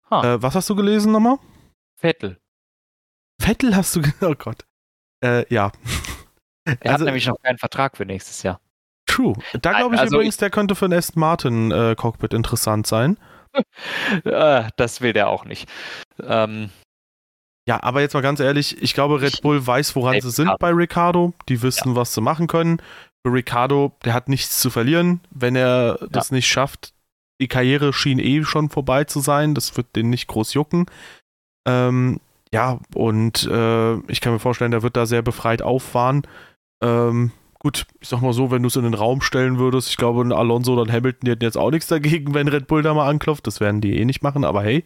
Äh, 0.09 0.41
was 0.41 0.55
hast 0.55 0.69
du 0.69 0.75
gelesen 0.75 1.11
nochmal? 1.11 1.37
Vettel. 1.99 2.39
Vettel 3.41 3.75
hast 3.75 3.95
du 3.95 4.01
Oh 4.21 4.35
Gott. 4.35 4.65
Äh, 5.23 5.45
ja. 5.53 5.71
Er 6.65 6.77
also, 6.81 6.93
hat 6.93 7.01
nämlich 7.01 7.27
noch 7.27 7.41
keinen 7.41 7.57
Vertrag 7.57 7.97
für 7.97 8.05
nächstes 8.05 8.41
Jahr. 8.43 8.61
True. 9.13 9.35
Da 9.61 9.73
glaube 9.73 9.95
ich 9.95 10.01
also 10.01 10.15
übrigens, 10.15 10.35
ich, 10.35 10.39
der 10.39 10.49
könnte 10.49 10.75
für 10.75 10.85
ein 10.85 10.93
Aston 10.93 11.19
Martin 11.19 11.71
äh, 11.71 11.95
Cockpit 11.95 12.33
interessant 12.33 12.87
sein. 12.87 13.17
Das 14.77 15.01
will 15.01 15.13
der 15.13 15.29
auch 15.29 15.45
nicht. 15.45 15.69
Ähm, 16.19 16.71
ja, 17.67 17.83
aber 17.83 18.01
jetzt 18.01 18.15
mal 18.15 18.21
ganz 18.21 18.39
ehrlich, 18.39 18.81
ich 18.81 18.95
glaube, 18.95 19.21
Red 19.21 19.43
Bull 19.43 19.65
weiß, 19.65 19.95
woran 19.95 20.19
sie 20.19 20.31
sind 20.31 20.51
bei 20.57 20.71
Ricardo. 20.71 21.33
Die 21.49 21.61
wissen, 21.61 21.89
ja. 21.89 21.95
was 21.95 22.15
sie 22.15 22.21
machen 22.21 22.47
können. 22.47 22.81
Für 23.23 23.31
Ricardo, 23.31 23.91
der 24.03 24.15
hat 24.15 24.27
nichts 24.27 24.59
zu 24.59 24.71
verlieren. 24.71 25.21
Wenn 25.29 25.55
er 25.55 25.99
ja. 26.01 26.07
das 26.09 26.31
nicht 26.31 26.47
schafft, 26.47 26.95
die 27.39 27.47
Karriere 27.47 27.93
schien 27.93 28.17
eh 28.17 28.43
schon 28.43 28.71
vorbei 28.71 29.03
zu 29.03 29.19
sein. 29.19 29.53
Das 29.53 29.77
wird 29.77 29.95
den 29.95 30.09
nicht 30.09 30.27
groß 30.27 30.55
jucken. 30.55 30.87
Ähm, 31.67 32.19
ja, 32.51 32.79
und 32.95 33.45
äh, 33.45 33.97
ich 34.11 34.19
kann 34.19 34.33
mir 34.33 34.39
vorstellen, 34.39 34.71
der 34.71 34.81
wird 34.81 34.97
da 34.97 35.05
sehr 35.05 35.21
befreit 35.21 35.61
auffahren. 35.61 36.23
Ähm, 36.83 37.31
gut, 37.63 37.87
ich 38.01 38.09
sag 38.09 38.21
mal 38.21 38.33
so, 38.33 38.51
wenn 38.51 38.61
du 38.61 38.67
es 38.67 38.75
in 38.75 38.83
den 38.83 38.93
Raum 38.93 39.21
stellen 39.21 39.57
würdest, 39.57 39.89
ich 39.89 39.97
glaube, 39.97 40.21
ein 40.21 40.33
Alonso 40.33 40.73
oder 40.73 40.83
ein 40.83 40.91
Hamilton, 40.91 41.25
die 41.25 41.31
hätten 41.31 41.43
jetzt 41.43 41.57
auch 41.57 41.71
nichts 41.71 41.87
dagegen, 41.87 42.33
wenn 42.33 42.49
Red 42.49 42.67
Bull 42.67 42.83
da 42.83 42.93
mal 42.93 43.09
anklopft. 43.09 43.47
Das 43.47 43.59
werden 43.59 43.81
die 43.81 43.97
eh 43.97 44.05
nicht 44.05 44.21
machen, 44.21 44.43
aber 44.43 44.63
hey. 44.63 44.83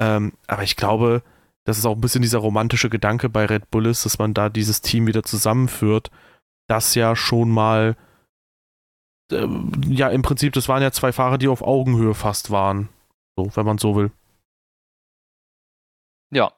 Ähm, 0.00 0.32
aber 0.46 0.62
ich 0.62 0.76
glaube, 0.76 1.22
dass 1.64 1.78
es 1.78 1.84
auch 1.84 1.96
ein 1.96 2.00
bisschen 2.00 2.22
dieser 2.22 2.38
romantische 2.38 2.88
Gedanke 2.88 3.28
bei 3.28 3.44
Red 3.44 3.70
Bull 3.70 3.86
ist, 3.86 4.06
dass 4.06 4.18
man 4.18 4.34
da 4.34 4.48
dieses 4.48 4.82
Team 4.82 5.06
wieder 5.06 5.24
zusammenführt, 5.24 6.10
das 6.68 6.94
ja 6.94 7.16
schon 7.16 7.50
mal, 7.50 7.96
äh, 9.32 9.48
ja, 9.88 10.08
im 10.08 10.22
Prinzip, 10.22 10.52
das 10.52 10.68
waren 10.68 10.82
ja 10.82 10.92
zwei 10.92 11.12
Fahrer, 11.12 11.38
die 11.38 11.48
auf 11.48 11.62
Augenhöhe 11.62 12.14
fast 12.14 12.50
waren. 12.52 12.88
So, 13.36 13.50
wenn 13.56 13.66
man 13.66 13.78
so 13.78 13.96
will. 13.96 14.12
Ja, 16.30 16.52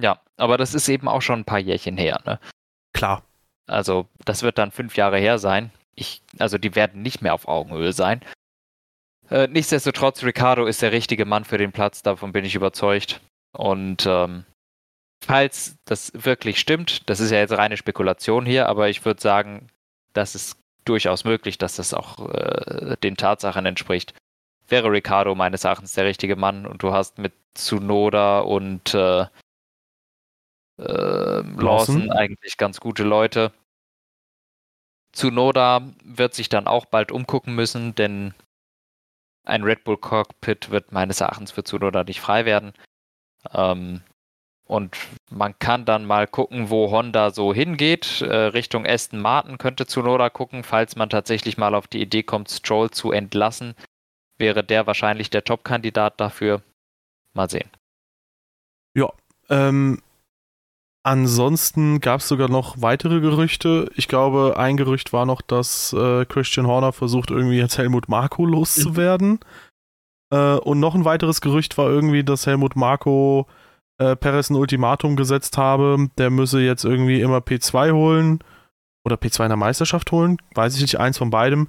ja, 0.00 0.20
aber 0.36 0.58
das 0.58 0.74
ist 0.74 0.88
eben 0.88 1.08
auch 1.08 1.22
schon 1.22 1.40
ein 1.40 1.44
paar 1.44 1.58
Jährchen 1.58 1.96
her, 1.96 2.20
ne? 2.26 2.38
Klar. 2.92 3.22
Also, 3.70 4.06
das 4.24 4.42
wird 4.42 4.58
dann 4.58 4.70
fünf 4.70 4.96
Jahre 4.96 5.18
her 5.18 5.38
sein. 5.38 5.70
Ich, 5.94 6.22
also, 6.38 6.58
die 6.58 6.74
werden 6.74 7.02
nicht 7.02 7.22
mehr 7.22 7.34
auf 7.34 7.48
Augenhöhe 7.48 7.92
sein. 7.92 8.20
Äh, 9.30 9.46
nichtsdestotrotz, 9.46 10.24
Ricardo 10.24 10.66
ist 10.66 10.82
der 10.82 10.92
richtige 10.92 11.24
Mann 11.24 11.44
für 11.44 11.58
den 11.58 11.72
Platz, 11.72 12.02
davon 12.02 12.32
bin 12.32 12.44
ich 12.44 12.56
überzeugt. 12.56 13.20
Und 13.52 14.04
ähm, 14.06 14.44
falls 15.24 15.76
das 15.84 16.12
wirklich 16.14 16.58
stimmt, 16.58 17.08
das 17.08 17.20
ist 17.20 17.30
ja 17.30 17.38
jetzt 17.38 17.56
reine 17.56 17.76
Spekulation 17.76 18.44
hier, 18.44 18.68
aber 18.68 18.88
ich 18.88 19.04
würde 19.04 19.20
sagen, 19.20 19.68
das 20.12 20.34
ist 20.34 20.58
durchaus 20.84 21.24
möglich, 21.24 21.58
dass 21.58 21.76
das 21.76 21.94
auch 21.94 22.28
äh, 22.30 22.96
den 23.02 23.16
Tatsachen 23.16 23.66
entspricht. 23.66 24.14
Wäre 24.68 24.90
Ricardo 24.90 25.34
meines 25.34 25.64
Erachtens 25.64 25.94
der 25.94 26.04
richtige 26.04 26.36
Mann 26.36 26.66
und 26.66 26.82
du 26.82 26.92
hast 26.92 27.18
mit 27.18 27.32
Tsunoda 27.54 28.40
und 28.40 28.94
äh, 28.94 29.26
Lawson 30.82 32.10
eigentlich 32.10 32.56
ganz 32.56 32.80
gute 32.80 33.04
Leute. 33.04 33.52
Tsunoda 35.12 35.82
wird 36.04 36.34
sich 36.34 36.48
dann 36.48 36.66
auch 36.66 36.86
bald 36.86 37.12
umgucken 37.12 37.54
müssen, 37.54 37.94
denn 37.94 38.34
ein 39.44 39.64
Red 39.64 39.84
Bull 39.84 39.96
Cockpit 39.96 40.70
wird 40.70 40.92
meines 40.92 41.20
Erachtens 41.20 41.50
für 41.50 41.64
Tsunoda 41.64 42.04
nicht 42.04 42.20
frei 42.20 42.44
werden. 42.44 42.72
Ähm, 43.52 44.02
und 44.64 44.96
man 45.30 45.58
kann 45.58 45.84
dann 45.84 46.04
mal 46.04 46.28
gucken, 46.28 46.70
wo 46.70 46.92
Honda 46.92 47.30
so 47.32 47.52
hingeht. 47.52 48.20
Äh, 48.20 48.34
Richtung 48.34 48.86
Aston 48.86 49.20
Martin 49.20 49.58
könnte 49.58 49.86
Tsunoda 49.86 50.30
gucken, 50.30 50.62
falls 50.62 50.94
man 50.94 51.10
tatsächlich 51.10 51.58
mal 51.58 51.74
auf 51.74 51.88
die 51.88 52.00
Idee 52.00 52.22
kommt, 52.22 52.50
Stroll 52.50 52.90
zu 52.90 53.10
entlassen. 53.10 53.74
Wäre 54.38 54.62
der 54.62 54.86
wahrscheinlich 54.86 55.28
der 55.28 55.42
Top-Kandidat 55.42 56.20
dafür. 56.20 56.62
Mal 57.34 57.50
sehen. 57.50 57.68
Ja, 58.94 59.12
ähm, 59.48 60.00
ansonsten 61.02 62.00
gab 62.00 62.20
es 62.20 62.28
sogar 62.28 62.48
noch 62.48 62.80
weitere 62.80 63.20
Gerüchte. 63.20 63.90
Ich 63.94 64.08
glaube, 64.08 64.54
ein 64.56 64.76
Gerücht 64.76 65.12
war 65.12 65.26
noch, 65.26 65.42
dass 65.42 65.92
äh, 65.92 66.24
Christian 66.26 66.66
Horner 66.66 66.92
versucht, 66.92 67.30
irgendwie 67.30 67.58
jetzt 67.58 67.78
Helmut 67.78 68.08
Marko 68.08 68.44
loszuwerden. 68.44 69.30
Mhm. 69.30 69.38
Äh, 70.32 70.54
und 70.56 70.80
noch 70.80 70.94
ein 70.94 71.04
weiteres 71.04 71.40
Gerücht 71.40 71.76
war 71.78 71.88
irgendwie, 71.88 72.24
dass 72.24 72.46
Helmut 72.46 72.76
Marko 72.76 73.46
äh, 73.98 74.16
Perez 74.16 74.50
ein 74.50 74.56
Ultimatum 74.56 75.16
gesetzt 75.16 75.58
habe, 75.58 76.08
der 76.18 76.30
müsse 76.30 76.60
jetzt 76.60 76.84
irgendwie 76.84 77.20
immer 77.20 77.38
P2 77.38 77.92
holen 77.92 78.38
oder 79.04 79.16
P2 79.16 79.44
in 79.44 79.48
der 79.50 79.56
Meisterschaft 79.56 80.12
holen, 80.12 80.38
weiß 80.54 80.76
ich 80.76 80.82
nicht, 80.82 80.98
eins 80.98 81.18
von 81.18 81.30
beidem, 81.30 81.68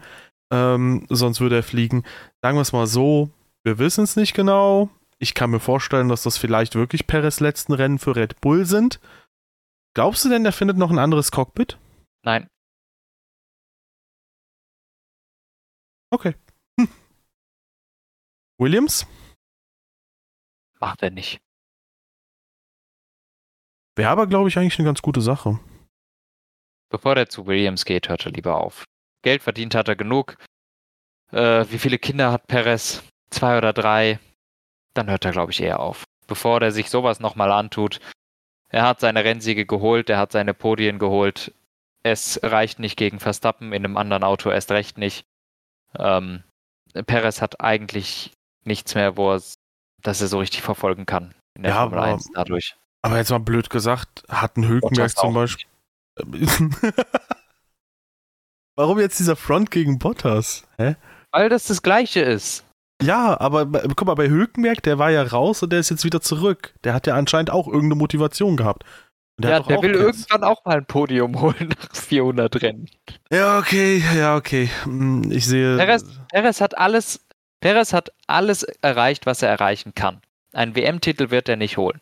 ähm, 0.52 1.06
sonst 1.10 1.42
würde 1.42 1.58
er 1.58 1.64
fliegen. 1.64 2.04
Sagen 2.42 2.58
wir 2.58 2.62
es 2.62 2.74
mal 2.74 2.88
so, 2.88 3.30
wir 3.64 3.80
wissen 3.80 4.04
es 4.04 4.16
nicht 4.16 4.34
genau. 4.34 4.90
Ich 5.20 5.34
kann 5.34 5.52
mir 5.52 5.60
vorstellen, 5.60 6.10
dass 6.10 6.24
das 6.24 6.38
vielleicht 6.38 6.76
wirklich 6.76 7.06
Perez 7.08 7.40
letzten 7.40 7.74
Rennen 7.74 8.00
für 8.00 8.16
Red 8.16 8.42
Bull 8.42 8.66
sind. 8.66 9.00
Glaubst 9.94 10.24
du 10.24 10.30
denn, 10.30 10.44
der 10.44 10.54
findet 10.54 10.78
noch 10.78 10.90
ein 10.90 11.00
anderes 11.00 11.32
Cockpit? 11.32 11.78
Nein. 12.24 12.48
Okay. 16.12 16.36
Hm. 16.80 16.88
Williams? 18.60 19.06
Macht 20.80 21.04
er 21.04 21.12
nicht. 21.12 21.40
Wäre 23.96 24.10
aber, 24.10 24.28
glaube 24.28 24.50
ich, 24.50 24.58
eigentlich 24.58 24.80
eine 24.80 24.86
ganz 24.86 25.02
gute 25.02 25.22
Sache. 25.22 25.60
Bevor 26.90 27.16
der 27.16 27.30
zu 27.30 27.46
Williams 27.46 27.86
geht, 27.86 28.10
hört 28.10 28.26
er 28.26 28.32
lieber 28.32 28.58
auf. 28.58 28.86
Geld 29.24 29.44
verdient 29.44 29.76
hat 29.76 29.88
er 29.88 29.96
genug. 29.96 30.38
Äh, 31.32 31.66
wie 31.70 31.80
viele 31.80 32.00
Kinder 32.00 32.32
hat 32.32 32.48
Perez? 32.48 33.04
Zwei 33.30 33.58
oder 33.58 33.74
drei? 33.74 34.20
Dann 34.94 35.10
hört 35.10 35.24
er, 35.26 35.32
glaube 35.32 35.52
ich, 35.52 35.62
eher 35.62 35.80
auf. 35.80 36.04
Bevor 36.28 36.62
er 36.62 36.72
sich 36.72 36.90
sowas 36.90 37.20
nochmal 37.20 37.52
antut. 37.52 38.00
Er 38.72 38.84
hat 38.84 39.02
seine 39.02 39.24
Rennsiege 39.24 39.66
geholt, 39.66 40.10
er 40.10 40.18
hat 40.18 40.32
seine 40.32 40.54
Podien 40.54 40.98
geholt. 40.98 41.54
Es 42.04 42.40
reicht 42.42 42.80
nicht 42.80 42.98
gegen 42.98 43.20
Verstappen, 43.20 43.74
in 43.74 43.86
einem 43.86 43.98
anderen 43.98 44.24
Auto 44.24 44.50
erst 44.50 44.72
recht 44.72 44.98
nicht. 44.98 45.26
Ähm, 45.98 46.44
Perez 47.06 47.42
hat 47.42 47.62
eigentlich 47.62 48.32
nichts 48.64 48.96
mehr, 48.96 49.18
wo 49.18 49.34
er, 49.34 49.42
dass 50.02 50.22
er 50.22 50.28
so 50.28 50.40
richtig 50.40 50.62
verfolgen 50.62 51.06
kann 51.06 51.36
in 51.56 51.64
der 51.64 51.74
ja, 51.74 51.82
Formel 51.82 52.00
1 52.00 52.30
dadurch. 52.34 52.76
Aber 53.02 53.18
jetzt 53.18 53.30
mal 53.30 53.40
blöd 53.40 53.70
gesagt, 53.70 54.24
hat 54.30 54.58
ein 54.58 54.68
Hülkenberg 54.68 55.18
zum 55.18 55.34
Beispiel. 55.34 55.68
Warum 58.76 59.00
jetzt 59.00 59.20
dieser 59.20 59.36
Front 59.36 59.70
gegen 59.70 60.00
Bottas? 60.00 60.66
Hä? 60.78 60.96
Weil 61.32 61.50
das 61.50 61.66
das 61.68 61.82
Gleiche 61.82 62.22
ist. 62.22 62.64
Ja, 63.02 63.40
aber 63.40 63.66
guck 63.66 64.06
mal, 64.06 64.16
bei 64.16 64.30
Hülkenberg, 64.30 64.84
der 64.84 64.98
war 64.98 65.12
ja 65.12 65.24
raus 65.24 65.64
und 65.64 65.72
der 65.72 65.80
ist 65.80 65.90
jetzt 65.90 66.06
wieder 66.06 66.22
zurück. 66.22 66.74
Der 66.84 66.94
hat 66.94 67.08
ja 67.08 67.16
anscheinend 67.16 67.50
auch 67.50 67.68
irgendeine 67.68 67.96
Motivation 67.96 68.58
gehabt. 68.58 68.84
Der 69.38 69.52
ja, 69.52 69.60
der 69.60 69.82
will 69.82 69.96
jetzt... 69.96 70.32
irgendwann 70.32 70.44
auch 70.44 70.64
mal 70.66 70.78
ein 70.78 70.86
Podium 70.86 71.40
holen 71.42 71.70
nach 71.70 71.96
400 71.96 72.62
Rennen. 72.62 72.90
Ja, 73.32 73.60
okay, 73.60 74.04
ja, 74.16 74.36
okay. 74.36 74.70
Hm, 74.84 75.32
ich 75.32 75.46
sehe. 75.46 75.78
Perez, 75.78 76.04
Perez, 76.30 76.62
hat 76.62 76.78
alles, 76.78 77.26
Perez 77.60 77.94
hat 77.94 78.12
alles 78.28 78.64
erreicht, 78.82 79.26
was 79.26 79.42
er 79.42 79.50
erreichen 79.50 79.94
kann. 79.96 80.22
Einen 80.54 80.76
WM-Titel 80.76 81.32
wird 81.32 81.50
er 81.50 81.56
nicht 81.56 81.78
holen. 81.78 82.02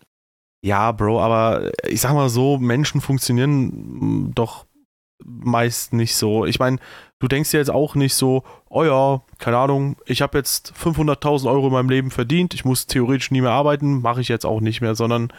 Ja, 0.62 0.92
Bro, 0.92 1.22
aber 1.22 1.72
ich 1.88 2.02
sag 2.02 2.14
mal 2.14 2.30
so, 2.30 2.58
Menschen 2.58 3.00
funktionieren 3.00 4.34
doch 4.34 4.66
meist 5.24 5.94
nicht 5.94 6.16
so. 6.16 6.46
Ich 6.46 6.60
meine, 6.60 6.80
du 7.20 7.28
denkst 7.28 7.52
dir 7.52 7.58
jetzt 7.58 7.72
auch 7.72 7.96
nicht 7.96 8.16
so, 8.16 8.44
oh 8.70 8.84
ja, 8.84 9.22
keine 9.38 9.58
Ahnung, 9.58 9.98
ich 10.06 10.22
habe 10.22 10.38
jetzt 10.38 10.74
500.000 10.74 11.50
Euro 11.50 11.68
in 11.68 11.74
meinem 11.74 11.90
Leben 11.90 12.12
verdient, 12.12 12.54
ich 12.54 12.66
muss 12.66 12.88
theoretisch 12.88 13.32
nie 13.32 13.42
mehr 13.42 13.52
arbeiten, 13.52 14.02
mache 14.02 14.22
ich 14.22 14.28
jetzt 14.28 14.46
auch 14.46 14.62
nicht 14.62 14.82
mehr, 14.82 14.96
sondern 14.96 15.32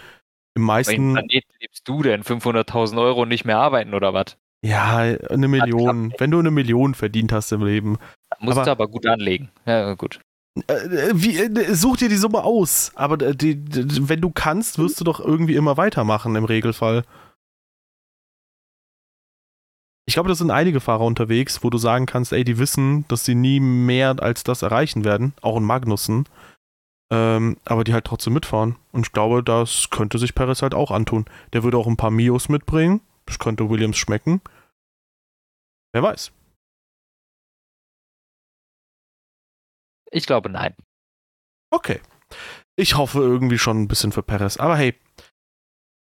im 0.55 0.63
meisten... 0.63 1.15
Planeten 1.15 1.53
lebst 1.61 1.89
du 1.89 2.03
denn 2.03 2.23
500.000 2.23 3.01
Euro 3.01 3.27
nicht 3.27 3.45
mehr 3.45 3.59
arbeiten 3.59 3.95
oder 3.95 4.15
was? 4.15 4.37
Ja, 4.63 4.99
eine 4.99 5.49
Million. 5.49 6.13
Wenn 6.19 6.31
du 6.31 6.39
eine 6.39 6.51
Million 6.51 6.95
verdient 6.95 7.33
hast 7.33 7.51
im 7.53 7.65
Leben. 7.65 7.99
Musst 8.41 8.59
aber, 8.59 8.65
du 8.65 8.71
aber 8.73 8.89
gut 8.89 9.07
anlegen. 9.07 9.51
Ja, 9.65 9.95
gut. 9.95 10.21
Äh, 10.69 10.73
äh, 10.73 11.11
wie, 11.15 11.39
äh, 11.39 11.75
such 11.75 11.99
dir 11.99 12.09
die 12.09 12.17
Summe 12.17 12.43
aus. 12.45 12.93
Aber 12.95 13.17
die, 13.17 13.57
die, 13.57 14.09
wenn 14.09 14.21
du 14.21 14.31
kannst, 14.31 14.79
wirst 14.79 15.01
du 15.01 15.05
doch 15.05 15.21
irgendwie 15.21 15.55
immer 15.55 15.77
weitermachen 15.77 16.37
im 16.37 16.45
Regelfall. 16.45 17.05
Ich 20.11 20.15
glaube, 20.15 20.29
da 20.29 20.35
sind 20.35 20.51
einige 20.51 20.81
Fahrer 20.81 21.05
unterwegs, 21.05 21.63
wo 21.63 21.71
du 21.71 21.79
sagen 21.79 22.05
kannst, 22.05 22.33
ey, 22.33 22.43
die 22.43 22.59
wissen, 22.59 23.07
dass 23.07 23.25
sie 23.25 23.37
nie 23.37 23.61
mehr 23.61 24.21
als 24.21 24.43
das 24.43 24.63
erreichen 24.63 25.05
werden, 25.05 25.35
auch 25.41 25.57
in 25.57 25.63
Magnussen. 25.63 26.29
Ähm, 27.13 27.59
aber 27.65 27.85
die 27.85 27.93
halt 27.93 28.07
trotzdem 28.07 28.33
mitfahren. 28.33 28.75
Und 28.91 29.07
ich 29.07 29.13
glaube, 29.13 29.45
das 29.45 29.89
könnte 29.91 30.19
sich 30.19 30.35
Perez 30.35 30.63
halt 30.63 30.75
auch 30.75 30.91
antun. 30.91 31.27
Der 31.53 31.63
würde 31.63 31.79
auch 31.79 31.87
ein 31.87 31.97
paar 31.97 32.11
Mios 32.11 32.49
mitbringen. 32.49 33.03
Das 33.27 33.39
könnte 33.39 33.71
Williams 33.71 33.99
schmecken. 33.99 34.41
Wer 35.93 36.03
weiß. 36.03 36.33
Ich 40.11 40.27
glaube 40.27 40.51
nein. 40.51 40.75
Okay. 41.71 42.01
Ich 42.75 42.97
hoffe 42.97 43.21
irgendwie 43.21 43.59
schon 43.59 43.83
ein 43.83 43.87
bisschen 43.87 44.11
für 44.11 44.25
Perez. 44.25 44.57
Aber 44.57 44.77
hey. 44.77 44.99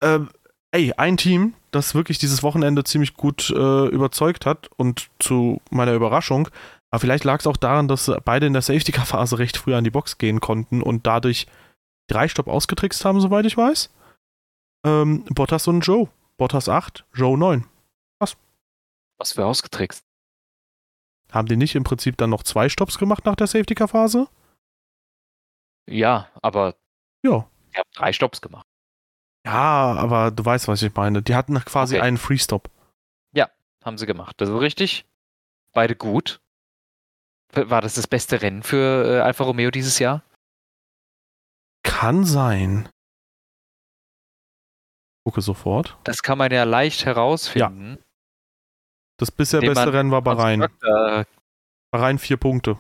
Ähm, 0.01 0.31
ey, 0.73 0.93
ein 0.97 1.17
Team, 1.17 1.55
das 1.71 1.95
wirklich 1.95 2.19
dieses 2.19 2.43
Wochenende 2.43 2.85
ziemlich 2.85 3.15
gut 3.15 3.51
äh, 3.51 3.87
überzeugt 3.87 4.47
hat 4.47 4.71
und 4.77 5.11
zu 5.19 5.61
meiner 5.71 5.95
Überraschung, 5.95 6.49
aber 6.91 7.01
vielleicht 7.01 7.25
lag 7.25 7.39
es 7.41 7.47
auch 7.47 7.57
daran, 7.57 7.89
dass 7.89 8.11
beide 8.25 8.47
in 8.47 8.53
der 8.53 8.63
Safety-Car-Phase 8.63 9.39
recht 9.39 9.57
früh 9.57 9.75
an 9.75 9.85
die 9.85 9.91
Box 9.91 10.19
gehen 10.19 10.41
konnten 10.41 10.83
und 10.83 11.07
dadurch 11.07 11.47
drei 12.09 12.27
Stopp 12.27 12.49
ausgetrickst 12.49 13.05
haben, 13.05 13.21
soweit 13.21 13.47
ich 13.47 13.57
weiß. 13.57 13.91
Ähm, 14.85 15.25
Bottas 15.27 15.69
und 15.69 15.83
Joe. 15.83 16.09
Bottas 16.37 16.69
8, 16.69 17.05
Joe 17.13 17.39
9. 17.39 17.67
Was? 18.19 18.37
Was 19.19 19.33
für 19.33 19.47
ausgetrickst? 19.47 20.05
Haben 21.31 21.47
die 21.47 21.57
nicht 21.57 21.77
im 21.77 21.85
Prinzip 21.85 22.17
dann 22.17 22.31
noch 22.31 22.43
zwei 22.43 22.69
Stops 22.69 22.99
gemacht 22.99 23.25
nach 23.25 23.37
der 23.37 23.47
Safety-Car-Phase? 23.47 24.27
Ja, 25.89 26.29
aber 26.43 26.77
ja. 27.23 27.49
ich 27.71 27.79
habe 27.79 27.89
drei 27.95 28.13
Stops 28.13 28.41
gemacht. 28.41 28.67
Ja, 29.45 29.95
aber 29.95 30.31
du 30.31 30.45
weißt, 30.45 30.69
was 30.69 30.83
ich 30.83 30.95
meine. 30.95 31.23
Die 31.23 31.35
hatten 31.35 31.59
quasi 31.65 31.97
okay. 31.97 32.07
einen 32.07 32.19
Free-Stop. 32.19 32.71
Ja, 33.33 33.49
haben 33.85 33.99
sie 33.99 34.07
gemacht. 34.07 34.37
Das 34.39 34.49
ist 34.49 34.61
richtig. 34.61 35.07
Beide 35.73 35.97
gut. 35.97 36.41
War 37.53 37.81
das 37.81 37.95
das 37.95 38.07
beste 38.07 38.43
Rennen 38.43 38.63
für 38.63 39.05
äh, 39.07 39.21
Alfa 39.21 39.45
Romeo 39.45 39.71
dieses 39.71 39.99
Jahr? 39.99 40.23
Kann 41.83 42.25
sein. 42.25 42.89
Gucke 45.25 45.41
sofort. 45.41 45.99
Das 46.05 46.23
kann 46.23 46.39
man 46.39 46.53
ja 46.53 46.65
leicht 46.65 47.05
herausfinden. 47.05 47.97
Ja. 47.99 48.05
Das 49.19 49.31
bisher 49.31 49.61
beste 49.61 49.93
Rennen 49.93 50.11
war 50.11 50.23
Bahrain. 50.23 50.63
Äh, 50.63 51.25
Bahrain 51.91 52.19
vier 52.19 52.37
Punkte. 52.37 52.79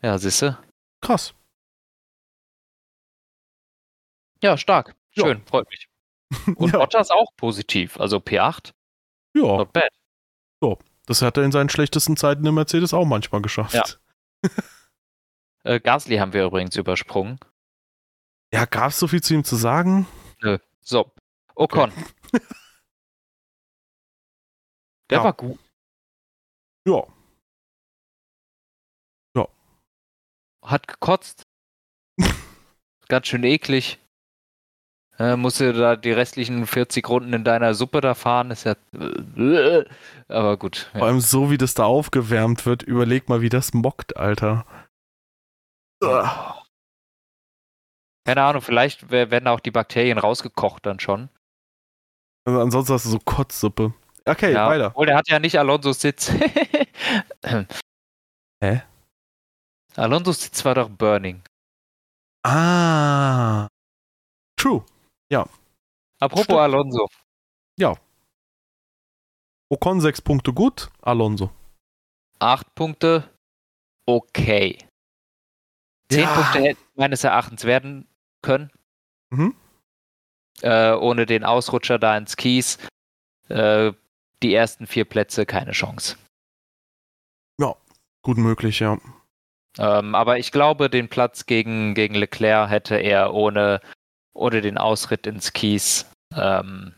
Ja, 0.00 0.18
siehste. 0.18 0.58
Krass. 1.00 1.34
Ja, 4.42 4.56
stark. 4.56 4.94
Schön, 5.12 5.38
ja. 5.38 5.44
freut 5.46 5.68
mich. 5.70 5.88
Und 6.56 6.72
ja. 6.72 6.78
Bottas 6.78 7.10
auch 7.10 7.34
positiv, 7.36 7.98
also 8.00 8.18
P8. 8.18 8.72
Ja. 9.34 9.42
Not 9.42 9.72
bad. 9.72 9.90
So, 10.60 10.78
das 11.06 11.22
hat 11.22 11.36
er 11.36 11.44
in 11.44 11.52
seinen 11.52 11.68
schlechtesten 11.68 12.16
Zeiten 12.16 12.46
im 12.46 12.54
Mercedes 12.54 12.94
auch 12.94 13.04
manchmal 13.04 13.42
geschafft. 13.42 13.74
Ja. 13.74 14.50
äh, 15.64 15.80
Gasly 15.80 16.16
haben 16.16 16.32
wir 16.32 16.44
übrigens 16.44 16.76
übersprungen. 16.76 17.38
Ja, 18.52 18.66
gab 18.66 18.90
es 18.90 18.98
so 18.98 19.08
viel 19.08 19.22
zu 19.22 19.34
ihm 19.34 19.44
zu 19.44 19.56
sagen? 19.56 20.06
Nö. 20.40 20.58
So, 20.80 21.10
Ocon. 21.54 21.90
Okay. 21.90 22.04
Der 25.10 25.18
ja. 25.18 25.24
war 25.24 25.32
gut. 25.34 25.58
Ja. 26.86 27.06
Ja. 29.36 29.48
Hat 30.62 30.88
gekotzt. 30.88 31.44
Ganz 33.08 33.26
schön 33.26 33.44
eklig. 33.44 33.98
Äh, 35.22 35.36
musst 35.36 35.60
du 35.60 35.72
da 35.72 35.94
die 35.94 36.10
restlichen 36.10 36.66
40 36.66 37.08
Runden 37.08 37.32
in 37.32 37.44
deiner 37.44 37.74
Suppe 37.74 38.00
da 38.00 38.16
fahren, 38.16 38.50
ist 38.50 38.64
ja. 38.64 38.74
Aber 40.26 40.56
gut. 40.56 40.90
Ja. 40.94 40.98
Vor 40.98 41.06
allem 41.06 41.20
so, 41.20 41.48
wie 41.48 41.58
das 41.58 41.74
da 41.74 41.84
aufgewärmt 41.84 42.66
wird, 42.66 42.82
überleg 42.82 43.28
mal, 43.28 43.40
wie 43.40 43.48
das 43.48 43.72
mockt, 43.72 44.16
Alter. 44.16 44.66
Keine 48.26 48.42
Ahnung, 48.42 48.62
vielleicht 48.62 49.12
werden 49.12 49.46
auch 49.46 49.60
die 49.60 49.70
Bakterien 49.70 50.18
rausgekocht 50.18 50.84
dann 50.86 50.98
schon. 50.98 51.28
Also 52.44 52.60
ansonsten 52.60 52.94
hast 52.94 53.04
du 53.04 53.10
so 53.10 53.20
Kotzsuppe. 53.20 53.94
Okay, 54.24 54.52
ja, 54.52 54.66
weiter. 54.66 54.88
Obwohl, 54.88 55.06
der 55.06 55.16
hat 55.16 55.28
ja 55.28 55.38
nicht 55.38 55.56
Alonso's 55.56 56.00
Sitz. 56.00 56.32
Hä? 58.60 58.82
Alonso's 59.94 60.42
Sitz 60.42 60.64
war 60.64 60.74
doch 60.74 60.88
Burning. 60.88 61.42
Ah. 62.44 63.68
True. 64.56 64.84
Ja. 65.32 65.48
Apropos 66.20 66.44
Stimmt. 66.44 66.60
Alonso. 66.60 67.08
Ja. 67.78 67.96
Ocon 69.70 70.02
sechs 70.02 70.20
Punkte 70.20 70.52
gut, 70.52 70.90
Alonso. 71.00 71.50
Acht 72.38 72.74
Punkte, 72.74 73.30
okay. 74.04 74.76
Zehn 76.10 76.24
ja. 76.24 76.34
Punkte 76.34 76.60
hätten 76.60 76.84
meines 76.96 77.24
Erachtens 77.24 77.64
werden 77.64 78.06
können. 78.42 78.70
Mhm. 79.30 79.56
Äh, 80.60 80.92
ohne 80.92 81.24
den 81.24 81.44
Ausrutscher 81.44 81.98
da 81.98 82.14
ins 82.18 82.36
Kies. 82.36 82.76
Äh, 83.48 83.92
die 84.42 84.54
ersten 84.54 84.86
vier 84.86 85.06
Plätze 85.06 85.46
keine 85.46 85.72
Chance. 85.72 86.18
Ja, 87.58 87.74
gut 88.20 88.36
möglich, 88.36 88.80
ja. 88.80 88.98
Ähm, 89.78 90.14
aber 90.14 90.38
ich 90.38 90.52
glaube, 90.52 90.90
den 90.90 91.08
Platz 91.08 91.46
gegen, 91.46 91.94
gegen 91.94 92.16
Leclerc 92.16 92.68
hätte 92.68 92.96
er 92.96 93.32
ohne, 93.32 93.80
ohne 94.34 94.60
den 94.60 94.78
Ausritt 94.78 95.26
ins 95.26 95.52
Kies 95.52 96.10
ähm, 96.34 96.94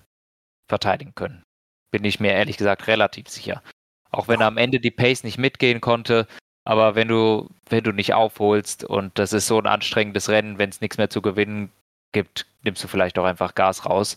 verteidigen 0.69 1.15
können. 1.15 1.43
Bin 1.91 2.05
ich 2.05 2.21
mir 2.21 2.33
ehrlich 2.33 2.57
gesagt 2.57 2.87
relativ 2.87 3.29
sicher. 3.29 3.63
Auch 4.11 4.29
wenn 4.29 4.41
er 4.41 4.47
am 4.47 4.57
Ende 4.57 4.81
die 4.81 4.91
Pace 4.91 5.25
nicht 5.25 5.39
mitgehen 5.39 5.81
konnte, 5.81 6.27
aber 6.65 6.95
wenn 6.95 7.09
du, 7.09 7.51
wenn 7.69 7.85
du 7.85 7.93
nicht 7.93 8.15
aufholst 8.15 8.85
und 8.85 9.19
das 9.19 9.33
ist 9.33 9.47
so 9.47 9.59
ein 9.59 9.67
anstrengendes 9.67 10.29
Rennen, 10.29 10.59
wenn 10.59 10.71
es 10.71 10.81
nichts 10.81 10.99
mehr 10.99 11.11
zu 11.11 11.21
gewinnen 11.21 11.71
gibt, 12.13 12.47
nimmst 12.63 12.83
du 12.83 12.89
vielleicht 12.89 13.19
auch 13.19 13.25
einfach 13.25 13.55
Gas 13.55 13.85
raus. 13.85 14.17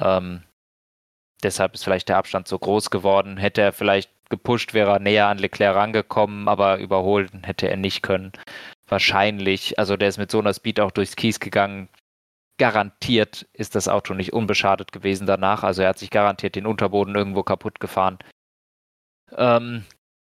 Ähm, 0.00 0.42
deshalb 1.42 1.74
ist 1.74 1.84
vielleicht 1.84 2.08
der 2.08 2.16
Abstand 2.16 2.48
so 2.48 2.58
groß 2.58 2.90
geworden. 2.90 3.36
Hätte 3.36 3.60
er 3.60 3.72
vielleicht 3.72 4.10
gepusht, 4.30 4.72
wäre 4.72 4.92
er 4.92 4.98
näher 4.98 5.26
an 5.26 5.38
Leclerc 5.38 5.76
rangekommen, 5.76 6.48
aber 6.48 6.78
überholen 6.78 7.42
hätte 7.44 7.68
er 7.68 7.76
nicht 7.76 8.02
können. 8.02 8.32
Wahrscheinlich, 8.88 9.78
also 9.78 9.96
der 9.96 10.08
ist 10.08 10.18
mit 10.18 10.30
so 10.30 10.38
einer 10.38 10.54
Speed 10.54 10.80
auch 10.80 10.90
durchs 10.90 11.16
Kies 11.16 11.38
gegangen. 11.40 11.88
Garantiert 12.58 13.46
ist 13.52 13.74
das 13.74 13.88
Auto 13.88 14.14
nicht 14.14 14.32
unbeschadet 14.32 14.92
gewesen 14.92 15.26
danach. 15.26 15.64
Also 15.64 15.82
er 15.82 15.88
hat 15.88 15.98
sich 15.98 16.10
garantiert 16.10 16.54
den 16.54 16.66
Unterboden 16.66 17.14
irgendwo 17.14 17.42
kaputt 17.42 17.80
gefahren. 17.80 18.18
Ähm, 19.36 19.84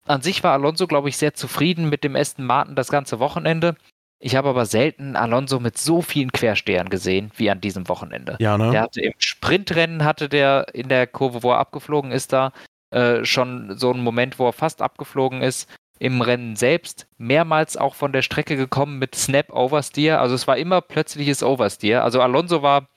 an 0.06 0.22
sich 0.22 0.44
war 0.44 0.54
Alonso, 0.54 0.88
glaube 0.88 1.10
ich, 1.10 1.18
sehr 1.18 1.34
zufrieden 1.34 1.88
mit 1.88 2.04
dem 2.04 2.16
Aston 2.16 2.46
Martin 2.46 2.76
das 2.76 2.90
ganze 2.90 3.20
Wochenende. 3.20 3.76
Ich 4.22 4.36
habe 4.36 4.50
aber 4.50 4.66
selten 4.66 5.16
Alonso 5.16 5.62
mit 5.62 5.78
so 5.78 6.02
vielen 6.02 6.32
Querstehern 6.32 6.90
gesehen 6.90 7.32
wie 7.38 7.50
an 7.50 7.62
diesem 7.62 7.88
Wochenende. 7.88 8.36
Ja, 8.40 8.58
ne? 8.58 8.72
Der 8.72 8.82
hatte 8.82 9.02
im 9.02 9.14
Sprintrennen 9.18 10.04
hatte 10.04 10.28
der 10.28 10.74
in 10.74 10.90
der 10.90 11.08
Kurve, 11.08 11.42
wo 11.42 11.52
er 11.52 11.60
abgeflogen 11.60 12.12
ist, 12.12 12.34
da 12.34 12.52
äh, 12.92 13.24
schon 13.24 13.78
so 13.78 13.92
einen 13.92 14.04
Moment, 14.04 14.38
wo 14.38 14.48
er 14.48 14.54
fast 14.54 14.82
abgeflogen 14.82 15.42
ist. 15.42 15.70
Im 16.00 16.22
Rennen 16.22 16.56
selbst 16.56 17.08
mehrmals 17.18 17.76
auch 17.78 17.94
von 17.94 18.14
der 18.14 18.22
Strecke 18.22 18.56
gekommen 18.56 19.00
mit 19.00 19.16
Snap 19.16 19.52
Oversteer. 19.52 20.22
Also 20.22 20.34
es 20.34 20.48
war 20.48 20.58
immer 20.58 20.82
plötzliches 20.82 21.44
Oversteer. 21.44 22.04
Also 22.04 22.22
Alonso 22.22 22.62
war 22.62 22.88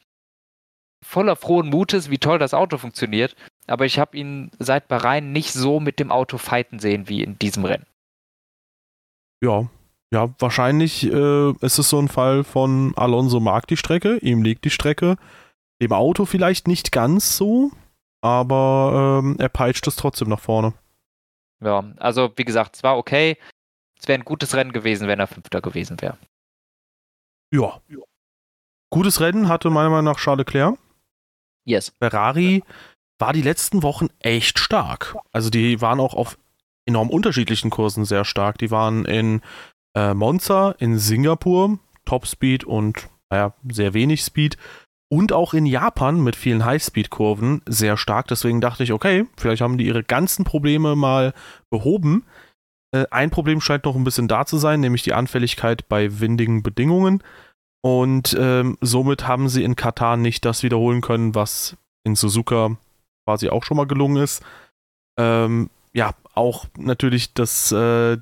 voller 1.04 1.36
frohen 1.36 1.68
Mutes, 1.68 2.10
wie 2.10 2.18
toll 2.18 2.38
das 2.38 2.54
Auto 2.54 2.78
funktioniert. 2.78 3.34
Aber 3.66 3.86
ich 3.86 3.98
habe 3.98 4.16
ihn 4.16 4.50
seit 4.58 4.88
Bahrain 4.88 5.32
nicht 5.32 5.52
so 5.52 5.80
mit 5.80 5.98
dem 5.98 6.10
Auto 6.12 6.38
fighten 6.38 6.78
sehen 6.78 7.08
wie 7.08 7.22
in 7.22 7.38
diesem 7.38 7.64
Rennen. 7.64 7.86
Ja, 9.42 9.68
ja, 10.12 10.28
wahrscheinlich 10.38 11.04
äh, 11.04 11.50
ist 11.60 11.78
es 11.78 11.88
so 11.88 11.98
ein 11.98 12.08
Fall 12.08 12.44
von 12.44 12.92
Alonso 12.96 13.40
mag 13.40 13.66
die 13.66 13.78
Strecke, 13.78 14.18
ihm 14.18 14.42
liegt 14.42 14.64
die 14.64 14.70
Strecke, 14.70 15.16
dem 15.80 15.92
Auto 15.92 16.26
vielleicht 16.26 16.68
nicht 16.68 16.92
ganz 16.92 17.36
so, 17.36 17.70
aber 18.20 19.20
ähm, 19.24 19.36
er 19.38 19.48
peitscht 19.48 19.86
es 19.86 19.96
trotzdem 19.96 20.28
nach 20.28 20.38
vorne. 20.38 20.74
Ja, 21.62 21.84
also 21.98 22.32
wie 22.36 22.44
gesagt, 22.44 22.76
es 22.76 22.82
war 22.82 22.96
okay. 22.96 23.36
Es 24.00 24.08
wäre 24.08 24.18
ein 24.18 24.24
gutes 24.24 24.54
Rennen 24.54 24.72
gewesen, 24.72 25.06
wenn 25.06 25.20
er 25.20 25.28
Fünfter 25.28 25.60
gewesen 25.60 26.00
wäre. 26.00 26.18
Ja. 27.52 27.80
Gutes 28.90 29.20
Rennen 29.20 29.48
hatte 29.48 29.70
meiner 29.70 29.90
Meinung 29.90 30.06
nach 30.06 30.18
Charles 30.18 30.46
Leclerc. 30.46 30.76
Yes. 31.64 31.92
Ferrari 32.00 32.64
war 33.18 33.32
die 33.32 33.42
letzten 33.42 33.82
Wochen 33.82 34.08
echt 34.18 34.58
stark. 34.58 35.16
Also 35.30 35.48
die 35.50 35.80
waren 35.80 36.00
auch 36.00 36.14
auf 36.14 36.36
enorm 36.86 37.10
unterschiedlichen 37.10 37.70
Kursen 37.70 38.04
sehr 38.04 38.24
stark. 38.24 38.58
Die 38.58 38.70
waren 38.70 39.04
in 39.04 39.40
äh, 39.94 40.14
Monza, 40.14 40.72
in 40.78 40.98
Singapur, 40.98 41.78
Top 42.04 42.26
Speed 42.26 42.64
und 42.64 43.08
naja, 43.30 43.54
sehr 43.70 43.94
wenig 43.94 44.22
Speed. 44.22 44.56
Und 45.12 45.30
auch 45.34 45.52
in 45.52 45.66
Japan 45.66 46.22
mit 46.22 46.36
vielen 46.36 46.64
Highspeed-Kurven 46.64 47.60
sehr 47.66 47.98
stark. 47.98 48.28
Deswegen 48.28 48.62
dachte 48.62 48.82
ich, 48.82 48.94
okay, 48.94 49.26
vielleicht 49.36 49.60
haben 49.60 49.76
die 49.76 49.84
ihre 49.84 50.02
ganzen 50.02 50.46
Probleme 50.46 50.96
mal 50.96 51.34
behoben. 51.68 52.24
Äh, 52.92 53.04
ein 53.10 53.28
Problem 53.28 53.60
scheint 53.60 53.84
noch 53.84 53.94
ein 53.94 54.04
bisschen 54.04 54.26
da 54.26 54.46
zu 54.46 54.56
sein, 54.56 54.80
nämlich 54.80 55.02
die 55.02 55.12
Anfälligkeit 55.12 55.86
bei 55.86 56.20
windigen 56.20 56.62
Bedingungen. 56.62 57.22
Und 57.82 58.34
ähm, 58.40 58.78
somit 58.80 59.28
haben 59.28 59.50
sie 59.50 59.64
in 59.64 59.76
Katar 59.76 60.16
nicht 60.16 60.46
das 60.46 60.62
wiederholen 60.62 61.02
können, 61.02 61.34
was 61.34 61.76
in 62.04 62.16
Suzuka 62.16 62.78
quasi 63.26 63.50
auch 63.50 63.64
schon 63.64 63.76
mal 63.76 63.86
gelungen 63.86 64.16
ist. 64.22 64.42
Ähm, 65.18 65.68
ja, 65.92 66.14
auch 66.32 66.64
natürlich 66.78 67.34
das, 67.34 67.70
äh, 67.70 68.16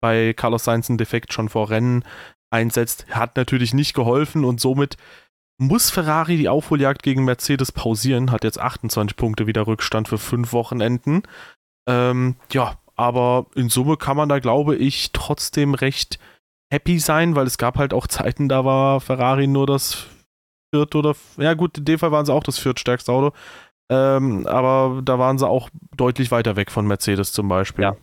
bei 0.00 0.32
Carlos 0.32 0.64
Sainz 0.64 0.88
ein 0.88 0.96
Defekt 0.96 1.34
schon 1.34 1.50
vor 1.50 1.68
Rennen 1.68 2.06
einsetzt, 2.50 3.04
hat 3.10 3.36
natürlich 3.36 3.74
nicht 3.74 3.92
geholfen 3.92 4.46
und 4.46 4.62
somit 4.62 4.96
muss 5.62 5.90
Ferrari 5.90 6.36
die 6.36 6.48
Aufholjagd 6.48 7.02
gegen 7.02 7.24
Mercedes 7.24 7.72
pausieren, 7.72 8.30
hat 8.30 8.44
jetzt 8.44 8.58
28 8.58 9.16
Punkte 9.16 9.46
wieder 9.46 9.66
Rückstand 9.66 10.08
für 10.08 10.18
fünf 10.18 10.52
Wochenenden. 10.52 11.22
Ähm, 11.88 12.36
ja, 12.50 12.78
aber 12.96 13.46
in 13.54 13.68
Summe 13.68 13.96
kann 13.96 14.16
man 14.16 14.28
da, 14.28 14.38
glaube 14.38 14.76
ich, 14.76 15.12
trotzdem 15.12 15.74
recht 15.74 16.18
happy 16.72 16.98
sein, 16.98 17.36
weil 17.36 17.46
es 17.46 17.58
gab 17.58 17.76
halt 17.76 17.94
auch 17.94 18.06
Zeiten, 18.06 18.48
da 18.48 18.64
war 18.64 19.00
Ferrari 19.00 19.46
nur 19.46 19.66
das 19.66 20.06
vierte 20.74 20.98
oder, 20.98 21.14
ja 21.36 21.54
gut, 21.54 21.78
in 21.78 21.84
dem 21.84 21.98
Fall 21.98 22.12
waren 22.12 22.24
sie 22.24 22.32
auch 22.32 22.44
das 22.44 22.58
viertstärkste 22.58 23.12
Auto, 23.12 23.36
ähm, 23.90 24.46
aber 24.46 25.02
da 25.02 25.18
waren 25.18 25.38
sie 25.38 25.46
auch 25.46 25.68
deutlich 25.96 26.30
weiter 26.30 26.56
weg 26.56 26.70
von 26.70 26.86
Mercedes 26.86 27.32
zum 27.32 27.48
Beispiel. 27.48 27.84
Ja. 27.84 27.96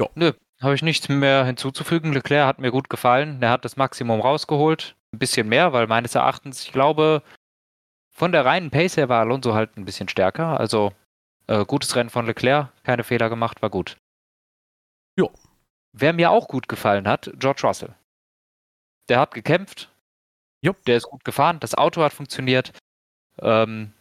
Ja. 0.00 0.08
Nö, 0.14 0.32
habe 0.60 0.74
ich 0.74 0.82
nichts 0.82 1.08
mehr 1.08 1.44
hinzuzufügen. 1.44 2.12
Leclerc 2.12 2.46
hat 2.46 2.58
mir 2.58 2.70
gut 2.70 2.90
gefallen. 2.90 3.40
Er 3.42 3.50
hat 3.50 3.64
das 3.64 3.76
Maximum 3.76 4.20
rausgeholt. 4.20 4.96
Ein 5.12 5.18
bisschen 5.18 5.48
mehr, 5.48 5.72
weil 5.72 5.86
meines 5.86 6.14
Erachtens, 6.14 6.62
ich 6.64 6.72
glaube, 6.72 7.22
von 8.10 8.32
der 8.32 8.44
reinen 8.44 8.70
Pace 8.70 8.96
her 8.96 9.08
war 9.08 9.20
Alonso 9.20 9.54
halt 9.54 9.76
ein 9.76 9.84
bisschen 9.84 10.08
stärker. 10.08 10.58
Also 10.58 10.92
äh, 11.46 11.64
gutes 11.64 11.94
Rennen 11.94 12.10
von 12.10 12.26
Leclerc, 12.26 12.68
keine 12.82 13.04
Fehler 13.04 13.28
gemacht, 13.28 13.62
war 13.62 13.70
gut. 13.70 13.96
Jo. 15.16 15.30
Wer 15.92 16.12
mir 16.12 16.30
auch 16.30 16.48
gut 16.48 16.68
gefallen 16.68 17.08
hat, 17.08 17.30
George 17.38 17.62
Russell. 17.64 17.94
Der 19.08 19.20
hat 19.20 19.32
gekämpft. 19.32 19.90
Jo. 20.60 20.74
Der 20.86 20.96
ist 20.96 21.04
gut 21.04 21.24
gefahren. 21.24 21.60
Das 21.60 21.74
Auto 21.74 22.02
hat 22.02 22.12
funktioniert. 22.12 22.72
Ähm, 23.40 23.92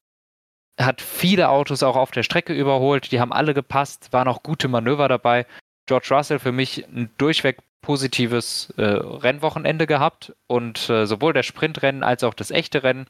hat 0.79 1.01
viele 1.01 1.49
Autos 1.49 1.83
auch 1.83 1.95
auf 1.95 2.11
der 2.11 2.23
Strecke 2.23 2.53
überholt. 2.53 3.11
Die 3.11 3.19
haben 3.19 3.31
alle 3.31 3.53
gepasst. 3.53 4.11
Waren 4.11 4.27
auch 4.27 4.43
gute 4.43 4.67
Manöver 4.67 5.07
dabei. 5.07 5.45
George 5.87 6.09
Russell 6.11 6.39
für 6.39 6.51
mich 6.51 6.85
ein 6.87 7.09
durchweg 7.17 7.57
positives 7.81 8.69
äh, 8.77 8.83
Rennwochenende 8.83 9.87
gehabt 9.87 10.35
und 10.47 10.89
äh, 10.89 11.05
sowohl 11.05 11.33
das 11.33 11.45
Sprintrennen 11.45 12.03
als 12.03 12.23
auch 12.23 12.33
das 12.33 12.51
echte 12.51 12.83
Rennen 12.83 13.07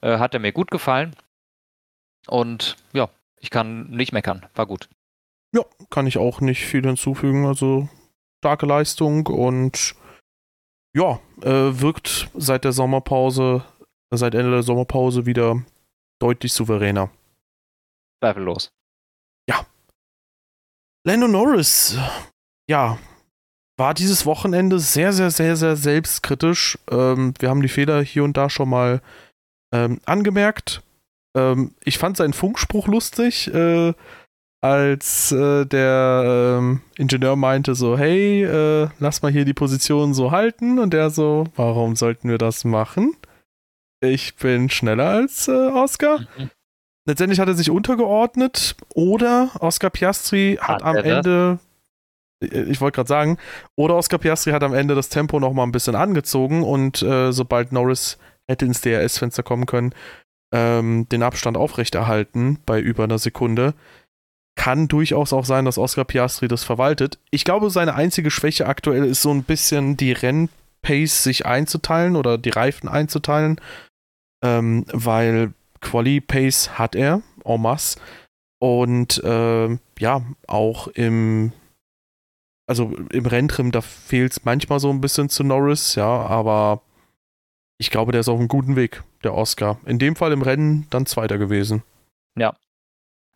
äh, 0.00 0.18
hat 0.18 0.34
er 0.34 0.40
mir 0.40 0.52
gut 0.52 0.70
gefallen. 0.70 1.14
Und 2.26 2.76
ja, 2.92 3.10
ich 3.38 3.50
kann 3.50 3.90
nicht 3.90 4.12
meckern, 4.12 4.46
war 4.54 4.66
gut. 4.66 4.88
Ja, 5.54 5.62
kann 5.90 6.06
ich 6.06 6.18
auch 6.18 6.40
nicht 6.40 6.64
viel 6.64 6.82
hinzufügen. 6.82 7.46
Also 7.46 7.88
starke 8.42 8.66
Leistung 8.66 9.26
und 9.26 9.94
ja, 10.94 11.20
äh, 11.42 11.80
wirkt 11.80 12.30
seit 12.34 12.64
der 12.64 12.72
Sommerpause, 12.72 13.64
seit 14.10 14.34
Ende 14.34 14.50
der 14.50 14.62
Sommerpause 14.62 15.26
wieder 15.26 15.62
deutlich 16.18 16.52
souveräner. 16.52 17.10
Zweifellos. 18.20 18.70
Lando 21.06 21.28
Norris, 21.28 21.98
ja, 22.66 22.98
war 23.76 23.92
dieses 23.92 24.24
Wochenende 24.24 24.78
sehr, 24.78 25.12
sehr, 25.12 25.30
sehr, 25.30 25.54
sehr 25.54 25.76
selbstkritisch. 25.76 26.78
Ähm, 26.90 27.34
wir 27.38 27.50
haben 27.50 27.60
die 27.60 27.68
Fehler 27.68 28.02
hier 28.02 28.24
und 28.24 28.38
da 28.38 28.48
schon 28.48 28.70
mal 28.70 29.02
ähm, 29.74 30.00
angemerkt. 30.06 30.82
Ähm, 31.36 31.74
ich 31.84 31.98
fand 31.98 32.16
seinen 32.16 32.32
Funkspruch 32.32 32.88
lustig, 32.88 33.52
äh, 33.52 33.92
als 34.62 35.30
äh, 35.30 35.66
der 35.66 36.56
ähm, 36.58 36.80
Ingenieur 36.96 37.36
meinte 37.36 37.74
so, 37.74 37.98
hey, 37.98 38.42
äh, 38.42 38.88
lass 38.98 39.20
mal 39.20 39.30
hier 39.30 39.44
die 39.44 39.52
Position 39.52 40.14
so 40.14 40.30
halten. 40.30 40.78
Und 40.78 40.94
der 40.94 41.10
so, 41.10 41.44
warum 41.54 41.96
sollten 41.96 42.30
wir 42.30 42.38
das 42.38 42.64
machen? 42.64 43.14
Ich 44.00 44.36
bin 44.36 44.70
schneller 44.70 45.10
als 45.10 45.48
äh, 45.48 45.68
Oscar. 45.68 46.20
Mhm. 46.38 46.50
Letztendlich 47.06 47.40
hat 47.40 47.48
er 47.48 47.54
sich 47.54 47.70
untergeordnet 47.70 48.76
oder 48.94 49.50
Oscar 49.60 49.90
Piastri 49.90 50.58
hat, 50.60 50.82
hat 50.82 50.82
am 50.82 50.96
Ende 50.96 51.58
äh, 52.40 52.62
ich 52.64 52.80
wollte 52.80 52.96
gerade 52.96 53.08
sagen, 53.08 53.38
oder 53.76 53.94
Oscar 53.96 54.18
Piastri 54.18 54.52
hat 54.52 54.62
am 54.62 54.74
Ende 54.74 54.94
das 54.94 55.08
Tempo 55.08 55.40
noch 55.40 55.52
mal 55.52 55.64
ein 55.64 55.72
bisschen 55.72 55.94
angezogen 55.94 56.62
und 56.62 57.02
äh, 57.02 57.32
sobald 57.32 57.72
Norris 57.72 58.18
hätte 58.46 58.66
ins 58.66 58.80
DRS-Fenster 58.80 59.42
kommen 59.42 59.66
können, 59.66 59.94
ähm, 60.52 61.08
den 61.08 61.22
Abstand 61.22 61.56
aufrechterhalten 61.56 62.58
bei 62.66 62.80
über 62.80 63.04
einer 63.04 63.18
Sekunde. 63.18 63.74
Kann 64.56 64.86
durchaus 64.86 65.32
auch 65.32 65.44
sein, 65.44 65.64
dass 65.64 65.78
Oscar 65.78 66.04
Piastri 66.04 66.46
das 66.46 66.62
verwaltet. 66.62 67.18
Ich 67.30 67.44
glaube, 67.44 67.70
seine 67.70 67.94
einzige 67.94 68.30
Schwäche 68.30 68.66
aktuell 68.66 69.04
ist 69.04 69.22
so 69.22 69.30
ein 69.30 69.42
bisschen 69.42 69.96
die 69.96 70.12
Rennpace 70.12 71.24
sich 71.24 71.44
einzuteilen 71.44 72.14
oder 72.14 72.38
die 72.38 72.50
Reifen 72.50 72.88
einzuteilen, 72.88 73.60
ähm, 74.44 74.84
weil 74.92 75.54
Quali-Pace 75.84 76.78
hat 76.78 76.94
er, 76.94 77.22
en 77.44 77.62
masse. 77.62 78.00
Und 78.58 79.22
äh, 79.22 79.78
ja, 79.98 80.22
auch 80.48 80.88
im, 80.88 81.52
also 82.66 82.94
im 83.12 83.26
Renntrim, 83.26 83.70
da 83.70 83.80
fehlt 83.80 84.32
es 84.32 84.44
manchmal 84.44 84.80
so 84.80 84.90
ein 84.90 85.00
bisschen 85.00 85.28
zu 85.28 85.44
Norris, 85.44 85.94
ja, 85.94 86.06
aber 86.06 86.82
ich 87.78 87.90
glaube, 87.90 88.12
der 88.12 88.22
ist 88.22 88.28
auf 88.28 88.38
einem 88.38 88.48
guten 88.48 88.76
Weg, 88.76 89.02
der 89.22 89.34
Oscar. 89.34 89.78
In 89.84 89.98
dem 89.98 90.16
Fall 90.16 90.32
im 90.32 90.42
Rennen 90.42 90.86
dann 90.90 91.06
Zweiter 91.06 91.38
gewesen. 91.38 91.82
Ja. 92.38 92.56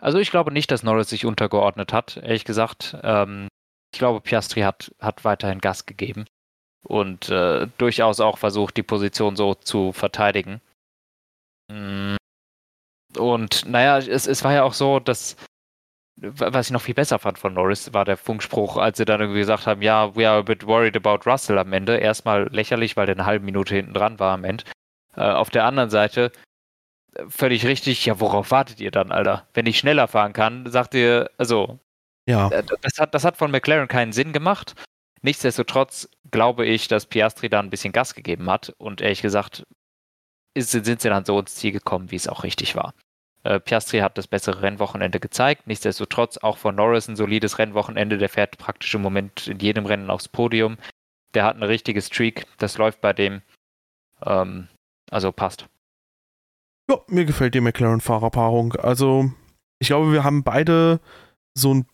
Also 0.01 0.18
ich 0.18 0.30
glaube 0.30 0.53
nicht, 0.53 0.70
dass 0.70 0.82
Norris 0.82 1.11
sich 1.11 1.26
untergeordnet 1.26 1.92
hat, 1.92 2.16
ehrlich 2.16 2.44
gesagt. 2.44 2.96
Ähm, 3.03 3.49
ich 3.92 3.99
glaube, 3.99 4.20
Piastri 4.20 4.61
hat, 4.61 4.94
hat 5.01 5.24
weiterhin 5.24 5.59
Gas 5.61 5.86
gegeben 5.86 6.26
und 6.84 7.28
äh, 7.28 7.66
durchaus 7.78 8.20
auch 8.20 8.38
versucht, 8.38 8.76
die 8.76 8.82
Position 8.82 9.36
so 9.36 9.55
zu 9.55 9.92
verteidigen. 9.92 10.61
Und 13.17 13.65
naja, 13.67 13.99
es, 13.99 14.27
es 14.27 14.45
war 14.45 14.53
ja 14.53 14.63
auch 14.65 14.75
so, 14.75 15.01
dass 15.01 15.37
was 16.21 16.67
ich 16.67 16.73
noch 16.73 16.83
viel 16.83 16.95
besser 16.95 17.19
fand 17.19 17.39
von 17.39 17.55
Norris, 17.55 17.93
war 17.95 18.05
der 18.05 18.17
Funkspruch, 18.17 18.77
als 18.77 18.99
sie 18.99 19.05
dann 19.05 19.21
irgendwie 19.21 19.41
gesagt 19.41 19.67
haben, 19.67 19.83
ja, 19.83 20.15
we 20.17 20.29
are 20.29 20.39
a 20.39 20.43
bit 20.43 20.67
worried 20.67 20.97
about 20.97 21.31
Russell 21.31 21.59
am 21.59 21.73
Ende. 21.73 21.97
Erstmal 21.97 22.49
lächerlich, 22.49 22.97
weil 22.97 23.07
der 23.07 23.15
eine 23.15 23.27
halbe 23.27 23.45
Minute 23.45 23.75
hinten 23.75 23.95
dran 23.95 24.19
war 24.19 24.35
am 24.35 24.45
Ende. 24.45 24.65
Äh, 25.17 25.21
auf 25.21 25.51
der 25.51 25.65
anderen 25.65 25.91
Seite, 25.91 26.33
völlig 27.29 27.65
richtig, 27.67 28.05
ja, 28.05 28.21
worauf 28.21 28.51
wartet 28.51 28.81
ihr 28.81 28.91
dann, 28.91 29.13
Alter? 29.13 29.47
Wenn 29.55 29.67
ich 29.67 29.79
schneller 29.79 30.09
fahren 30.09 30.33
kann, 30.33 30.71
sagt 30.71 30.95
ihr, 30.95 31.31
also, 31.39 31.79
ja. 32.27 32.49
Äh, 32.49 32.65
das 32.83 32.99
hat, 32.99 33.15
das 33.15 33.25
hat 33.25 33.37
von 33.37 33.51
McLaren 33.51 33.89
keinen 33.89 34.13
Sinn 34.13 34.33
gemacht. 34.33 34.75
Nichtsdestotrotz 35.23 36.09
glaube 36.31 36.67
ich, 36.67 36.89
dass 36.89 37.07
Piastri 37.07 37.49
da 37.49 37.61
ein 37.61 37.71
bisschen 37.71 37.93
Gas 37.93 38.15
gegeben 38.15 38.51
hat 38.51 38.75
und 38.79 39.01
ehrlich 39.01 39.23
gesagt 39.23 39.67
ist, 40.59 40.71
sind 40.71 41.01
sie 41.01 41.09
dann 41.09 41.25
so 41.25 41.39
ins 41.39 41.55
Ziel 41.55 41.73
gekommen, 41.73 42.11
wie 42.11 42.17
es 42.17 42.29
auch 42.29 42.45
richtig 42.45 42.77
war. 42.77 42.95
Äh, 43.45 43.61
Piastri 43.61 44.01
hat 44.01 44.19
das 44.19 44.27
bessere 44.27 44.63
Rennwochenende 44.63 45.21
gezeigt. 45.21 45.67
Nichtsdestotrotz 45.67 46.39
auch 46.39 46.59
von 46.59 46.75
Norris 46.75 47.09
ein 47.09 47.17
solides 47.17 47.59
Rennwochenende. 47.59 48.19
Der 48.19 48.29
fährt 48.29 48.59
praktisch 48.59 48.95
im 48.95 49.03
Moment 49.03 49.47
in 49.47 49.59
jedem 49.59 49.87
Rennen 49.87 50.11
aufs 50.11 50.29
Podium. 50.29 50.77
Der 51.35 51.45
hat 51.45 51.57
eine 51.57 51.69
richtige 51.69 52.03
Streak. 52.03 52.47
Das 52.59 52.79
läuft 52.79 53.01
bei 53.01 53.13
dem. 53.13 53.43
Ähm, 54.25 54.69
also 55.11 55.33
passt. 55.33 55.67
Ja, 56.91 56.99
mir 57.07 57.25
gefällt 57.25 57.55
die 57.55 57.61
McLaren-Fahrerpaarung. 57.61 58.75
Also, 58.75 59.31
ich 59.79 59.89
glaube, 59.89 60.13
wir 60.13 60.25
haben 60.25 60.43
beide 60.43 61.01
so 61.55 61.75
ein. 61.75 61.87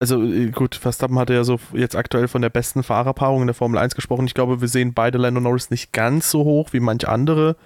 Also, 0.00 0.22
äh, 0.22 0.50
gut, 0.50 0.76
Verstappen 0.76 1.18
hatte 1.18 1.34
ja 1.34 1.44
so 1.44 1.58
jetzt 1.72 1.96
aktuell 1.96 2.28
von 2.28 2.40
der 2.40 2.50
besten 2.50 2.82
Fahrerpaarung 2.82 3.40
in 3.40 3.48
der 3.48 3.54
Formel 3.54 3.78
1 3.78 3.94
gesprochen. 3.96 4.26
Ich 4.26 4.34
glaube, 4.34 4.60
wir 4.60 4.68
sehen 4.68 4.94
beide 4.94 5.18
Lando 5.18 5.40
Norris 5.40 5.70
nicht 5.70 5.92
ganz 5.92 6.30
so 6.30 6.44
hoch, 6.44 6.72
wie 6.72 6.80
manch 6.80 7.08
andere 7.08 7.56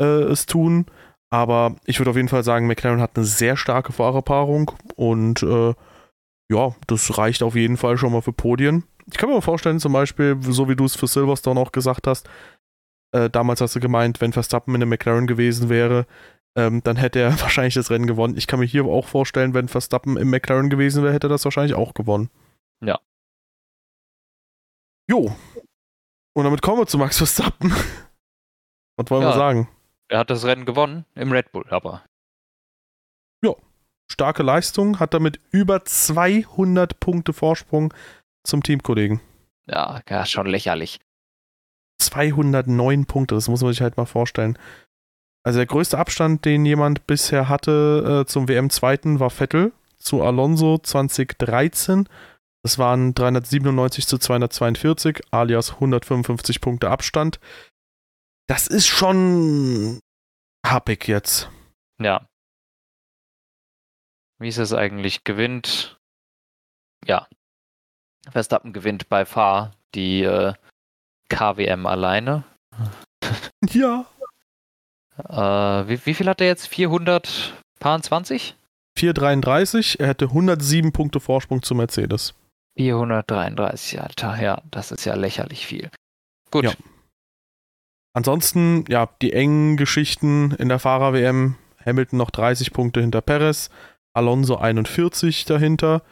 äh, 0.00 0.22
es 0.24 0.46
tun. 0.46 0.86
Aber 1.32 1.76
ich 1.84 2.00
würde 2.00 2.10
auf 2.10 2.16
jeden 2.16 2.28
Fall 2.28 2.42
sagen, 2.42 2.66
McLaren 2.66 3.00
hat 3.00 3.16
eine 3.16 3.24
sehr 3.24 3.56
starke 3.56 3.92
Fahrerpaarung 3.92 4.72
und 4.96 5.42
äh, 5.44 5.74
ja, 6.50 6.74
das 6.88 7.16
reicht 7.18 7.44
auf 7.44 7.54
jeden 7.54 7.76
Fall 7.76 7.96
schon 7.96 8.12
mal 8.12 8.22
für 8.22 8.32
Podien. 8.32 8.84
Ich 9.06 9.16
kann 9.16 9.28
mir 9.28 9.36
mal 9.36 9.40
vorstellen, 9.40 9.78
zum 9.78 9.92
Beispiel, 9.92 10.36
so 10.40 10.68
wie 10.68 10.74
du 10.74 10.84
es 10.84 10.96
für 10.96 11.06
Silverstone 11.06 11.60
auch 11.60 11.70
gesagt 11.70 12.08
hast, 12.08 12.28
äh, 13.12 13.30
damals 13.30 13.60
hast 13.60 13.76
du 13.76 13.80
gemeint, 13.80 14.20
wenn 14.20 14.32
Verstappen 14.32 14.74
in 14.74 14.80
der 14.80 14.88
McLaren 14.88 15.28
gewesen 15.28 15.68
wäre, 15.68 16.06
ähm, 16.56 16.82
dann 16.82 16.96
hätte 16.96 17.20
er 17.20 17.40
wahrscheinlich 17.40 17.74
das 17.74 17.90
Rennen 17.90 18.08
gewonnen. 18.08 18.36
Ich 18.36 18.48
kann 18.48 18.58
mir 18.58 18.66
hier 18.66 18.84
auch 18.84 19.06
vorstellen, 19.06 19.54
wenn 19.54 19.68
Verstappen 19.68 20.16
im 20.16 20.30
McLaren 20.30 20.70
gewesen 20.70 21.04
wäre, 21.04 21.14
hätte 21.14 21.28
er 21.28 21.30
das 21.30 21.44
wahrscheinlich 21.44 21.74
auch 21.74 21.94
gewonnen. 21.94 22.28
Ja. 22.84 22.98
Jo. 25.08 25.36
Und 26.34 26.44
damit 26.44 26.62
kommen 26.62 26.80
wir 26.80 26.86
zu 26.86 26.98
Max 26.98 27.18
Verstappen. 27.18 27.70
Was 28.96 29.10
wollen 29.10 29.22
ja. 29.22 29.28
wir 29.28 29.34
sagen? 29.34 29.68
Er 30.10 30.18
hat 30.18 30.30
das 30.30 30.44
Rennen 30.44 30.64
gewonnen 30.64 31.06
im 31.14 31.30
Red 31.30 31.52
Bull, 31.52 31.64
aber. 31.70 32.04
Ja, 33.44 33.54
starke 34.10 34.42
Leistung, 34.42 34.98
hat 34.98 35.14
damit 35.14 35.38
über 35.52 35.84
200 35.84 36.98
Punkte 36.98 37.32
Vorsprung 37.32 37.94
zum 38.42 38.64
Teamkollegen. 38.64 39.20
Ja, 39.66 40.00
ja, 40.08 40.26
schon 40.26 40.48
lächerlich. 40.48 40.98
209 42.00 43.06
Punkte, 43.06 43.36
das 43.36 43.46
muss 43.46 43.62
man 43.62 43.72
sich 43.72 43.82
halt 43.82 43.96
mal 43.96 44.06
vorstellen. 44.06 44.58
Also 45.44 45.60
der 45.60 45.66
größte 45.66 45.96
Abstand, 45.96 46.44
den 46.44 46.66
jemand 46.66 47.06
bisher 47.06 47.48
hatte 47.48 48.22
äh, 48.22 48.26
zum 48.26 48.48
WM-Zweiten, 48.48 49.20
war 49.20 49.30
Vettel 49.30 49.72
zu 49.96 50.22
Alonso 50.22 50.78
2013. 50.78 52.08
Das 52.64 52.78
waren 52.78 53.14
397 53.14 54.08
zu 54.08 54.18
242, 54.18 55.20
alias 55.30 55.74
155 55.74 56.60
Punkte 56.60 56.90
Abstand 56.90 57.38
das 58.50 58.66
ist 58.66 58.88
schon 58.88 60.00
happig 60.66 61.06
jetzt. 61.06 61.48
Ja. 62.02 62.26
Wie 64.40 64.48
ist 64.48 64.58
es 64.58 64.72
eigentlich? 64.72 65.22
Gewinnt. 65.22 66.00
Ja. 67.06 67.28
Verstappen 68.28 68.72
gewinnt 68.72 69.08
bei 69.08 69.24
Fahr 69.24 69.70
die 69.94 70.24
äh, 70.24 70.54
KWM 71.28 71.86
alleine. 71.86 72.42
Ja. 73.68 74.06
Äh, 75.18 75.88
wie, 75.88 76.06
wie, 76.06 76.14
viel 76.14 76.26
hat 76.26 76.40
er 76.40 76.46
jetzt? 76.46 76.66
420? 76.66 78.56
433. 78.98 80.00
Er 80.00 80.08
hätte 80.08 80.24
107 80.24 80.92
Punkte 80.92 81.20
Vorsprung 81.20 81.62
zu 81.62 81.74
Mercedes. 81.74 82.34
433, 82.78 84.00
Alter. 84.00 84.40
Ja, 84.40 84.62
das 84.70 84.90
ist 84.90 85.04
ja 85.04 85.14
lächerlich 85.14 85.66
viel. 85.66 85.90
Gut. 86.50 86.64
Ja. 86.64 86.72
Ansonsten, 88.12 88.84
ja, 88.88 89.08
die 89.22 89.32
engen 89.32 89.76
Geschichten 89.76 90.52
in 90.52 90.68
der 90.68 90.78
Fahrer-WM. 90.78 91.56
Hamilton 91.84 92.18
noch 92.18 92.30
30 92.30 92.72
Punkte 92.72 93.00
hinter 93.00 93.22
Perez, 93.22 93.70
Alonso 94.12 94.56
41 94.56 95.46
dahinter. 95.46 96.02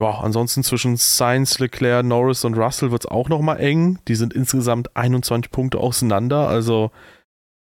Ja, 0.00 0.18
ansonsten 0.20 0.62
zwischen 0.62 0.96
Sainz, 0.96 1.58
Leclerc, 1.58 2.04
Norris 2.04 2.44
und 2.44 2.56
Russell 2.56 2.90
wird 2.90 3.04
es 3.04 3.10
auch 3.10 3.28
nochmal 3.28 3.60
eng. 3.60 3.98
Die 4.08 4.14
sind 4.14 4.32
insgesamt 4.32 4.96
21 4.96 5.50
Punkte 5.50 5.78
auseinander. 5.78 6.48
Also 6.48 6.90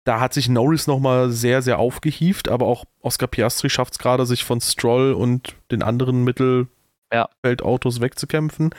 da 0.04 0.18
hat 0.18 0.34
sich 0.34 0.48
Norris 0.48 0.86
nochmal 0.86 1.30
sehr, 1.30 1.62
sehr 1.62 1.78
aufgehieft, 1.78 2.48
aber 2.48 2.66
auch 2.66 2.84
Oscar 3.00 3.26
Piastri 3.26 3.70
schafft 3.70 3.92
es 3.94 3.98
gerade, 3.98 4.26
sich 4.26 4.44
von 4.44 4.60
Stroll 4.60 5.12
und 5.12 5.54
den 5.70 5.82
anderen 5.82 6.24
Mittelfeldautos 6.24 8.00
wegzukämpfen. 8.00 8.74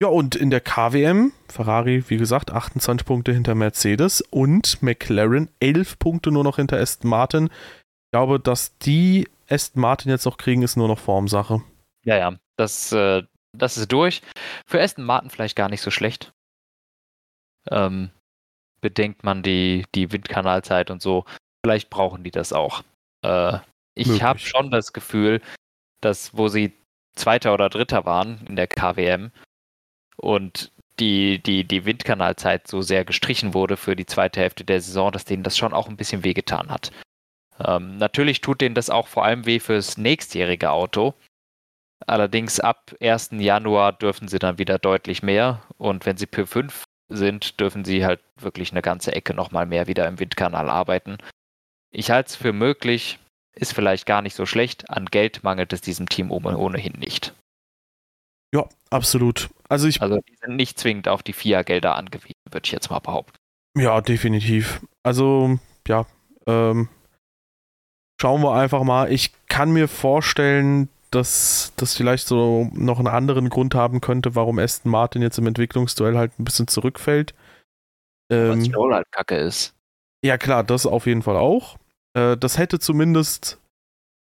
Ja, 0.00 0.08
und 0.08 0.36
in 0.36 0.50
der 0.50 0.60
KWM, 0.60 1.32
Ferrari, 1.48 2.04
wie 2.08 2.18
gesagt, 2.18 2.52
28 2.52 3.04
Punkte 3.04 3.32
hinter 3.32 3.56
Mercedes 3.56 4.20
und 4.20 4.80
McLaren 4.80 5.50
11 5.58 5.98
Punkte 5.98 6.30
nur 6.30 6.44
noch 6.44 6.56
hinter 6.56 6.78
Aston 6.78 7.10
Martin. 7.10 7.46
Ich 7.46 8.12
glaube, 8.12 8.38
dass 8.38 8.78
die 8.78 9.28
Aston 9.48 9.80
Martin 9.82 10.10
jetzt 10.10 10.24
noch 10.24 10.36
kriegen, 10.36 10.62
ist 10.62 10.76
nur 10.76 10.86
noch 10.86 11.00
Formsache. 11.00 11.62
Ja, 12.04 12.16
ja, 12.16 12.36
das, 12.56 12.92
äh, 12.92 13.24
das 13.52 13.76
ist 13.76 13.90
durch. 13.90 14.22
Für 14.66 14.80
Aston 14.80 15.04
Martin 15.04 15.30
vielleicht 15.30 15.56
gar 15.56 15.68
nicht 15.68 15.80
so 15.80 15.90
schlecht. 15.90 16.32
Ähm, 17.68 18.10
bedenkt 18.80 19.24
man 19.24 19.42
die, 19.42 19.84
die 19.96 20.12
Windkanalzeit 20.12 20.92
und 20.92 21.02
so. 21.02 21.24
Vielleicht 21.64 21.90
brauchen 21.90 22.22
die 22.22 22.30
das 22.30 22.52
auch. 22.52 22.84
Äh, 23.24 23.58
ich 23.96 24.22
habe 24.22 24.38
schon 24.38 24.70
das 24.70 24.92
Gefühl, 24.92 25.42
dass 26.00 26.36
wo 26.36 26.46
sie 26.46 26.72
Zweiter 27.16 27.52
oder 27.52 27.68
Dritter 27.68 28.06
waren 28.06 28.46
in 28.46 28.54
der 28.54 28.68
KWM, 28.68 29.32
und 30.20 30.72
die, 31.00 31.40
die, 31.42 31.64
die 31.64 31.84
Windkanalzeit 31.84 32.66
so 32.66 32.82
sehr 32.82 33.04
gestrichen 33.04 33.54
wurde 33.54 33.76
für 33.76 33.94
die 33.94 34.06
zweite 34.06 34.40
Hälfte 34.40 34.64
der 34.64 34.80
Saison, 34.80 35.12
dass 35.12 35.24
denen 35.24 35.42
das 35.44 35.56
schon 35.56 35.72
auch 35.72 35.88
ein 35.88 35.96
bisschen 35.96 36.24
wehgetan 36.24 36.70
hat. 36.70 36.90
Ähm, 37.64 37.96
natürlich 37.96 38.40
tut 38.40 38.60
denen 38.60 38.74
das 38.74 38.90
auch 38.90 39.06
vor 39.06 39.24
allem 39.24 39.46
weh 39.46 39.60
fürs 39.60 39.96
nächstjährige 39.96 40.70
Auto. 40.70 41.14
Allerdings 42.06 42.60
ab 42.60 42.94
1. 43.00 43.30
Januar 43.32 43.92
dürfen 43.92 44.28
sie 44.28 44.38
dann 44.38 44.58
wieder 44.58 44.78
deutlich 44.78 45.22
mehr 45.22 45.62
und 45.78 46.06
wenn 46.06 46.16
sie 46.16 46.26
P5 46.26 46.84
sind, 47.08 47.58
dürfen 47.58 47.84
sie 47.84 48.04
halt 48.04 48.20
wirklich 48.36 48.70
eine 48.72 48.82
ganze 48.82 49.12
Ecke 49.12 49.34
nochmal 49.34 49.66
mehr 49.66 49.86
wieder 49.86 50.06
im 50.06 50.20
Windkanal 50.20 50.68
arbeiten. 50.68 51.18
Ich 51.90 52.10
halte 52.10 52.28
es 52.28 52.36
für 52.36 52.52
möglich, 52.52 53.18
ist 53.54 53.72
vielleicht 53.72 54.06
gar 54.06 54.22
nicht 54.22 54.34
so 54.34 54.46
schlecht. 54.46 54.90
An 54.90 55.06
Geld 55.06 55.42
mangelt 55.42 55.72
es 55.72 55.80
diesem 55.80 56.08
Team 56.08 56.30
ohnehin 56.30 56.92
nicht. 56.98 57.34
Ja, 58.54 58.66
absolut. 58.90 59.50
Also, 59.68 59.88
ich, 59.88 60.00
also 60.00 60.20
die 60.28 60.36
sind 60.40 60.56
nicht 60.56 60.78
zwingend 60.78 61.08
auf 61.08 61.22
die 61.22 61.32
FIA-Gelder 61.32 61.94
angewiesen, 61.94 62.40
würde 62.50 62.64
ich 62.64 62.72
jetzt 62.72 62.90
mal 62.90 63.00
behaupten. 63.00 63.36
Ja, 63.76 64.00
definitiv. 64.00 64.80
Also, 65.02 65.58
ja, 65.86 66.06
ähm, 66.46 66.88
schauen 68.20 68.42
wir 68.42 68.54
einfach 68.54 68.82
mal. 68.82 69.12
Ich 69.12 69.32
kann 69.48 69.70
mir 69.70 69.88
vorstellen, 69.88 70.88
dass 71.10 71.72
das 71.76 71.94
vielleicht 71.96 72.26
so 72.26 72.70
noch 72.74 72.98
einen 72.98 73.08
anderen 73.08 73.48
Grund 73.48 73.74
haben 73.74 74.00
könnte, 74.00 74.34
warum 74.34 74.58
Aston 74.58 74.90
Martin 74.90 75.22
jetzt 75.22 75.38
im 75.38 75.46
Entwicklungsduell 75.46 76.16
halt 76.16 76.38
ein 76.38 76.44
bisschen 76.44 76.68
zurückfällt. 76.68 77.34
Ähm, 78.30 78.64
Stroll 78.64 78.94
halt 78.94 79.10
kacke 79.10 79.36
ist. 79.36 79.74
Ja, 80.24 80.36
klar, 80.36 80.64
das 80.64 80.84
auf 80.84 81.06
jeden 81.06 81.22
Fall 81.22 81.36
auch. 81.36 81.78
Äh, 82.14 82.36
das 82.36 82.58
hätte 82.58 82.78
zumindest, 82.78 83.58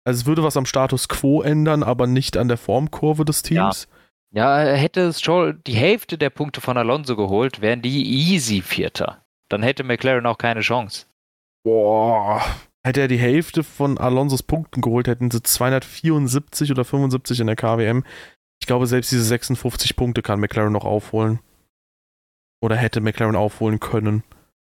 also 0.04 0.20
es 0.20 0.26
würde 0.26 0.42
was 0.42 0.56
am 0.56 0.66
Status 0.66 1.08
quo 1.08 1.42
ändern, 1.42 1.82
aber 1.82 2.06
nicht 2.06 2.36
an 2.36 2.48
der 2.48 2.56
Formkurve 2.56 3.24
des 3.24 3.42
Teams. 3.42 3.88
Ja, 3.90 3.99
ja 4.32 4.58
hätte 4.62 5.12
Stroll 5.12 5.54
die 5.54 5.74
Hälfte 5.74 6.18
der 6.18 6.30
Punkte 6.30 6.60
von 6.60 6.76
Alonso 6.76 7.16
geholt, 7.16 7.60
wären 7.60 7.82
die 7.82 8.04
easy 8.04 8.62
Vierter. 8.62 9.24
Dann 9.48 9.62
hätte 9.62 9.84
McLaren 9.84 10.26
auch 10.26 10.38
keine 10.38 10.60
Chance. 10.60 11.06
Boah, 11.64 12.42
hätte 12.82 13.00
er 13.00 13.08
die 13.08 13.18
Hälfte 13.18 13.62
von 13.62 13.98
Alonsos 13.98 14.42
Punkten 14.42 14.80
geholt, 14.80 15.08
hätten 15.08 15.30
sie 15.30 15.42
274 15.42 16.70
oder 16.70 16.84
75 16.84 17.40
in 17.40 17.46
der 17.46 17.56
KWM. 17.56 18.04
Ich 18.60 18.66
glaube, 18.66 18.86
selbst 18.86 19.10
diese 19.10 19.24
56 19.24 19.96
Punkte 19.96 20.22
kann 20.22 20.40
McLaren 20.40 20.72
noch 20.72 20.84
aufholen. 20.84 21.40
Oder 22.62 22.76
hätte 22.76 23.00
McLaren 23.00 23.36
aufholen 23.36 23.80
können. 23.80 24.22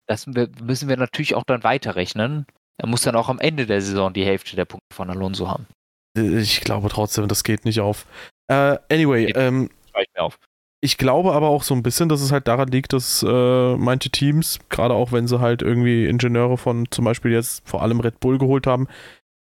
Das 0.08 0.26
müssen 0.26 0.88
wir 0.88 0.96
natürlich 0.96 1.34
auch 1.34 1.44
dann 1.44 1.62
weiterrechnen. 1.62 2.46
Er 2.78 2.88
muss 2.88 3.02
dann 3.02 3.16
auch 3.16 3.28
am 3.28 3.38
Ende 3.38 3.66
der 3.66 3.82
Saison 3.82 4.12
die 4.12 4.24
Hälfte 4.24 4.56
der 4.56 4.64
Punkte 4.64 4.94
von 4.94 5.10
Alonso 5.10 5.48
haben. 5.48 5.66
Ich 6.14 6.62
glaube 6.62 6.88
trotzdem, 6.88 7.28
das 7.28 7.44
geht 7.44 7.64
nicht 7.64 7.80
auf. 7.80 8.06
Uh, 8.50 8.76
anyway, 8.90 9.32
ähm, 9.34 9.70
mir 9.94 10.22
auf. 10.22 10.38
Ich 10.84 10.98
glaube 10.98 11.32
aber 11.32 11.48
auch 11.48 11.62
so 11.62 11.74
ein 11.74 11.82
bisschen, 11.84 12.08
dass 12.08 12.20
es 12.20 12.32
halt 12.32 12.48
daran 12.48 12.68
liegt, 12.68 12.92
dass 12.92 13.22
äh, 13.22 13.76
manche 13.76 14.10
Teams, 14.10 14.58
gerade 14.68 14.94
auch 14.94 15.12
wenn 15.12 15.28
sie 15.28 15.38
halt 15.38 15.62
irgendwie 15.62 16.06
Ingenieure 16.06 16.58
von 16.58 16.90
zum 16.90 17.04
Beispiel 17.04 17.30
jetzt 17.30 17.68
vor 17.68 17.82
allem 17.82 18.00
Red 18.00 18.18
Bull 18.18 18.38
geholt 18.38 18.66
haben, 18.66 18.88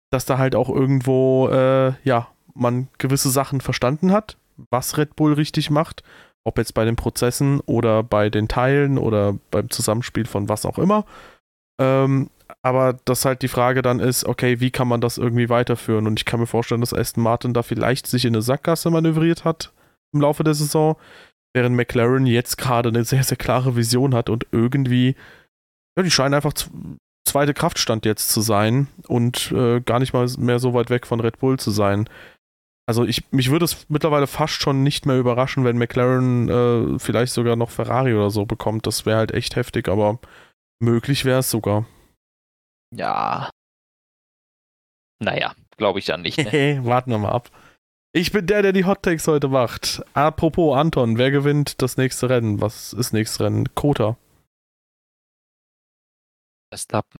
dass 0.09 0.25
da 0.25 0.39
halt 0.39 0.55
auch 0.55 0.69
irgendwo, 0.69 1.47
äh, 1.49 1.93
ja, 2.03 2.27
man 2.55 2.87
gewisse 2.97 3.29
Sachen 3.29 3.61
verstanden 3.61 4.11
hat, 4.11 4.37
was 4.71 4.97
Red 4.97 5.15
Bull 5.15 5.33
richtig 5.33 5.69
macht, 5.69 6.03
ob 6.43 6.57
jetzt 6.57 6.73
bei 6.73 6.83
den 6.83 6.95
Prozessen 6.95 7.59
oder 7.61 8.01
bei 8.01 8.31
den 8.31 8.47
Teilen 8.47 8.97
oder 8.97 9.37
beim 9.51 9.69
Zusammenspiel 9.69 10.25
von 10.25 10.49
was 10.49 10.65
auch 10.65 10.79
immer. 10.79 11.05
Ähm, 11.79 12.31
aber 12.61 12.93
dass 13.05 13.25
halt 13.25 13.41
die 13.41 13.47
Frage 13.47 13.81
dann 13.81 13.99
ist, 13.99 14.25
okay, 14.25 14.59
wie 14.59 14.71
kann 14.71 14.87
man 14.87 15.01
das 15.01 15.17
irgendwie 15.17 15.49
weiterführen? 15.49 16.07
Und 16.07 16.19
ich 16.19 16.25
kann 16.25 16.39
mir 16.39 16.47
vorstellen, 16.47 16.81
dass 16.81 16.93
Aston 16.93 17.23
Martin 17.23 17.53
da 17.53 17.63
vielleicht 17.63 18.07
sich 18.07 18.25
in 18.25 18.33
eine 18.33 18.41
Sackgasse 18.41 18.89
manövriert 18.89 19.45
hat 19.45 19.71
im 20.13 20.21
Laufe 20.21 20.43
der 20.43 20.55
Saison, 20.55 20.95
während 21.53 21.75
McLaren 21.75 22.25
jetzt 22.25 22.57
gerade 22.57 22.89
eine 22.89 23.03
sehr, 23.03 23.23
sehr 23.23 23.37
klare 23.37 23.75
Vision 23.75 24.13
hat 24.13 24.29
und 24.29 24.47
irgendwie, 24.51 25.15
ja, 25.97 26.03
die 26.03 26.11
scheinen 26.11 26.33
einfach 26.33 26.53
zweite 27.25 27.53
Kraftstand 27.53 28.05
jetzt 28.05 28.29
zu 28.29 28.41
sein 28.41 28.87
und 29.07 29.51
äh, 29.51 29.81
gar 29.81 29.99
nicht 29.99 30.13
mal 30.13 30.27
mehr 30.37 30.59
so 30.59 30.73
weit 30.73 30.89
weg 30.89 31.05
von 31.05 31.19
Red 31.19 31.39
Bull 31.39 31.59
zu 31.59 31.71
sein. 31.71 32.09
Also 32.87 33.05
ich, 33.05 33.31
mich 33.31 33.51
würde 33.51 33.65
es 33.65 33.85
mittlerweile 33.87 34.25
fast 34.25 34.55
schon 34.55 34.81
nicht 34.81 35.05
mehr 35.05 35.19
überraschen, 35.19 35.63
wenn 35.63 35.77
McLaren 35.77 36.49
äh, 36.49 36.99
vielleicht 36.99 37.33
sogar 37.33 37.55
noch 37.55 37.69
Ferrari 37.69 38.15
oder 38.15 38.31
so 38.31 38.47
bekommt. 38.47 38.87
Das 38.87 39.05
wäre 39.05 39.17
halt 39.17 39.31
echt 39.31 39.55
heftig, 39.55 39.87
aber 39.87 40.17
möglich 40.79 41.23
wäre 41.23 41.39
es 41.39 41.51
sogar. 41.51 41.85
Ja. 42.95 43.49
Naja, 45.21 45.53
glaube 45.77 45.99
ich 45.99 46.05
dann 46.05 46.21
nicht. 46.21 46.37
Ne? 46.37 46.43
Warten 46.83 47.11
wir 47.11 47.17
mal 47.17 47.31
ab. 47.31 47.49
Ich 48.11 48.31
bin 48.31 48.47
der, 48.47 48.63
der 48.63 48.73
die 48.73 48.85
Hot 48.85 49.03
Takes 49.03 49.27
heute 49.27 49.49
macht. 49.49 50.01
Apropos 50.13 50.75
Anton, 50.75 51.17
wer 51.17 51.29
gewinnt 51.29 51.81
das 51.81 51.97
nächste 51.97 52.29
Rennen? 52.29 52.59
Was 52.59 52.93
ist 52.93 53.13
nächstes 53.13 53.39
Rennen? 53.39 53.75
Kota. 53.75 54.17
Verstappen. 56.73 57.17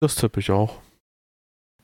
Das 0.00 0.16
tippe 0.16 0.40
ich 0.40 0.50
auch. 0.50 0.82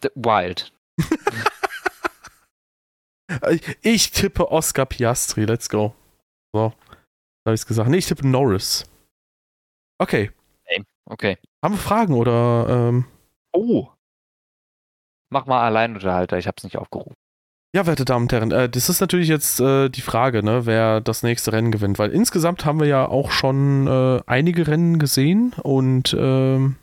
The 0.02 0.10
Wild. 0.16 0.72
ich 3.82 4.10
tippe 4.10 4.50
Oscar 4.50 4.86
Piastri. 4.86 5.44
Let's 5.44 5.68
go. 5.68 5.94
So. 6.52 6.72
Da 7.44 7.50
habe 7.50 7.54
ich 7.54 7.60
es 7.60 7.66
gesagt. 7.66 7.88
Nee, 7.88 7.98
ich 7.98 8.06
tippe 8.06 8.26
Norris. 8.26 8.84
Okay. 9.98 10.32
Okay. 11.06 11.38
Haben 11.62 11.74
wir 11.74 11.80
Fragen 11.80 12.14
oder? 12.14 12.66
Ähm... 12.68 13.04
Oh. 13.52 13.88
Mach 15.30 15.46
mal 15.46 15.62
Alleinunterhalter, 15.64 16.38
ich 16.38 16.46
habe 16.46 16.56
es 16.58 16.64
nicht 16.64 16.76
aufgerufen. 16.76 17.14
Ja, 17.74 17.86
werte 17.86 18.04
Damen 18.04 18.24
und 18.24 18.32
Herren, 18.32 18.52
äh, 18.52 18.68
das 18.68 18.90
ist 18.90 19.00
natürlich 19.00 19.28
jetzt 19.28 19.58
äh, 19.58 19.88
die 19.88 20.02
Frage, 20.02 20.42
ne, 20.42 20.66
wer 20.66 21.00
das 21.00 21.22
nächste 21.22 21.52
Rennen 21.52 21.72
gewinnt, 21.72 21.98
weil 21.98 22.10
insgesamt 22.10 22.66
haben 22.66 22.80
wir 22.80 22.86
ja 22.86 23.08
auch 23.08 23.30
schon 23.30 23.86
äh, 23.86 24.20
einige 24.26 24.66
Rennen 24.66 24.98
gesehen 24.98 25.54
und 25.62 26.14
ähm, 26.18 26.76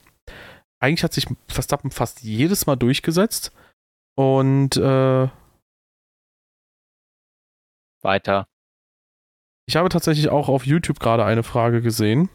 eigentlich 0.79 1.03
hat 1.03 1.13
sich 1.13 1.27
Verstappen 1.47 1.91
fast 1.91 2.23
jedes 2.23 2.65
Mal 2.65 2.75
durchgesetzt 2.75 3.51
und 4.15 4.77
äh, 4.77 5.27
weiter. 8.01 8.47
Ich 9.67 9.75
habe 9.75 9.89
tatsächlich 9.89 10.29
auch 10.29 10.49
auf 10.49 10.65
YouTube 10.65 10.99
gerade 10.99 11.23
eine 11.23 11.43
Frage 11.43 11.83
gesehen. 11.83 12.29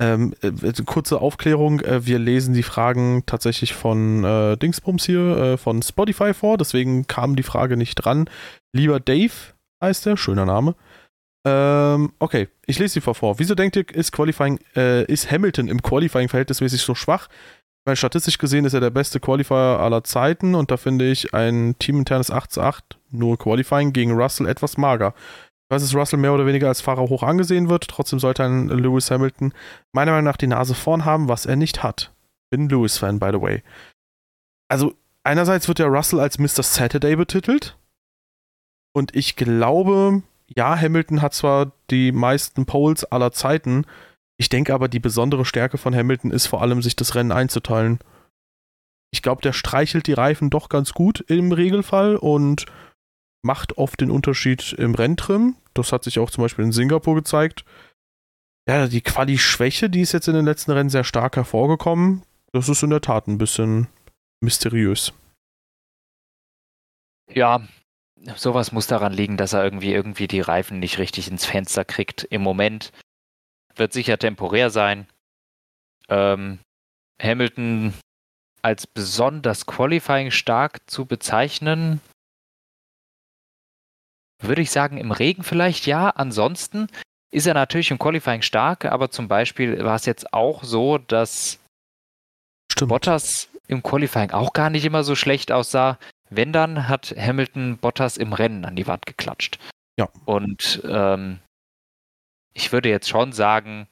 Ähm, 0.00 0.34
äh, 0.42 0.72
kurze 0.84 1.20
Aufklärung, 1.20 1.80
äh, 1.80 2.04
wir 2.04 2.18
lesen 2.18 2.52
die 2.52 2.64
Fragen 2.64 3.22
tatsächlich 3.26 3.74
von 3.74 4.24
äh, 4.24 4.56
Dingsbums 4.56 5.06
hier, 5.06 5.36
äh, 5.36 5.56
von 5.56 5.82
Spotify 5.82 6.34
vor, 6.34 6.58
deswegen 6.58 7.06
kam 7.06 7.36
die 7.36 7.44
Frage 7.44 7.76
nicht 7.76 7.94
dran. 7.96 8.28
Lieber 8.72 8.98
Dave 8.98 9.32
heißt 9.80 10.06
der, 10.06 10.16
schöner 10.16 10.46
Name. 10.46 10.74
Ähm, 11.46 12.12
okay, 12.18 12.48
ich 12.66 12.78
lese 12.78 12.94
sie 12.94 13.00
vor. 13.00 13.38
Wieso 13.38 13.54
denkt 13.54 13.76
ihr, 13.76 13.88
ist 13.94 14.12
Qualifying, 14.12 14.58
äh, 14.74 15.04
ist 15.04 15.30
Hamilton 15.30 15.68
im 15.68 15.80
Qualifying 15.80 16.28
verhältnismäßig 16.28 16.82
so 16.82 16.94
schwach? 16.94 17.28
Weil 17.86 17.96
statistisch 17.96 18.38
gesehen 18.38 18.64
ist 18.64 18.72
er 18.72 18.80
der 18.80 18.90
beste 18.90 19.20
Qualifier 19.20 19.56
aller 19.56 20.02
Zeiten 20.04 20.54
und 20.54 20.70
da 20.70 20.78
finde 20.78 21.10
ich 21.10 21.34
ein 21.34 21.76
teaminternes 21.78 22.30
8 22.30 22.50
zu 22.50 22.62
8, 22.62 22.98
nur 23.10 23.38
Qualifying 23.38 23.92
gegen 23.92 24.12
Russell 24.12 24.48
etwas 24.48 24.78
mager 24.78 25.14
weiß, 25.70 25.82
dass 25.82 25.94
Russell 25.94 26.18
mehr 26.18 26.34
oder 26.34 26.46
weniger 26.46 26.68
als 26.68 26.80
Fahrer 26.80 27.02
hoch 27.02 27.22
angesehen 27.22 27.68
wird. 27.68 27.88
Trotzdem 27.88 28.18
sollte 28.18 28.44
ein 28.44 28.68
Lewis 28.68 29.10
Hamilton 29.10 29.52
meiner 29.92 30.12
Meinung 30.12 30.24
nach 30.24 30.36
die 30.36 30.46
Nase 30.46 30.74
vorn 30.74 31.04
haben, 31.04 31.28
was 31.28 31.46
er 31.46 31.56
nicht 31.56 31.82
hat. 31.82 32.12
Bin 32.50 32.68
Lewis-Fan, 32.68 33.18
by 33.18 33.30
the 33.32 33.40
way. 33.40 33.62
Also, 34.68 34.94
einerseits 35.24 35.68
wird 35.68 35.78
ja 35.78 35.86
Russell 35.86 36.20
als 36.20 36.38
Mr. 36.38 36.62
Saturday 36.62 37.16
betitelt. 37.16 37.76
Und 38.92 39.16
ich 39.16 39.36
glaube, 39.36 40.22
ja, 40.46 40.78
Hamilton 40.78 41.22
hat 41.22 41.34
zwar 41.34 41.72
die 41.90 42.12
meisten 42.12 42.66
Poles 42.66 43.04
aller 43.04 43.32
Zeiten. 43.32 43.86
Ich 44.36 44.48
denke 44.48 44.74
aber, 44.74 44.88
die 44.88 45.00
besondere 45.00 45.44
Stärke 45.44 45.78
von 45.78 45.94
Hamilton 45.94 46.30
ist 46.30 46.46
vor 46.46 46.62
allem, 46.62 46.82
sich 46.82 46.96
das 46.96 47.14
Rennen 47.14 47.32
einzuteilen. 47.32 47.98
Ich 49.10 49.22
glaube, 49.22 49.42
der 49.42 49.52
streichelt 49.52 50.06
die 50.06 50.12
Reifen 50.12 50.50
doch 50.50 50.68
ganz 50.68 50.92
gut 50.92 51.20
im 51.20 51.52
Regelfall 51.52 52.16
und 52.16 52.66
macht 53.44 53.78
oft 53.78 54.00
den 54.00 54.10
Unterschied 54.10 54.72
im 54.72 54.94
Renntrim. 54.94 55.56
Das 55.74 55.92
hat 55.92 56.04
sich 56.04 56.18
auch 56.18 56.30
zum 56.30 56.42
Beispiel 56.42 56.64
in 56.64 56.72
Singapur 56.72 57.14
gezeigt. 57.14 57.64
Ja, 58.66 58.86
die 58.88 59.02
Quali-Schwäche, 59.02 59.90
die 59.90 60.00
ist 60.00 60.12
jetzt 60.12 60.28
in 60.28 60.34
den 60.34 60.46
letzten 60.46 60.70
Rennen 60.70 60.88
sehr 60.88 61.04
stark 61.04 61.36
hervorgekommen. 61.36 62.22
Das 62.52 62.68
ist 62.68 62.82
in 62.82 62.90
der 62.90 63.02
Tat 63.02 63.26
ein 63.26 63.38
bisschen 63.38 63.88
mysteriös. 64.40 65.12
Ja, 67.30 67.66
sowas 68.36 68.72
muss 68.72 68.86
daran 68.86 69.12
liegen, 69.12 69.36
dass 69.36 69.52
er 69.52 69.64
irgendwie 69.64 69.92
irgendwie 69.92 70.28
die 70.28 70.40
Reifen 70.40 70.78
nicht 70.78 70.98
richtig 70.98 71.28
ins 71.28 71.44
Fenster 71.44 71.84
kriegt. 71.84 72.24
Im 72.24 72.42
Moment 72.42 72.92
wird 73.74 73.92
sicher 73.92 74.18
temporär 74.18 74.70
sein. 74.70 75.06
Ähm, 76.08 76.60
Hamilton 77.20 77.92
als 78.62 78.86
besonders 78.86 79.66
Qualifying 79.66 80.30
stark 80.30 80.78
zu 80.86 81.04
bezeichnen, 81.04 82.00
würde 84.46 84.62
ich 84.62 84.70
sagen, 84.70 84.98
im 84.98 85.12
Regen 85.12 85.42
vielleicht 85.42 85.86
ja. 85.86 86.10
Ansonsten 86.10 86.88
ist 87.30 87.46
er 87.46 87.54
natürlich 87.54 87.90
im 87.90 87.98
Qualifying 87.98 88.42
stark, 88.42 88.84
aber 88.84 89.10
zum 89.10 89.28
Beispiel 89.28 89.84
war 89.84 89.96
es 89.96 90.06
jetzt 90.06 90.32
auch 90.32 90.62
so, 90.64 90.98
dass 90.98 91.58
Stimmt. 92.70 92.90
Bottas 92.90 93.48
im 93.66 93.82
Qualifying 93.82 94.30
auch 94.30 94.52
gar 94.52 94.70
nicht 94.70 94.84
immer 94.84 95.04
so 95.04 95.14
schlecht 95.14 95.52
aussah. 95.52 95.98
Wenn 96.30 96.52
dann 96.52 96.88
hat 96.88 97.14
Hamilton 97.16 97.78
Bottas 97.78 98.16
im 98.16 98.32
Rennen 98.32 98.64
an 98.64 98.76
die 98.76 98.86
Wand 98.86 99.06
geklatscht. 99.06 99.58
Ja. 99.98 100.08
Und 100.24 100.82
ähm, 100.84 101.40
ich 102.52 102.72
würde 102.72 102.88
jetzt 102.88 103.08
schon 103.08 103.32
sagen, 103.32 103.88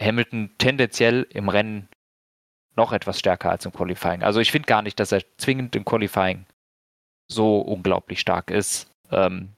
Hamilton 0.00 0.50
tendenziell 0.58 1.26
im 1.30 1.48
Rennen 1.48 1.88
noch 2.76 2.92
etwas 2.92 3.18
stärker 3.18 3.50
als 3.50 3.64
im 3.64 3.72
Qualifying. 3.72 4.22
Also 4.22 4.40
ich 4.40 4.52
finde 4.52 4.66
gar 4.66 4.82
nicht, 4.82 5.00
dass 5.00 5.12
er 5.12 5.22
zwingend 5.38 5.74
im 5.74 5.84
Qualifying 5.84 6.46
so 7.28 7.58
unglaublich 7.58 8.20
stark 8.20 8.50
ist. 8.50 8.90
Ähm, 9.10 9.50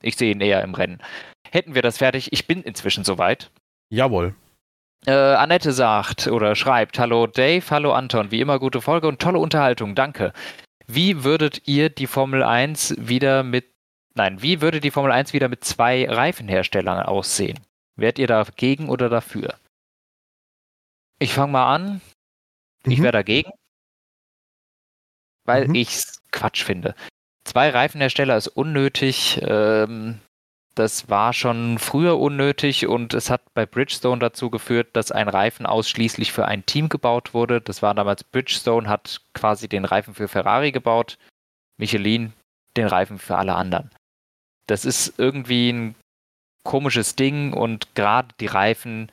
ich 0.00 0.16
sehe 0.16 0.32
ihn 0.32 0.40
eher 0.40 0.62
im 0.62 0.74
Rennen. 0.74 1.02
Hätten 1.50 1.74
wir 1.74 1.82
das 1.82 1.98
fertig? 1.98 2.32
Ich 2.32 2.46
bin 2.46 2.62
inzwischen 2.62 3.04
soweit. 3.04 3.50
Jawohl. 3.90 4.34
Äh, 5.06 5.12
Annette 5.12 5.72
sagt 5.72 6.26
oder 6.28 6.54
schreibt: 6.54 6.98
Hallo 6.98 7.26
Dave, 7.26 7.64
hallo 7.70 7.92
Anton. 7.92 8.30
Wie 8.30 8.40
immer 8.40 8.58
gute 8.58 8.80
Folge 8.80 9.08
und 9.08 9.20
tolle 9.20 9.38
Unterhaltung. 9.38 9.94
Danke. 9.94 10.32
Wie 10.86 11.24
würdet 11.24 11.66
ihr 11.66 11.90
die 11.90 12.06
Formel 12.06 12.42
1 12.42 12.96
wieder 12.98 13.42
mit. 13.42 13.72
Nein, 14.14 14.42
wie 14.42 14.60
würde 14.60 14.80
die 14.80 14.90
Formel 14.90 15.12
1 15.12 15.32
wieder 15.32 15.48
mit 15.48 15.64
zwei 15.64 16.08
Reifenherstellern 16.08 17.00
aussehen? 17.04 17.58
Wärt 17.96 18.18
ihr 18.18 18.26
dagegen 18.26 18.88
oder 18.88 19.08
dafür? 19.08 19.54
Ich 21.18 21.32
fange 21.34 21.52
mal 21.52 21.74
an. 21.74 22.00
Ich 22.84 22.98
mhm. 22.98 23.04
wäre 23.04 23.12
dagegen. 23.12 23.52
Weil 25.44 25.68
mhm. 25.68 25.74
ich 25.74 25.88
es 25.94 26.21
Quatsch 26.32 26.64
finde. 26.64 26.94
Zwei 27.44 27.70
Reifenhersteller 27.70 28.36
ist 28.36 28.48
unnötig. 28.48 29.40
Ähm, 29.42 30.20
das 30.74 31.10
war 31.10 31.32
schon 31.32 31.78
früher 31.78 32.18
unnötig 32.18 32.86
und 32.86 33.12
es 33.12 33.28
hat 33.28 33.42
bei 33.52 33.66
Bridgestone 33.66 34.18
dazu 34.18 34.48
geführt, 34.48 34.88
dass 34.94 35.12
ein 35.12 35.28
Reifen 35.28 35.66
ausschließlich 35.66 36.32
für 36.32 36.46
ein 36.46 36.64
Team 36.64 36.88
gebaut 36.88 37.34
wurde. 37.34 37.60
Das 37.60 37.82
war 37.82 37.94
damals 37.94 38.24
Bridgestone, 38.24 38.88
hat 38.88 39.20
quasi 39.34 39.68
den 39.68 39.84
Reifen 39.84 40.14
für 40.14 40.28
Ferrari 40.28 40.72
gebaut, 40.72 41.18
Michelin 41.76 42.32
den 42.76 42.86
Reifen 42.86 43.18
für 43.18 43.36
alle 43.36 43.54
anderen. 43.54 43.90
Das 44.66 44.86
ist 44.86 45.18
irgendwie 45.18 45.70
ein 45.70 45.94
komisches 46.64 47.16
Ding 47.16 47.52
und 47.52 47.94
gerade 47.94 48.28
die 48.40 48.46
Reifen 48.46 49.10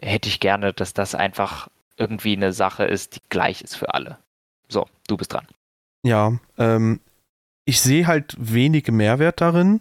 hätte 0.00 0.30
ich 0.30 0.40
gerne, 0.40 0.72
dass 0.72 0.94
das 0.94 1.14
einfach 1.14 1.68
irgendwie 1.98 2.34
eine 2.34 2.54
Sache 2.54 2.84
ist, 2.84 3.16
die 3.16 3.20
gleich 3.28 3.60
ist 3.60 3.74
für 3.74 3.92
alle. 3.92 4.18
So, 4.68 4.88
du 5.08 5.18
bist 5.18 5.34
dran. 5.34 5.46
Ja, 6.04 6.38
ähm, 6.58 7.00
ich 7.66 7.80
sehe 7.80 8.06
halt 8.06 8.36
wenige 8.38 8.92
Mehrwert 8.92 9.40
darin, 9.40 9.80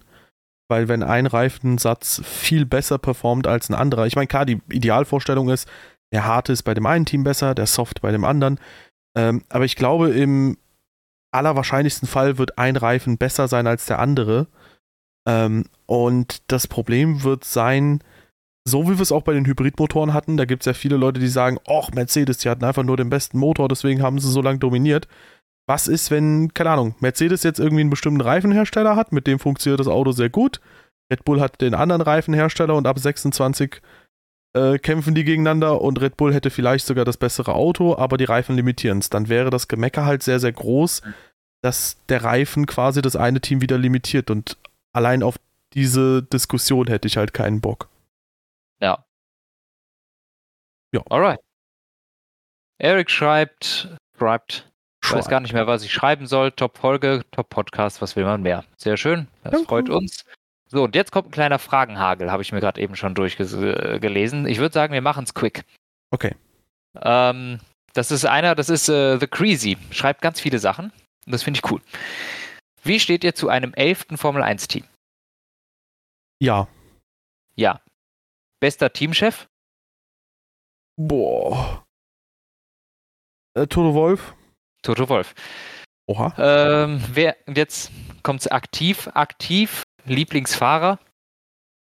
weil 0.69 0.87
wenn 0.87 1.03
ein 1.03 1.25
Reifensatz 1.25 2.21
viel 2.23 2.65
besser 2.65 2.97
performt 2.97 3.47
als 3.47 3.69
ein 3.69 3.75
anderer, 3.75 4.05
ich 4.05 4.15
meine, 4.15 4.27
klar, 4.27 4.45
die 4.45 4.61
Idealvorstellung 4.69 5.49
ist, 5.49 5.67
der 6.11 6.25
harte 6.25 6.51
ist 6.51 6.63
bei 6.63 6.73
dem 6.73 6.85
einen 6.85 7.05
Team 7.05 7.23
besser, 7.23 7.55
der 7.55 7.67
soft 7.67 8.01
bei 8.01 8.11
dem 8.11 8.25
anderen, 8.25 8.59
ähm, 9.17 9.43
aber 9.49 9.65
ich 9.65 9.75
glaube, 9.75 10.09
im 10.09 10.57
allerwahrscheinlichsten 11.31 12.07
Fall 12.07 12.37
wird 12.37 12.57
ein 12.57 12.75
Reifen 12.75 13.17
besser 13.17 13.47
sein 13.47 13.67
als 13.67 13.85
der 13.85 13.99
andere. 13.99 14.47
Ähm, 15.27 15.65
und 15.85 16.41
das 16.51 16.67
Problem 16.67 17.23
wird 17.23 17.43
sein, 17.43 18.03
so 18.65 18.85
wie 18.85 18.97
wir 18.97 19.01
es 19.01 19.11
auch 19.11 19.23
bei 19.23 19.33
den 19.33 19.45
Hybridmotoren 19.45 20.13
hatten, 20.13 20.37
da 20.37 20.45
gibt 20.45 20.63
es 20.63 20.65
ja 20.65 20.73
viele 20.73 20.97
Leute, 20.97 21.19
die 21.19 21.27
sagen, 21.27 21.59
ach, 21.67 21.91
Mercedes, 21.91 22.39
die 22.39 22.49
hatten 22.49 22.63
einfach 22.65 22.83
nur 22.83 22.97
den 22.97 23.09
besten 23.09 23.37
Motor, 23.37 23.67
deswegen 23.67 24.01
haben 24.01 24.19
sie 24.19 24.31
so 24.31 24.41
lange 24.41 24.59
dominiert. 24.59 25.07
Was 25.69 25.87
ist, 25.87 26.09
wenn, 26.09 26.51
keine 26.55 26.71
Ahnung, 26.71 26.95
Mercedes 26.99 27.43
jetzt 27.43 27.59
irgendwie 27.59 27.81
einen 27.81 27.91
bestimmten 27.91 28.21
Reifenhersteller 28.21 28.95
hat, 28.95 29.11
mit 29.11 29.27
dem 29.27 29.37
funktioniert 29.37 29.79
das 29.79 29.87
Auto 29.87 30.11
sehr 30.13 30.31
gut. 30.31 30.61
Red 31.13 31.23
Bull 31.25 31.39
hat 31.39 31.61
den 31.61 31.75
anderen 31.75 32.01
Reifenhersteller 32.01 32.73
und 32.73 32.87
ab 32.87 32.97
26 32.97 33.79
äh, 34.55 34.79
kämpfen 34.79 35.13
die 35.13 35.23
gegeneinander 35.23 35.79
und 35.79 36.01
Red 36.01 36.17
Bull 36.17 36.33
hätte 36.33 36.49
vielleicht 36.49 36.87
sogar 36.87 37.05
das 37.05 37.17
bessere 37.17 37.53
Auto, 37.53 37.95
aber 37.95 38.17
die 38.17 38.23
Reifen 38.23 38.55
limitieren 38.55 38.97
es. 38.97 39.11
Dann 39.11 39.29
wäre 39.29 39.51
das 39.51 39.67
Gemecker 39.67 40.05
halt 40.05 40.23
sehr, 40.23 40.39
sehr 40.39 40.53
groß, 40.53 41.03
dass 41.61 42.03
der 42.07 42.23
Reifen 42.23 42.65
quasi 42.65 43.03
das 43.03 43.15
eine 43.15 43.39
Team 43.39 43.61
wieder 43.61 43.77
limitiert 43.77 44.31
und 44.31 44.57
allein 44.91 45.21
auf 45.21 45.35
diese 45.73 46.23
Diskussion 46.23 46.87
hätte 46.87 47.07
ich 47.07 47.17
halt 47.17 47.31
keinen 47.31 47.61
Bock. 47.61 47.89
Ja. 48.81 49.05
Ja. 50.91 51.03
Alright. 51.11 51.39
Eric 52.79 53.11
schreibt, 53.11 53.95
schreibt, 54.17 54.68
ich 55.09 55.15
weiß 55.15 55.27
gar 55.27 55.39
nicht 55.39 55.53
mehr, 55.53 55.65
was 55.65 55.83
ich 55.83 55.91
schreiben 55.91 56.27
soll. 56.27 56.51
Top-Folge, 56.51 57.23
Top-Podcast, 57.31 58.01
was 58.01 58.15
will 58.15 58.25
man 58.25 58.41
mehr? 58.41 58.63
Sehr 58.77 58.95
schön, 58.95 59.27
das 59.43 59.53
ja, 59.53 59.59
freut 59.65 59.89
uns. 59.89 60.23
So, 60.67 60.83
und 60.83 60.95
jetzt 60.95 61.11
kommt 61.11 61.29
ein 61.29 61.31
kleiner 61.31 61.57
Fragenhagel, 61.57 62.31
habe 62.31 62.43
ich 62.43 62.51
mir 62.51 62.59
gerade 62.59 62.79
eben 62.79 62.95
schon 62.95 63.15
durchgelesen. 63.15 64.45
Ich 64.45 64.59
würde 64.59 64.73
sagen, 64.73 64.93
wir 64.93 65.01
machen 65.01 65.23
es 65.23 65.33
quick. 65.33 65.65
Okay. 66.11 66.35
Ähm, 66.95 67.59
das 67.93 68.11
ist 68.11 68.25
einer, 68.25 68.53
das 68.53 68.69
ist 68.69 68.87
äh, 68.87 69.17
The 69.19 69.25
Creasy, 69.25 69.77
schreibt 69.89 70.21
ganz 70.21 70.39
viele 70.39 70.59
Sachen. 70.59 70.91
Und 71.25 71.31
das 71.31 71.41
finde 71.41 71.59
ich 71.63 71.71
cool. 71.71 71.81
Wie 72.83 72.99
steht 72.99 73.23
ihr 73.23 73.33
zu 73.33 73.49
einem 73.49 73.73
elften 73.73 74.17
Formel 74.17 74.43
1-Team? 74.43 74.85
Ja. 76.39 76.67
Ja. 77.55 77.81
Bester 78.59 78.93
Teamchef? 78.93 79.47
Boah. 80.97 81.83
Äh, 83.55 83.65
Toto 83.67 83.93
Wolf? 83.95 84.35
Toto 84.81 85.09
Wolf. 85.09 85.33
Oha. 86.07 86.33
Ähm, 86.37 87.03
wer, 87.11 87.37
jetzt 87.47 87.91
kommt 88.23 88.41
es 88.41 88.47
aktiv, 88.47 89.09
aktiv, 89.13 89.83
Lieblingsfahrer? 90.05 90.99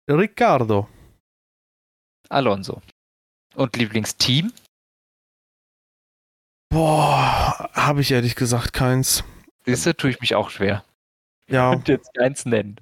Riccardo. 0.08 0.88
Alonso. 2.28 2.82
Und 3.54 3.76
Lieblingsteam? 3.76 4.52
Boah, 6.72 7.68
habe 7.72 8.00
ich 8.00 8.10
ehrlich 8.12 8.36
gesagt 8.36 8.72
keins. 8.72 9.24
Siehst 9.64 9.86
du, 9.86 9.96
tue 9.96 10.10
ich 10.10 10.20
mich 10.20 10.34
auch 10.34 10.50
schwer. 10.50 10.84
Ja. 11.48 11.70
Und 11.70 11.88
jetzt 11.88 12.14
keins 12.14 12.44
nennen. 12.44 12.76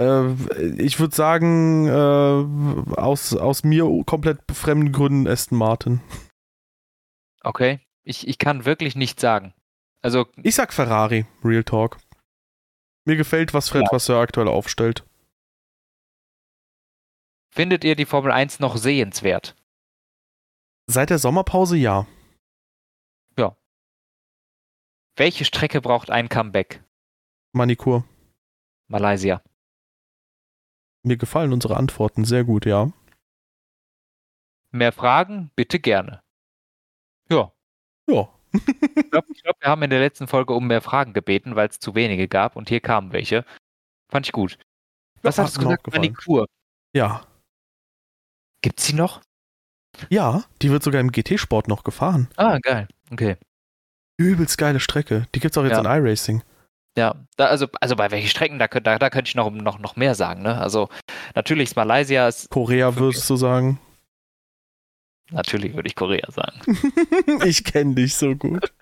Äh, 0.00 0.32
ich 0.78 0.98
würde 0.98 1.14
sagen, 1.14 1.86
äh, 1.86 3.00
aus, 3.00 3.34
aus 3.34 3.62
mir 3.62 3.84
komplett 4.04 4.40
fremden 4.52 4.92
Gründen 4.92 5.28
Aston 5.28 5.58
Martin. 5.58 6.00
Okay. 7.42 7.80
Ich, 8.04 8.26
ich 8.26 8.38
kann 8.38 8.64
wirklich 8.64 8.96
nichts 8.96 9.20
sagen. 9.20 9.54
Also. 10.02 10.26
Ich 10.42 10.54
sag 10.54 10.72
Ferrari, 10.72 11.26
Real 11.44 11.64
Talk. 11.64 11.98
Mir 13.04 13.16
gefällt, 13.16 13.54
was 13.54 13.68
Fred, 13.68 13.84
ja. 13.84 13.88
was 13.92 14.08
er 14.08 14.16
aktuell 14.16 14.48
aufstellt. 14.48 15.04
Findet 17.50 17.84
ihr 17.84 17.96
die 17.96 18.06
Formel 18.06 18.32
1 18.32 18.60
noch 18.60 18.76
sehenswert? 18.76 19.54
Seit 20.86 21.10
der 21.10 21.18
Sommerpause 21.18 21.76
ja. 21.76 22.06
Ja. 23.38 23.56
Welche 25.16 25.44
Strecke 25.44 25.80
braucht 25.80 26.10
ein 26.10 26.28
Comeback? 26.28 26.82
Manikur. 27.52 28.04
Malaysia. 28.88 29.42
Mir 31.04 31.16
gefallen 31.16 31.52
unsere 31.52 31.76
Antworten 31.76 32.24
sehr 32.24 32.44
gut, 32.44 32.64
ja. 32.64 32.92
Mehr 34.70 34.92
Fragen? 34.92 35.50
Bitte 35.54 35.80
gerne. 35.80 36.22
Ja. 37.28 37.52
Ja. 38.08 38.28
ich 38.52 39.10
glaube, 39.10 39.26
glaub, 39.42 39.56
wir 39.60 39.68
haben 39.68 39.82
in 39.82 39.90
der 39.90 40.00
letzten 40.00 40.26
Folge 40.26 40.52
um 40.52 40.66
mehr 40.66 40.82
Fragen 40.82 41.12
gebeten, 41.12 41.56
weil 41.56 41.68
es 41.68 41.78
zu 41.78 41.94
wenige 41.94 42.28
gab 42.28 42.56
und 42.56 42.68
hier 42.68 42.80
kamen 42.80 43.12
welche. 43.12 43.44
Fand 44.10 44.26
ich 44.26 44.32
gut. 44.32 44.58
Was 45.22 45.36
ja, 45.36 45.44
hast 45.44 45.56
du 45.56 45.60
gesagt? 45.60 45.90
Manikur. 45.92 46.46
Ja. 46.94 47.26
Gibt's 48.62 48.86
sie 48.86 48.94
noch? 48.94 49.22
Ja, 50.08 50.44
die 50.60 50.70
wird 50.70 50.82
sogar 50.82 51.00
im 51.00 51.12
GT-Sport 51.12 51.68
noch 51.68 51.84
gefahren. 51.84 52.28
Ah, 52.36 52.58
geil. 52.58 52.88
Okay. 53.10 53.36
Übelst 54.18 54.58
geile 54.58 54.80
Strecke. 54.80 55.26
Die 55.34 55.40
gibt's 55.40 55.56
auch 55.56 55.64
jetzt 55.64 55.72
ja. 55.72 55.80
in 55.80 55.86
iRacing. 55.86 56.42
Ja, 56.96 57.14
da, 57.36 57.46
also, 57.46 57.68
also 57.80 57.96
bei 57.96 58.10
welchen 58.10 58.28
Strecken, 58.28 58.58
da, 58.58 58.66
da, 58.66 58.98
da 58.98 59.10
könnte 59.10 59.28
ich 59.28 59.34
noch, 59.34 59.50
noch, 59.50 59.78
noch 59.78 59.96
mehr 59.96 60.14
sagen. 60.14 60.42
Ne? 60.42 60.58
Also 60.58 60.88
natürlich 61.34 61.70
ist 61.70 61.76
Malaysia. 61.76 62.28
Ist 62.28 62.50
Korea 62.50 62.94
würdest 62.96 63.28
du 63.30 63.36
sagen? 63.36 63.80
Natürlich 65.30 65.74
würde 65.74 65.88
ich 65.88 65.94
Korea 65.94 66.30
sagen. 66.30 66.60
ich 67.44 67.64
kenne 67.64 67.94
dich 67.94 68.14
so 68.14 68.34
gut. 68.34 68.72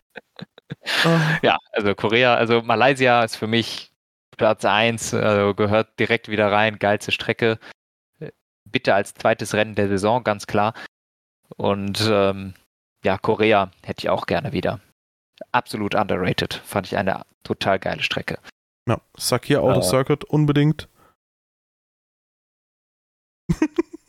ja, 1.43 1.59
also 1.73 1.95
Korea, 1.95 2.35
also 2.35 2.63
Malaysia 2.63 3.23
ist 3.23 3.37
für 3.37 3.47
mich 3.47 3.93
Platz 4.37 4.65
1, 4.65 5.15
also 5.15 5.55
gehört 5.55 5.99
direkt 5.99 6.29
wieder 6.29 6.51
rein, 6.51 6.79
geilste 6.79 7.13
Strecke. 7.13 7.59
Bitte 8.65 8.95
als 8.95 9.15
zweites 9.15 9.55
Rennen 9.55 9.75
der 9.75 9.89
Saison, 9.89 10.25
ganz 10.25 10.47
klar. 10.47 10.75
Und 11.57 12.01
ähm, 12.11 12.55
ja, 13.05 13.19
Korea 13.19 13.71
hätte 13.83 14.05
ich 14.05 14.09
auch 14.11 14.27
gerne 14.27 14.53
wieder. 14.53 14.81
Absolut 15.53 15.95
underrated. 15.95 16.55
Fand 16.55 16.87
ich 16.87 16.97
eine 16.97 17.23
total 17.43 17.79
geile 17.79 18.03
Strecke. 18.03 18.39
Ja, 18.89 19.01
Sakir 19.17 19.63
Auto 19.63 19.81
äh, 19.81 19.83
Circuit 19.83 20.25
unbedingt. 20.25 20.89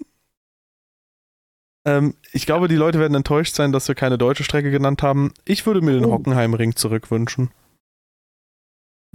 Ähm, 1.86 2.16
ich 2.32 2.46
glaube, 2.46 2.68
die 2.68 2.76
Leute 2.76 3.00
werden 3.00 3.16
enttäuscht 3.16 3.56
sein, 3.56 3.72
dass 3.72 3.88
wir 3.88 3.96
keine 3.96 4.18
deutsche 4.18 4.44
Strecke 4.44 4.72
genannt 4.72 5.02
haben. 5.02 5.34
Ich 5.46 5.66
würde 5.66 5.82
mir 5.82 5.94
den 5.94 6.06
oh. 6.06 6.12
Hockenheimring 6.12 6.76
zurückwünschen. 6.76 7.52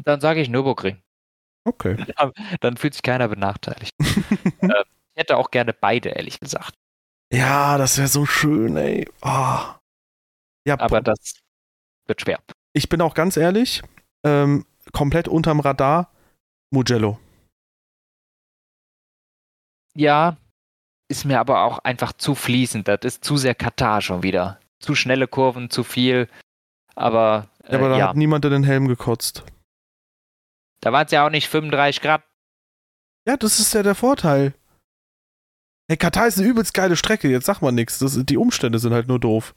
Dann 0.03 0.21
sage 0.21 0.41
ich 0.41 0.49
Nürburgring. 0.49 1.01
Okay. 1.65 1.97
Dann, 2.17 2.33
dann 2.61 2.77
fühlt 2.77 2.95
sich 2.95 3.03
keiner 3.03 3.27
benachteiligt. 3.27 3.93
äh, 3.99 4.85
ich 5.17 5.17
hätte 5.17 5.37
auch 5.37 5.51
gerne 5.51 5.73
beide, 5.73 6.11
ehrlich 6.11 6.39
gesagt. 6.39 6.75
Ja, 7.33 7.77
das 7.77 7.99
wäre 7.99 8.07
so 8.07 8.25
schön, 8.25 8.77
ey. 8.77 9.09
Oh. 9.23 9.59
Ja, 10.65 10.79
Aber 10.79 11.01
das 11.01 11.41
wird 12.07 12.21
schwer. 12.21 12.39
Ich 12.73 12.89
bin 12.89 13.01
auch 13.01 13.15
ganz 13.15 13.37
ehrlich, 13.37 13.83
ähm, 14.25 14.65
komplett 14.93 15.27
unterm 15.27 15.59
Radar, 15.59 16.13
Mugello. 16.71 17.19
Ja, 19.95 20.37
ist 21.09 21.25
mir 21.25 21.41
aber 21.41 21.63
auch 21.63 21.79
einfach 21.81 22.13
zu 22.13 22.35
fließend. 22.35 22.89
Das 22.89 23.01
ist 23.03 23.25
zu 23.25 23.37
sehr 23.37 23.55
Katar 23.55 24.01
schon 24.01 24.23
wieder. 24.23 24.59
Zu 24.81 24.95
schnelle 24.95 25.29
Kurven, 25.29 25.71
zu 25.71 25.85
viel. 25.85 26.29
Aber. 26.95 27.49
Äh, 27.65 27.73
ja, 27.73 27.79
aber 27.79 27.89
da 27.91 27.99
ja. 27.99 28.09
hat 28.09 28.17
niemand 28.17 28.45
in 28.45 28.53
den 28.53 28.65
Helm 28.65 28.89
gekotzt. 28.89 29.45
Da 30.81 30.93
waren 30.93 31.07
es 31.07 31.13
ja 31.13 31.27
auch 31.27 31.31
nicht 31.31 31.49
35 31.49 32.03
Grad. 32.03 32.23
Ja, 33.27 33.37
das 33.37 33.59
ist 33.59 33.75
ja 33.75 33.83
der 33.83 33.95
Vorteil. 33.95 34.55
Hey, 35.89 35.97
Katar 35.97 36.27
ist 36.27 36.39
eine 36.39 36.49
übelst 36.49 36.75
geile 36.75 36.97
Strecke, 36.97 37.29
jetzt 37.29 37.47
sag 37.47 37.61
mal 37.61 37.73
nichts. 37.73 37.99
Die 37.99 38.37
Umstände 38.37 38.79
sind 38.79 38.93
halt 38.93 39.09
nur 39.09 39.21
doof. 39.21 39.55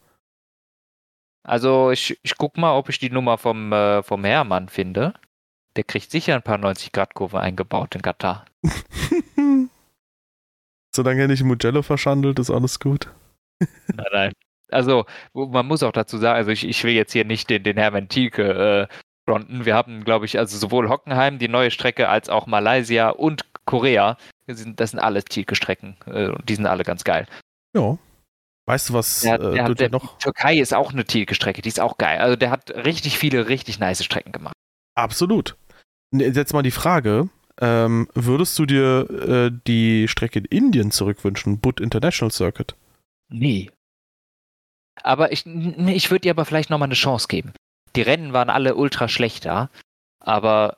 Also 1.43 1.89
ich, 1.91 2.19
ich 2.21 2.37
guck 2.37 2.57
mal, 2.57 2.75
ob 2.75 2.89
ich 2.89 2.99
die 2.99 3.09
Nummer 3.09 3.37
vom, 3.37 3.73
äh, 3.73 4.03
vom 4.03 4.23
Hermann 4.23 4.69
finde. 4.69 5.13
Der 5.75 5.83
kriegt 5.83 6.11
sicher 6.11 6.35
ein 6.35 6.43
paar 6.43 6.57
90-Grad-Kurve 6.57 7.39
eingebaut 7.39 7.95
in 7.95 8.01
Katar. 8.01 8.45
Solange 10.95 11.21
er 11.21 11.27
nicht 11.27 11.43
Mugello 11.43 11.81
verschandelt, 11.81 12.39
ist 12.39 12.49
alles 12.49 12.79
gut. 12.79 13.09
nein, 13.87 14.07
nein. 14.11 14.33
Also, 14.71 15.05
man 15.33 15.65
muss 15.65 15.83
auch 15.83 15.91
dazu 15.91 16.17
sagen, 16.17 16.37
also 16.37 16.51
ich, 16.51 16.67
ich 16.67 16.83
will 16.83 16.93
jetzt 16.93 17.13
hier 17.13 17.25
nicht 17.25 17.49
den, 17.49 17.63
den 17.63 17.77
Hermann 17.77 18.07
Thielke 18.07 18.87
äh, 18.89 18.95
fronten. 19.27 19.65
Wir 19.65 19.75
haben, 19.75 20.03
glaube 20.03 20.25
ich, 20.25 20.37
also 20.37 20.57
sowohl 20.57 20.89
Hockenheim, 20.89 21.39
die 21.39 21.47
neue 21.47 21.71
Strecke, 21.71 22.09
als 22.09 22.29
auch 22.29 22.47
Malaysia 22.47 23.09
und 23.09 23.45
Korea. 23.65 24.17
Das 24.47 24.59
sind, 24.59 24.79
das 24.79 24.91
sind 24.91 24.99
alles 24.99 25.25
Thielke-Strecken. 25.25 25.97
Äh, 26.05 26.31
die 26.43 26.55
sind 26.55 26.65
alle 26.65 26.83
ganz 26.83 27.03
geil. 27.03 27.27
Ja. 27.75 27.97
Weißt 28.67 28.89
du, 28.89 28.93
was 28.93 29.21
der, 29.21 29.39
der, 29.39 29.65
äh, 29.65 29.75
der, 29.75 29.89
noch? 29.89 30.19
Türkei 30.19 30.59
ist 30.59 30.75
auch 30.75 30.93
eine 30.93 31.03
Thielke-Strecke, 31.03 31.63
die 31.63 31.69
ist 31.69 31.79
auch 31.79 31.97
geil. 31.97 32.19
Also 32.19 32.35
der 32.35 32.51
hat 32.51 32.69
richtig 32.71 33.17
viele, 33.17 33.47
richtig 33.47 33.79
nice 33.79 34.03
Strecken 34.03 34.31
gemacht. 34.31 34.53
Absolut. 34.95 35.57
Jetzt 36.11 36.53
mal 36.53 36.61
die 36.61 36.71
Frage, 36.71 37.29
ähm, 37.59 38.07
würdest 38.13 38.57
du 38.57 38.65
dir 38.65 39.09
äh, 39.09 39.51
die 39.67 40.07
Strecke 40.07 40.39
in 40.39 40.45
Indien 40.45 40.91
zurückwünschen, 40.91 41.59
Butt 41.59 41.79
International 41.79 42.31
Circuit? 42.31 42.75
Nee. 43.29 43.69
Aber 45.03 45.31
ich, 45.31 45.45
ich 45.45 46.11
würde 46.11 46.21
dir 46.21 46.31
aber 46.31 46.45
vielleicht 46.45 46.69
nochmal 46.69 46.87
eine 46.87 46.95
Chance 46.95 47.27
geben. 47.27 47.53
Die 47.95 48.01
Rennen 48.01 48.33
waren 48.33 48.49
alle 48.49 48.75
ultra 48.75 49.07
schlecht 49.07 49.45
da, 49.45 49.69
aber 50.19 50.77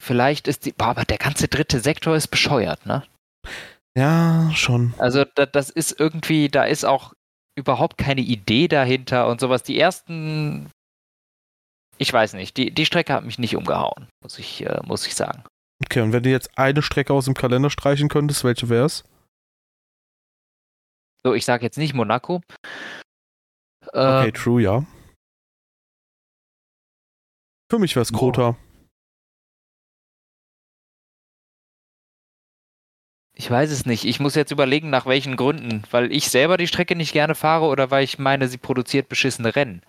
vielleicht 0.00 0.48
ist 0.48 0.66
die. 0.66 0.72
Boah, 0.72 0.88
aber 0.88 1.04
der 1.04 1.18
ganze 1.18 1.48
dritte 1.48 1.80
Sektor 1.80 2.16
ist 2.16 2.28
bescheuert, 2.28 2.86
ne? 2.86 3.04
Ja, 3.96 4.50
schon. 4.54 4.94
Also 4.98 5.24
da, 5.34 5.46
das 5.46 5.70
ist 5.70 5.98
irgendwie, 5.98 6.48
da 6.48 6.64
ist 6.64 6.84
auch 6.84 7.12
überhaupt 7.56 7.98
keine 7.98 8.20
Idee 8.20 8.68
dahinter 8.68 9.28
und 9.28 9.40
sowas. 9.40 9.62
Die 9.62 9.78
ersten 9.78 10.70
ich 12.00 12.10
weiß 12.10 12.32
nicht, 12.32 12.56
die, 12.56 12.70
die 12.72 12.86
Strecke 12.86 13.12
hat 13.12 13.24
mich 13.24 13.38
nicht 13.38 13.56
umgehauen, 13.56 14.08
muss 14.22 14.38
ich, 14.38 14.64
äh, 14.64 14.80
muss 14.84 15.06
ich 15.06 15.14
sagen. 15.14 15.44
Okay, 15.84 16.00
und 16.00 16.12
wenn 16.14 16.22
du 16.22 16.30
jetzt 16.30 16.56
eine 16.58 16.80
Strecke 16.80 17.12
aus 17.12 17.26
dem 17.26 17.34
Kalender 17.34 17.68
streichen 17.68 18.08
könntest, 18.08 18.42
welche 18.42 18.70
wäre 18.70 18.86
es? 18.86 19.04
So, 21.22 21.34
ich 21.34 21.44
sage 21.44 21.62
jetzt 21.62 21.76
nicht 21.76 21.92
Monaco. 21.92 22.40
Okay, 23.88 24.28
ähm, 24.28 24.32
true, 24.32 24.62
ja. 24.62 24.86
Für 27.70 27.78
mich 27.78 27.94
wäre 27.94 28.02
es 28.02 28.12
Krota. 28.12 28.56
Ich 33.34 33.50
weiß 33.50 33.70
es 33.70 33.84
nicht. 33.84 34.04
Ich 34.04 34.20
muss 34.20 34.34
jetzt 34.34 34.50
überlegen, 34.50 34.90
nach 34.90 35.06
welchen 35.06 35.36
Gründen. 35.36 35.82
Weil 35.90 36.12
ich 36.12 36.30
selber 36.30 36.56
die 36.56 36.66
Strecke 36.66 36.96
nicht 36.96 37.12
gerne 37.12 37.34
fahre 37.34 37.66
oder 37.66 37.90
weil 37.90 38.04
ich 38.04 38.18
meine, 38.18 38.48
sie 38.48 38.58
produziert 38.58 39.08
beschissene 39.08 39.54
Rennen. 39.54 39.82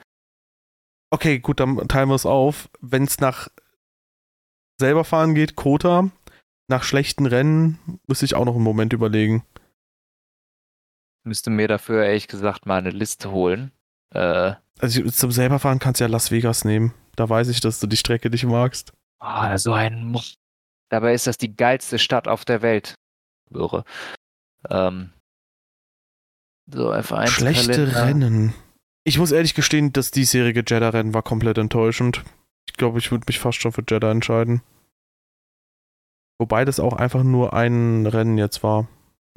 Okay, 1.11 1.39
gut, 1.39 1.59
dann 1.59 1.87
teilen 1.87 2.09
wir 2.09 2.15
es 2.15 2.25
auf. 2.25 2.69
Wenn 2.79 3.03
es 3.03 3.19
nach 3.19 3.49
selber 4.79 5.03
fahren 5.03 5.35
geht, 5.35 5.55
Kota, 5.55 6.09
nach 6.67 6.83
schlechten 6.83 7.25
Rennen, 7.25 7.99
müsste 8.07 8.25
ich 8.25 8.33
auch 8.33 8.45
noch 8.45 8.55
einen 8.55 8.63
Moment 8.63 8.93
überlegen. 8.93 9.45
Müsste 11.23 11.49
mir 11.49 11.67
dafür 11.67 12.05
ehrlich 12.05 12.27
gesagt 12.27 12.65
mal 12.65 12.77
eine 12.77 12.89
Liste 12.89 13.31
holen. 13.31 13.71
Äh, 14.13 14.53
also 14.79 15.03
zum 15.11 15.31
selber 15.31 15.59
fahren 15.59 15.79
kannst 15.79 15.99
du 15.99 16.05
ja 16.05 16.09
Las 16.09 16.31
Vegas 16.31 16.65
nehmen. 16.65 16.93
Da 17.15 17.29
weiß 17.29 17.49
ich, 17.49 17.59
dass 17.59 17.79
du 17.79 17.87
die 17.87 17.97
Strecke 17.97 18.29
nicht 18.29 18.45
magst. 18.45 18.93
Ah, 19.19 19.53
oh, 19.53 19.57
so 19.57 19.73
ein 19.73 20.17
Dabei 20.91 21.13
ist 21.13 21.25
das 21.25 21.37
die 21.37 21.55
geilste 21.55 21.99
Stadt 21.99 22.27
auf 22.27 22.43
der 22.43 22.61
Welt. 22.61 22.95
Irre. 23.49 23.85
Ähm, 24.69 25.11
so 26.67 26.91
F1 26.91 27.27
Schlechte 27.27 27.87
Kalender. 27.87 28.05
Rennen. 28.05 28.53
Ich 29.03 29.17
muss 29.17 29.31
ehrlich 29.31 29.55
gestehen, 29.55 29.91
das 29.93 30.11
diesjährige 30.11 30.63
Jeddah-Rennen 30.67 31.13
war 31.13 31.23
komplett 31.23 31.57
enttäuschend. 31.57 32.23
Ich 32.67 32.73
glaube, 32.73 32.99
ich 32.99 33.09
würde 33.11 33.25
mich 33.27 33.39
fast 33.39 33.59
schon 33.59 33.71
für 33.71 33.83
Jeddah 33.87 34.11
entscheiden. 34.11 34.61
Wobei 36.39 36.65
das 36.65 36.79
auch 36.79 36.93
einfach 36.93 37.23
nur 37.23 37.53
ein 37.53 38.05
Rennen 38.05 38.37
jetzt 38.37 38.63
war. 38.63 38.87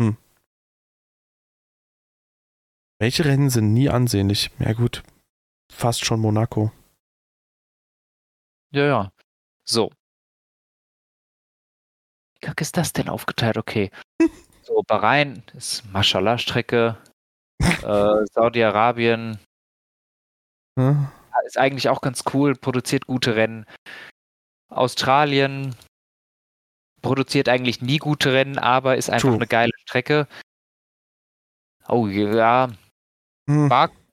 Hm. 0.01 0.17
Welche 2.99 3.25
Rennen 3.25 3.51
sind 3.51 3.73
nie 3.73 3.89
ansehnlich? 3.89 4.51
Ja 4.59 4.73
gut, 4.75 5.03
fast 5.73 6.05
schon 6.05 6.21
Monaco. 6.21 6.71
Ja, 8.71 8.87
ja. 8.87 9.13
So. 9.67 9.91
Wie 12.35 12.41
kack 12.41 12.61
ist 12.61 12.77
das 12.77 12.93
denn 12.93 13.09
aufgeteilt? 13.09 13.57
Okay. 13.57 13.91
so, 14.63 14.83
Bahrain 14.87 15.43
ist 15.55 15.85
Mashallah-Strecke. 15.93 16.99
äh, 17.61 18.27
Saudi-Arabien 18.33 19.39
hm. 20.79 21.09
Ist 21.47 21.59
eigentlich 21.59 21.91
auch 21.91 22.01
ganz 22.01 22.23
cool, 22.33 22.55
produziert 22.55 23.07
gute 23.07 23.37
Rennen. 23.37 23.67
Australien 24.71 25.75
produziert 27.03 27.49
eigentlich 27.49 27.83
nie 27.83 27.99
gute 27.99 28.33
Rennen, 28.33 28.59
aber 28.59 28.97
ist 28.97 29.11
einfach 29.11 29.29
True. 29.29 29.37
eine 29.37 29.47
geile 29.47 29.73
Strecke. 29.83 30.27
Oh 31.87 32.07
ja. 32.09 32.71
Hm. 33.49 33.69
Baku. 33.69 34.04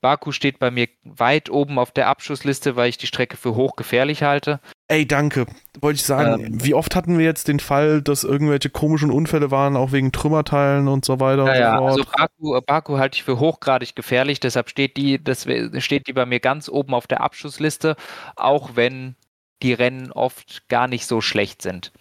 Baku 0.00 0.32
steht 0.32 0.58
bei 0.58 0.70
mir 0.70 0.88
weit 1.02 1.50
oben 1.50 1.78
auf 1.78 1.90
der 1.90 2.06
Abschussliste, 2.08 2.76
weil 2.76 2.88
ich 2.88 2.98
die 2.98 3.08
Strecke 3.08 3.36
für 3.36 3.54
hochgefährlich 3.54 4.22
halte. 4.22 4.60
Ey, 4.86 5.06
danke. 5.06 5.46
Wollte 5.80 5.96
ich 5.96 6.04
sagen, 6.04 6.44
ähm, 6.44 6.64
wie 6.64 6.74
oft 6.74 6.94
hatten 6.94 7.18
wir 7.18 7.24
jetzt 7.24 7.48
den 7.48 7.60
Fall, 7.60 8.00
dass 8.00 8.24
irgendwelche 8.24 8.70
komischen 8.70 9.10
Unfälle 9.10 9.50
waren, 9.50 9.76
auch 9.76 9.92
wegen 9.92 10.12
Trümmerteilen 10.12 10.88
und 10.88 11.04
so 11.04 11.20
weiter 11.20 11.58
ja, 11.58 11.78
und 11.78 11.92
so 11.92 12.04
fort? 12.04 12.16
Also 12.16 12.52
Baku, 12.52 12.60
Baku 12.66 12.98
halte 12.98 13.16
ich 13.16 13.24
für 13.24 13.38
hochgradig 13.38 13.96
gefährlich, 13.96 14.40
deshalb 14.40 14.70
steht 14.70 14.96
die, 14.96 15.22
das 15.22 15.46
steht 15.78 16.06
die 16.06 16.12
bei 16.12 16.26
mir 16.26 16.40
ganz 16.40 16.68
oben 16.68 16.94
auf 16.94 17.06
der 17.06 17.20
Abschussliste, 17.20 17.96
auch 18.36 18.76
wenn 18.76 19.16
die 19.62 19.72
Rennen 19.72 20.12
oft 20.12 20.68
gar 20.68 20.86
nicht 20.86 21.06
so 21.06 21.20
schlecht 21.20 21.60
sind. 21.62 21.92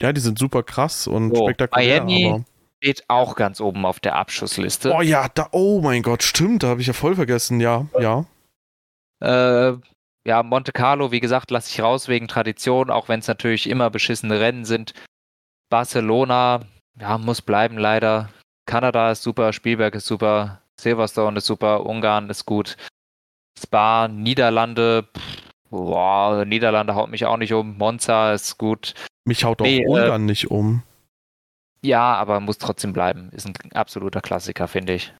Ja, 0.00 0.12
die 0.12 0.20
sind 0.20 0.38
super 0.38 0.62
krass 0.62 1.06
und 1.06 1.36
so, 1.36 1.44
spektakulär. 1.44 2.04
Miami 2.04 2.26
aber... 2.26 2.44
steht 2.84 3.04
auch 3.08 3.34
ganz 3.34 3.62
oben 3.62 3.86
auf 3.86 3.98
der 3.98 4.14
Abschussliste. 4.14 4.92
Oh 4.92 5.00
ja, 5.00 5.28
da, 5.32 5.48
oh 5.52 5.80
mein 5.80 6.02
Gott, 6.02 6.22
stimmt, 6.22 6.62
da 6.62 6.68
habe 6.68 6.82
ich 6.82 6.86
ja 6.86 6.92
voll 6.92 7.14
vergessen, 7.14 7.58
ja, 7.58 7.86
ja. 7.98 8.26
Äh, 9.22 9.78
ja, 10.26 10.42
Monte 10.42 10.72
Carlo, 10.72 11.10
wie 11.10 11.20
gesagt, 11.20 11.50
lasse 11.50 11.70
ich 11.70 11.80
raus 11.80 12.08
wegen 12.08 12.28
Tradition, 12.28 12.90
auch 12.90 13.08
wenn 13.08 13.20
es 13.20 13.26
natürlich 13.26 13.70
immer 13.70 13.88
beschissene 13.88 14.38
Rennen 14.38 14.66
sind. 14.66 14.92
Barcelona, 15.70 16.60
ja, 17.00 17.16
muss 17.16 17.40
bleiben 17.40 17.78
leider. 17.78 18.28
Kanada 18.66 19.12
ist 19.12 19.22
super, 19.22 19.54
Spielberg 19.54 19.94
ist 19.94 20.06
super, 20.06 20.60
Silverstone 20.78 21.38
ist 21.38 21.46
super, 21.46 21.86
Ungarn 21.86 22.28
ist 22.28 22.44
gut. 22.44 22.76
Spa, 23.58 24.08
Niederlande, 24.08 25.08
pff, 25.16 25.42
boah, 25.70 26.44
Niederlande 26.44 26.94
haut 26.94 27.08
mich 27.08 27.24
auch 27.24 27.38
nicht 27.38 27.54
um. 27.54 27.78
Monza 27.78 28.34
ist 28.34 28.58
gut. 28.58 28.92
Mich 29.24 29.42
haut 29.44 29.62
auch 29.62 29.64
nee, 29.64 29.86
Ungarn 29.86 30.22
äh, 30.22 30.26
nicht 30.26 30.50
um. 30.50 30.82
Ja, 31.84 32.14
aber 32.14 32.40
muss 32.40 32.56
trotzdem 32.56 32.94
bleiben. 32.94 33.28
Ist 33.32 33.46
ein 33.46 33.72
absoluter 33.74 34.22
Klassiker, 34.22 34.68
finde 34.68 34.94
ich. 34.94 35.12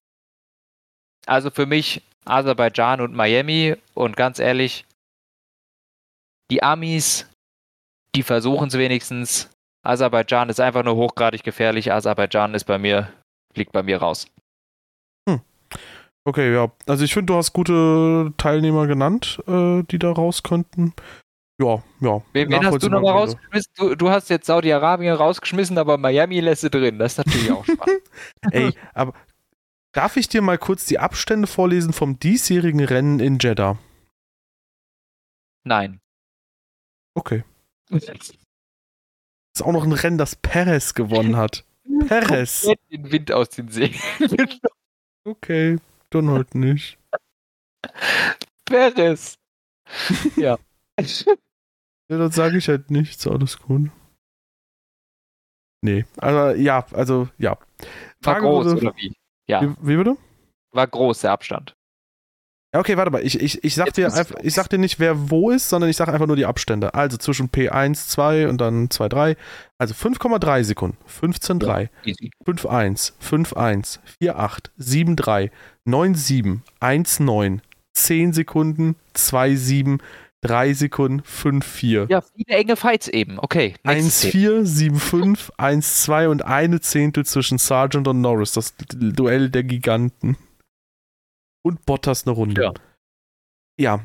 Also 1.27 1.51
für 1.51 1.67
mich 1.67 2.03
Aserbaidschan 2.25 3.03
und 3.03 3.13
Miami 3.15 3.77
und 3.93 4.17
ganz 4.17 4.39
ehrlich, 4.39 4.87
die 6.51 6.63
Amis, 6.63 7.29
die 8.15 8.23
versuchen 8.23 8.69
es 8.69 8.79
wenigstens. 8.79 9.51
Aserbaidschan 9.85 10.49
ist 10.49 10.61
einfach 10.61 10.83
nur 10.85 10.97
hochgradig 10.97 11.43
gefährlich. 11.43 11.93
Aserbaidschan 11.93 12.55
ist 12.55 12.65
bei 12.65 12.79
mir, 12.79 13.13
liegt 13.55 13.73
bei 13.73 13.83
mir 13.83 13.99
raus. 13.99 14.27
Hm. 15.29 15.43
Okay, 16.27 16.55
ja. 16.55 16.73
Also 16.87 17.05
ich 17.05 17.13
finde, 17.13 17.35
du 17.35 17.37
hast 17.37 17.53
gute 17.53 18.33
Teilnehmer 18.39 18.87
genannt, 18.87 19.43
äh, 19.47 19.83
die 19.83 19.99
da 19.99 20.13
raus 20.13 20.43
könnten. 20.43 20.95
Ja, 21.61 21.83
ja. 22.01 22.23
Wen, 22.33 22.51
wen 22.51 22.67
hast 22.67 22.83
du 22.83 22.89
nochmal 22.89 23.13
rausgeschmissen? 23.13 23.73
Du, 23.77 23.95
du, 23.95 24.11
hast 24.11 24.29
jetzt 24.29 24.47
Saudi-Arabien 24.47 25.15
rausgeschmissen, 25.15 25.79
aber 25.79 25.99
Miami 25.99 26.41
lässt 26.41 26.65
du 26.65 26.71
drin. 26.71 26.99
Das 26.99 27.13
ist 27.13 27.19
natürlich 27.19 27.53
auch 27.53 27.65
spannend. 27.65 28.03
Ey, 28.51 28.73
aber 28.93 29.15
darf 29.93 30.17
ich 30.17 30.29
dir 30.29 30.43
mal 30.43 30.59
kurz 30.59 30.87
die 30.87 30.99
Abstände 30.99 31.47
vorlesen 31.47 31.93
vom 31.93 32.19
diesjährigen 32.19 32.81
Rennen 32.81 33.21
in 33.21 33.39
Jeddah? 33.39 33.79
Nein. 35.63 36.01
Okay. 37.15 37.45
Ist 37.91 39.63
auch 39.63 39.73
noch 39.73 39.85
ein 39.85 39.93
Rennen, 39.93 40.19
das 40.19 40.35
Perez 40.35 40.95
gewonnen 40.95 41.37
hat. 41.37 41.65
Perez. 42.09 42.69
den 42.91 43.13
Wind 43.13 43.31
aus 43.31 43.51
den 43.51 43.69
Segeln. 43.69 44.03
okay, 45.25 45.79
dann 46.11 46.31
halt 46.31 46.57
nicht. 46.57 46.99
Perez. 48.65 49.39
Ja. 50.37 50.59
Ja, 52.11 52.19
dann 52.19 52.31
sage 52.31 52.59
ich 52.59 52.69
halt 52.69 52.91
nichts, 52.91 53.27
alles 53.27 53.59
gut. 53.59 53.91
Nee, 55.83 56.05
also 56.17 56.59
ja, 56.59 56.87
also 56.93 57.29
ja. 57.39 57.59
War 58.23 58.41
groß 58.41 58.67
wurde, 58.67 58.77
oder 58.79 58.97
wie? 58.97 59.15
Ja. 59.47 59.63
Wie, 59.63 59.75
wie 59.81 59.97
bitte? 59.97 60.17
War 60.73 60.87
groß 60.87 61.21
der 61.21 61.33
Abstand. 61.33 61.75
Ja, 62.75 62.81
okay, 62.81 62.97
warte 62.97 63.13
mal. 63.13 63.25
Ich, 63.25 63.41
ich, 63.41 63.63
ich, 63.63 63.75
sag 63.77 63.93
dir 63.93 64.13
einfach, 64.13 64.35
ich 64.43 64.53
sag 64.53 64.69
dir 64.69 64.79
nicht, 64.79 64.99
wer 64.99 65.31
wo 65.31 65.51
ist, 65.51 65.69
sondern 65.69 65.89
ich 65.89 65.97
sag 65.97 66.09
einfach 66.09 66.27
nur 66.27 66.35
die 66.35 66.47
Abstände. 66.47 66.93
Also 66.93 67.17
zwischen 67.17 67.51
P1, 67.51 68.09
2 68.09 68.49
und 68.49 68.61
dann 68.61 68.91
2, 68.91 69.09
3. 69.09 69.37
Also 69.79 69.95
5,3 69.95 70.65
Sekunden. 70.65 70.97
15, 71.07 71.61
3. 71.61 71.91
Ja, 72.03 72.15
5, 72.45 72.67
1, 72.67 73.15
5, 73.21 73.53
1, 73.53 74.01
4, 74.21 74.39
8, 74.41 74.73
7, 74.77 75.15
3, 75.15 75.51
9, 75.85 76.15
7, 76.17 76.63
1, 76.81 77.21
9, 77.21 77.63
10 77.93 78.33
Sekunden, 78.33 78.97
2, 79.13 79.55
7, 79.55 79.99
3 80.45 80.75
Sekunden, 80.75 81.23
5, 81.25 81.65
4. 81.67 82.07
Ja, 82.11 82.21
viele 82.21 82.59
enge 82.59 82.77
Fights 82.77 83.09
eben. 83.09 83.39
Okay. 83.39 83.75
1, 83.83 84.27
4, 84.27 84.67
7, 84.67 84.97
5, 85.01 85.53
1, 85.57 86.03
2 86.03 86.29
und 86.29 86.45
eine 86.45 86.81
Zehntel 86.81 87.25
zwischen 87.25 87.57
Sargent 87.57 88.07
und 88.07 88.21
Norris. 88.21 88.53
Das 88.53 88.75
Duell 88.77 89.49
der 89.49 89.65
Giganten 89.65 90.37
und 91.63 91.87
Bottas 91.87 92.27
eine 92.27 92.37
Runde. 92.37 92.63
Ja. 92.63 92.73
ja. 93.79 94.01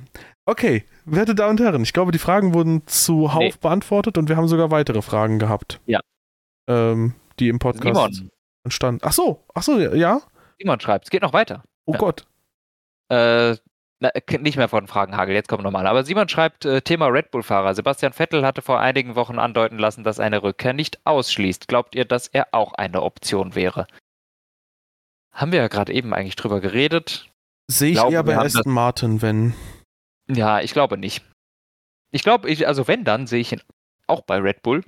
Okay, 0.45 0.85
werte 1.03 1.35
Damen 1.35 1.51
und 1.51 1.59
Herren, 1.59 1.83
ich 1.83 1.93
glaube, 1.93 2.13
die 2.13 2.19
Fragen 2.19 2.53
wurden 2.53 2.87
zuhauf 2.87 3.39
nee. 3.39 3.53
beantwortet 3.61 4.17
und 4.17 4.29
wir 4.29 4.37
haben 4.37 4.47
sogar 4.47 4.71
weitere 4.71 5.01
Fragen 5.01 5.39
gehabt. 5.39 5.81
Ja. 5.85 5.99
Ähm, 6.67 7.15
die 7.39 7.49
im 7.49 7.59
Podcast 7.59 8.15
Simon. 8.15 8.31
entstanden. 8.63 9.01
Ach 9.03 9.11
so, 9.11 9.43
ach 9.53 9.63
so, 9.63 9.77
ja. 9.77 10.21
Simon 10.57 10.79
schreibt, 10.79 11.05
es 11.05 11.11
geht 11.11 11.21
noch 11.21 11.33
weiter. 11.33 11.63
Oh 11.85 11.93
ja. 11.93 11.99
Gott. 11.99 12.25
Äh, 13.09 13.57
na, 13.99 14.11
nicht 14.39 14.57
mehr 14.57 14.69
von 14.69 14.87
Fragenhagel, 14.87 15.35
jetzt 15.35 15.49
kommen 15.49 15.59
wir 15.59 15.65
nochmal. 15.65 15.85
Aber 15.85 16.03
Simon 16.05 16.29
schreibt, 16.29 16.63
äh, 16.63 16.81
Thema 16.81 17.07
Red 17.07 17.31
Bull-Fahrer. 17.31 17.75
Sebastian 17.75 18.13
Vettel 18.13 18.45
hatte 18.45 18.61
vor 18.61 18.79
einigen 18.79 19.15
Wochen 19.15 19.39
andeuten 19.39 19.77
lassen, 19.77 20.03
dass 20.03 20.19
eine 20.19 20.41
Rückkehr 20.41 20.73
nicht 20.73 21.05
ausschließt. 21.05 21.67
Glaubt 21.67 21.95
ihr, 21.95 22.05
dass 22.05 22.27
er 22.27 22.47
auch 22.53 22.73
eine 22.73 23.01
Option 23.01 23.55
wäre? 23.55 23.87
Haben 25.33 25.51
wir 25.51 25.59
ja 25.59 25.67
gerade 25.67 25.93
eben 25.93 26.13
eigentlich 26.13 26.37
drüber 26.37 26.61
geredet. 26.61 27.29
Sehe 27.67 27.91
ich 27.91 27.95
glaube, 27.95 28.13
eher 28.13 28.23
bei 28.23 28.37
Aston 28.37 28.71
Martin, 28.73 29.21
wenn. 29.21 29.53
Ja, 30.27 30.61
ich 30.61 30.71
glaube 30.71 30.97
nicht. 30.97 31.23
Ich 32.11 32.23
glaube, 32.23 32.49
also 32.65 32.87
wenn, 32.87 33.03
dann 33.03 33.27
sehe 33.27 33.41
ich 33.41 33.51
ihn 33.51 33.61
auch 34.07 34.21
bei 34.21 34.37
Red 34.37 34.63
Bull. 34.63 34.83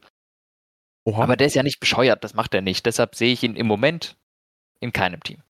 Oha. 1.03 1.23
Aber 1.23 1.35
der 1.35 1.47
ist 1.47 1.55
ja 1.55 1.63
nicht 1.63 1.79
bescheuert, 1.79 2.23
das 2.23 2.33
macht 2.33 2.53
er 2.53 2.61
nicht. 2.61 2.85
Deshalb 2.85 3.15
sehe 3.15 3.33
ich 3.33 3.43
ihn 3.43 3.55
im 3.55 3.67
Moment 3.67 4.17
in 4.79 4.93
keinem 4.93 5.21
Team. 5.21 5.43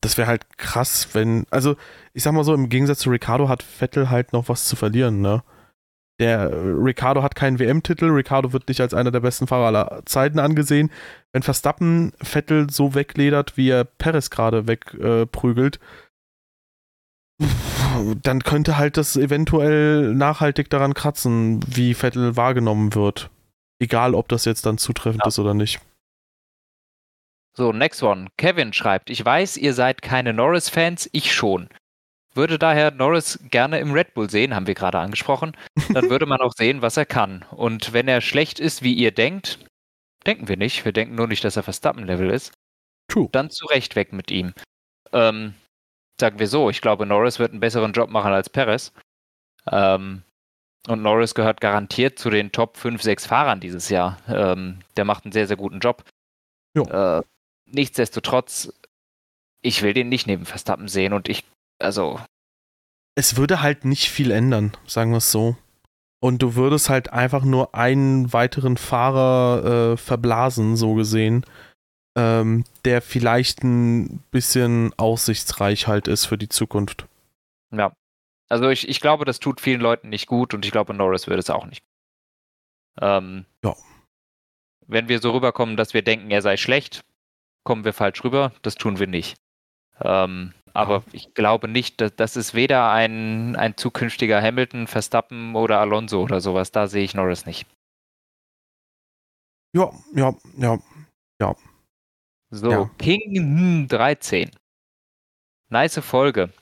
Das 0.00 0.16
wäre 0.16 0.28
halt 0.28 0.58
krass, 0.58 1.08
wenn, 1.12 1.46
also 1.50 1.76
ich 2.14 2.22
sag 2.22 2.32
mal 2.32 2.44
so, 2.44 2.54
im 2.54 2.68
Gegensatz 2.68 3.00
zu 3.00 3.10
Ricardo 3.10 3.48
hat 3.48 3.62
Vettel 3.62 4.08
halt 4.10 4.32
noch 4.32 4.48
was 4.48 4.64
zu 4.64 4.76
verlieren, 4.76 5.20
ne? 5.20 5.42
Der 6.20 6.50
Ricardo 6.52 7.22
hat 7.22 7.34
keinen 7.34 7.58
WM-Titel, 7.58 8.06
Ricardo 8.10 8.52
wird 8.52 8.68
nicht 8.68 8.82
als 8.82 8.92
einer 8.92 9.10
der 9.10 9.20
besten 9.20 9.46
Fahrer 9.46 9.66
aller 9.66 10.02
Zeiten 10.04 10.38
angesehen. 10.38 10.90
Wenn 11.32 11.42
Verstappen 11.42 12.12
Vettel 12.20 12.68
so 12.68 12.94
wegledert, 12.94 13.56
wie 13.56 13.70
er 13.70 13.84
Perez 13.84 14.28
gerade 14.28 14.66
wegprügelt, 14.66 15.80
äh, 17.40 17.46
dann 18.22 18.42
könnte 18.42 18.76
halt 18.76 18.98
das 18.98 19.16
eventuell 19.16 20.14
nachhaltig 20.14 20.68
daran 20.68 20.92
kratzen, 20.92 21.60
wie 21.66 21.94
Vettel 21.94 22.36
wahrgenommen 22.36 22.94
wird. 22.94 23.30
Egal, 23.80 24.14
ob 24.14 24.28
das 24.28 24.44
jetzt 24.44 24.66
dann 24.66 24.76
zutreffend 24.76 25.22
ja. 25.24 25.28
ist 25.28 25.38
oder 25.38 25.54
nicht. 25.54 25.80
So, 27.60 27.74
next 27.74 28.02
one. 28.02 28.28
Kevin 28.38 28.72
schreibt, 28.72 29.10
ich 29.10 29.22
weiß, 29.22 29.58
ihr 29.58 29.74
seid 29.74 30.00
keine 30.00 30.32
Norris-Fans, 30.32 31.10
ich 31.12 31.30
schon. 31.30 31.68
Würde 32.32 32.58
daher 32.58 32.90
Norris 32.90 33.38
gerne 33.50 33.80
im 33.80 33.92
Red 33.92 34.14
Bull 34.14 34.30
sehen, 34.30 34.54
haben 34.54 34.66
wir 34.66 34.72
gerade 34.72 34.98
angesprochen. 34.98 35.54
Dann 35.92 36.08
würde 36.08 36.24
man 36.24 36.40
auch 36.40 36.54
sehen, 36.56 36.80
was 36.80 36.96
er 36.96 37.04
kann. 37.04 37.44
Und 37.50 37.92
wenn 37.92 38.08
er 38.08 38.22
schlecht 38.22 38.60
ist, 38.60 38.82
wie 38.82 38.94
ihr 38.94 39.12
denkt, 39.12 39.58
denken 40.24 40.48
wir 40.48 40.56
nicht. 40.56 40.86
Wir 40.86 40.92
denken 40.92 41.16
nur 41.16 41.26
nicht, 41.26 41.44
dass 41.44 41.58
er 41.58 41.62
Verstappen-Level 41.62 42.30
ist. 42.30 42.54
True. 43.08 43.28
Dann 43.30 43.50
zurecht 43.50 43.94
weg 43.94 44.14
mit 44.14 44.30
ihm. 44.30 44.54
Ähm, 45.12 45.52
sagen 46.18 46.38
wir 46.38 46.48
so, 46.48 46.70
ich 46.70 46.80
glaube, 46.80 47.04
Norris 47.04 47.38
wird 47.38 47.50
einen 47.50 47.60
besseren 47.60 47.92
Job 47.92 48.08
machen 48.08 48.32
als 48.32 48.48
Perez. 48.48 48.90
Ähm, 49.70 50.22
und 50.88 51.02
Norris 51.02 51.34
gehört 51.34 51.60
garantiert 51.60 52.18
zu 52.18 52.30
den 52.30 52.52
Top 52.52 52.78
5, 52.78 53.02
6 53.02 53.26
Fahrern 53.26 53.60
dieses 53.60 53.90
Jahr. 53.90 54.16
Ähm, 54.28 54.78
der 54.96 55.04
macht 55.04 55.26
einen 55.26 55.32
sehr, 55.32 55.46
sehr 55.46 55.58
guten 55.58 55.80
Job. 55.80 56.04
Äh, 56.74 57.20
nichtsdestotrotz, 57.72 58.72
ich 59.62 59.82
will 59.82 59.92
den 59.92 60.08
nicht 60.08 60.26
neben 60.26 60.46
Verstappen 60.46 60.88
sehen 60.88 61.12
und 61.12 61.28
ich, 61.28 61.44
also. 61.78 62.20
Es 63.14 63.36
würde 63.36 63.62
halt 63.62 63.84
nicht 63.84 64.08
viel 64.08 64.30
ändern, 64.30 64.76
sagen 64.86 65.10
wir 65.10 65.18
es 65.18 65.30
so. 65.30 65.56
Und 66.22 66.42
du 66.42 66.54
würdest 66.54 66.90
halt 66.90 67.12
einfach 67.12 67.44
nur 67.44 67.74
einen 67.74 68.32
weiteren 68.32 68.76
Fahrer 68.76 69.92
äh, 69.92 69.96
verblasen, 69.96 70.76
so 70.76 70.94
gesehen 70.94 71.44
ähm, 72.16 72.64
der 72.84 73.02
vielleicht 73.02 73.62
ein 73.62 74.22
bisschen 74.30 74.92
aussichtsreich 74.96 75.86
halt 75.86 76.08
ist 76.08 76.26
für 76.26 76.38
die 76.38 76.48
Zukunft. 76.48 77.06
Ja. 77.72 77.92
Also 78.48 78.68
ich, 78.68 78.88
ich 78.88 79.00
glaube, 79.00 79.24
das 79.24 79.38
tut 79.38 79.60
vielen 79.60 79.80
Leuten 79.80 80.08
nicht 80.08 80.26
gut 80.26 80.54
und 80.54 80.64
ich 80.64 80.72
glaube, 80.72 80.92
Norris 80.92 81.28
würde 81.28 81.40
es 81.40 81.50
auch 81.50 81.66
nicht. 81.66 81.82
Ähm, 83.00 83.46
ja. 83.64 83.76
Wenn 84.86 85.08
wir 85.08 85.20
so 85.20 85.30
rüberkommen, 85.30 85.76
dass 85.76 85.94
wir 85.94 86.02
denken, 86.02 86.30
er 86.32 86.42
sei 86.42 86.56
schlecht, 86.56 87.04
kommen 87.64 87.84
wir 87.84 87.92
falsch 87.92 88.22
rüber. 88.24 88.52
Das 88.62 88.74
tun 88.74 88.98
wir 88.98 89.06
nicht. 89.06 89.36
Ähm, 90.00 90.54
aber 90.72 91.02
ich 91.12 91.34
glaube 91.34 91.68
nicht, 91.68 92.00
dass 92.00 92.14
das 92.14 92.36
ist 92.36 92.54
weder 92.54 92.90
ein, 92.90 93.56
ein 93.56 93.76
zukünftiger 93.76 94.40
Hamilton, 94.40 94.86
Verstappen 94.86 95.54
oder 95.54 95.80
Alonso 95.80 96.22
oder 96.22 96.40
sowas. 96.40 96.70
Da 96.70 96.86
sehe 96.86 97.04
ich 97.04 97.14
Norris 97.14 97.46
nicht. 97.46 97.66
Ja, 99.72 99.90
ja, 100.14 100.34
ja, 100.56 100.78
ja. 101.40 101.56
So, 102.50 102.70
ja. 102.70 102.90
King 102.98 103.86
13. 103.88 104.50
Nice 105.68 106.00
Folge. 106.00 106.52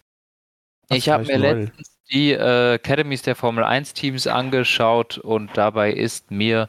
Das 0.89 0.99
ich 0.99 1.09
habe 1.09 1.25
mir 1.25 1.39
neu. 1.39 1.53
letztens 1.53 1.99
die 2.11 2.33
äh, 2.33 2.75
Academies 2.75 3.23
der 3.23 3.37
Formel 3.37 3.65
1 3.65 3.95
Teams 3.95 4.27
angeschaut 4.27 5.19
und 5.19 5.57
dabei 5.57 5.93
ist 5.93 6.31
mir 6.31 6.69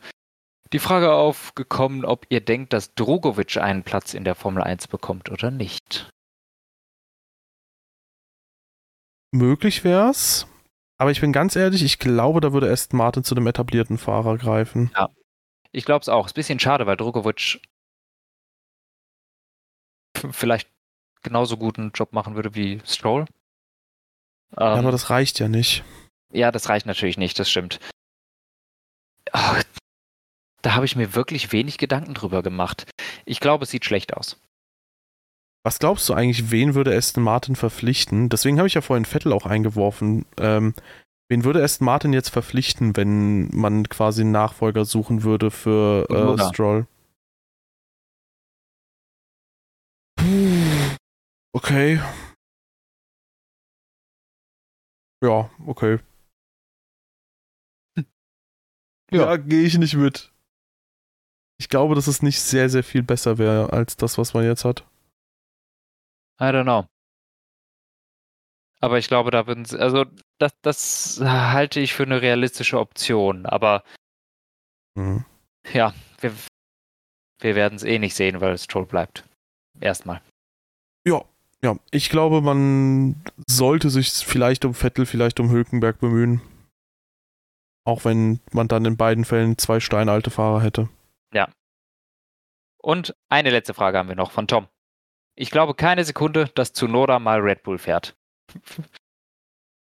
die 0.73 0.79
Frage 0.79 1.11
aufgekommen, 1.11 2.05
ob 2.05 2.25
ihr 2.29 2.41
denkt, 2.41 2.73
dass 2.73 2.93
Drogovic 2.93 3.57
einen 3.57 3.83
Platz 3.83 4.13
in 4.13 4.23
der 4.23 4.35
Formel 4.35 4.63
1 4.63 4.87
bekommt 4.87 5.29
oder 5.29 5.51
nicht. 5.51 6.09
Möglich 9.31 9.83
wär's. 9.83 10.47
Aber 10.97 11.11
ich 11.11 11.21
bin 11.21 11.31
ganz 11.31 11.55
ehrlich, 11.55 11.83
ich 11.83 11.97
glaube, 11.97 12.41
da 12.41 12.51
würde 12.51 12.71
Aston 12.71 12.97
Martin 12.97 13.23
zu 13.23 13.33
dem 13.33 13.47
etablierten 13.47 13.97
Fahrer 13.97 14.37
greifen. 14.37 14.91
Ja. 14.95 15.09
Ich 15.71 15.85
glaube 15.85 16.01
es 16.01 16.09
auch. 16.09 16.25
Ist 16.25 16.33
ein 16.33 16.35
bisschen 16.35 16.59
schade, 16.59 16.85
weil 16.87 16.97
Drogovic 16.97 17.61
vielleicht 20.31 20.69
genauso 21.21 21.57
guten 21.57 21.91
Job 21.91 22.11
machen 22.11 22.35
würde 22.35 22.55
wie 22.55 22.81
Stroll. 22.85 23.21
Ähm, 24.57 24.57
ja, 24.57 24.75
aber 24.75 24.91
das 24.91 25.09
reicht 25.09 25.39
ja 25.39 25.47
nicht. 25.47 25.83
Ja, 26.31 26.51
das 26.51 26.69
reicht 26.69 26.85
natürlich 26.85 27.17
nicht, 27.17 27.39
das 27.39 27.49
stimmt. 27.49 27.79
Ach, 29.31 29.63
da 30.61 30.75
habe 30.75 30.85
ich 30.85 30.95
mir 30.95 31.15
wirklich 31.15 31.51
wenig 31.51 31.77
Gedanken 31.77 32.13
drüber 32.13 32.43
gemacht. 32.43 32.89
Ich 33.25 33.39
glaube, 33.39 33.63
es 33.63 33.71
sieht 33.71 33.85
schlecht 33.85 34.15
aus. 34.15 34.37
Was 35.65 35.79
glaubst 35.79 36.07
du 36.07 36.13
eigentlich, 36.13 36.51
wen 36.51 36.73
würde 36.73 36.95
Aston 36.95 37.23
Martin 37.23 37.55
verpflichten? 37.55 38.29
Deswegen 38.29 38.57
habe 38.57 38.67
ich 38.67 38.75
ja 38.75 38.81
vorhin 38.81 39.05
Vettel 39.05 39.33
auch 39.33 39.45
eingeworfen. 39.45 40.25
Ähm, 40.39 40.73
wen 41.29 41.43
würde 41.43 41.63
Aston 41.63 41.85
Martin 41.85 42.13
jetzt 42.13 42.29
verpflichten, 42.29 42.95
wenn 42.95 43.49
man 43.49 43.87
quasi 43.89 44.21
einen 44.21 44.31
Nachfolger 44.31 44.85
suchen 44.85 45.23
würde 45.23 45.51
für 45.51 46.07
äh, 46.09 46.53
Stroll? 46.53 46.87
Okay. 51.53 51.99
Ja, 55.21 55.49
okay. 55.65 55.99
Ja, 59.11 59.25
ja 59.25 59.37
gehe 59.37 59.63
ich 59.63 59.77
nicht 59.77 59.95
mit. 59.95 60.31
Ich 61.59 61.67
glaube, 61.69 61.93
dass 61.95 62.07
es 62.07 62.21
nicht 62.21 62.39
sehr, 62.39 62.69
sehr 62.69 62.83
viel 62.83 63.03
besser 63.03 63.37
wäre 63.37 63.73
als 63.73 63.97
das, 63.97 64.17
was 64.17 64.33
man 64.33 64.45
jetzt 64.45 64.63
hat. 64.65 64.85
I 66.39 66.45
don't 66.45 66.63
know. 66.63 66.85
Aber 68.79 68.97
ich 68.97 69.09
glaube, 69.09 69.29
da 69.29 69.45
würden 69.45 69.65
sie, 69.65 69.77
also 69.77 70.05
das, 70.37 70.53
das 70.61 71.19
halte 71.21 71.81
ich 71.81 71.93
für 71.93 72.03
eine 72.03 72.21
realistische 72.21 72.79
Option. 72.79 73.45
Aber 73.45 73.83
mhm. 74.95 75.25
ja, 75.73 75.93
wir, 76.21 76.31
wir 77.41 77.55
werden 77.55 77.75
es 77.75 77.83
eh 77.83 77.99
nicht 77.99 78.15
sehen, 78.15 78.39
weil 78.39 78.53
es 78.53 78.67
Troll 78.67 78.85
bleibt. 78.85 79.25
Erstmal. 79.81 80.21
Ja, 81.05 81.25
ja, 81.61 81.77
ich 81.91 82.09
glaube, 82.09 82.41
man 82.41 83.21
sollte 83.47 83.89
sich 83.89 84.11
vielleicht 84.11 84.63
um 84.63 84.73
Vettel, 84.73 85.05
vielleicht 85.05 85.41
um 85.41 85.49
Hülkenberg 85.49 85.99
bemühen. 85.99 86.41
Auch 87.83 88.05
wenn 88.05 88.39
man 88.53 88.69
dann 88.69 88.85
in 88.85 88.95
beiden 88.95 89.25
Fällen 89.25 89.57
zwei 89.57 89.81
steinalte 89.81 90.29
Fahrer 90.29 90.61
hätte. 90.61 90.87
Ja. 91.33 91.49
Und 92.77 93.15
eine 93.29 93.49
letzte 93.49 93.73
Frage 93.73 93.97
haben 93.97 94.09
wir 94.09 94.15
noch 94.15 94.31
von 94.31 94.47
Tom. 94.47 94.67
Ich 95.35 95.51
glaube 95.51 95.73
keine 95.73 96.03
Sekunde, 96.03 96.49
dass 96.55 96.73
Tsunoda 96.73 97.19
mal 97.19 97.39
Red 97.39 97.63
Bull 97.63 97.77
fährt. 97.77 98.15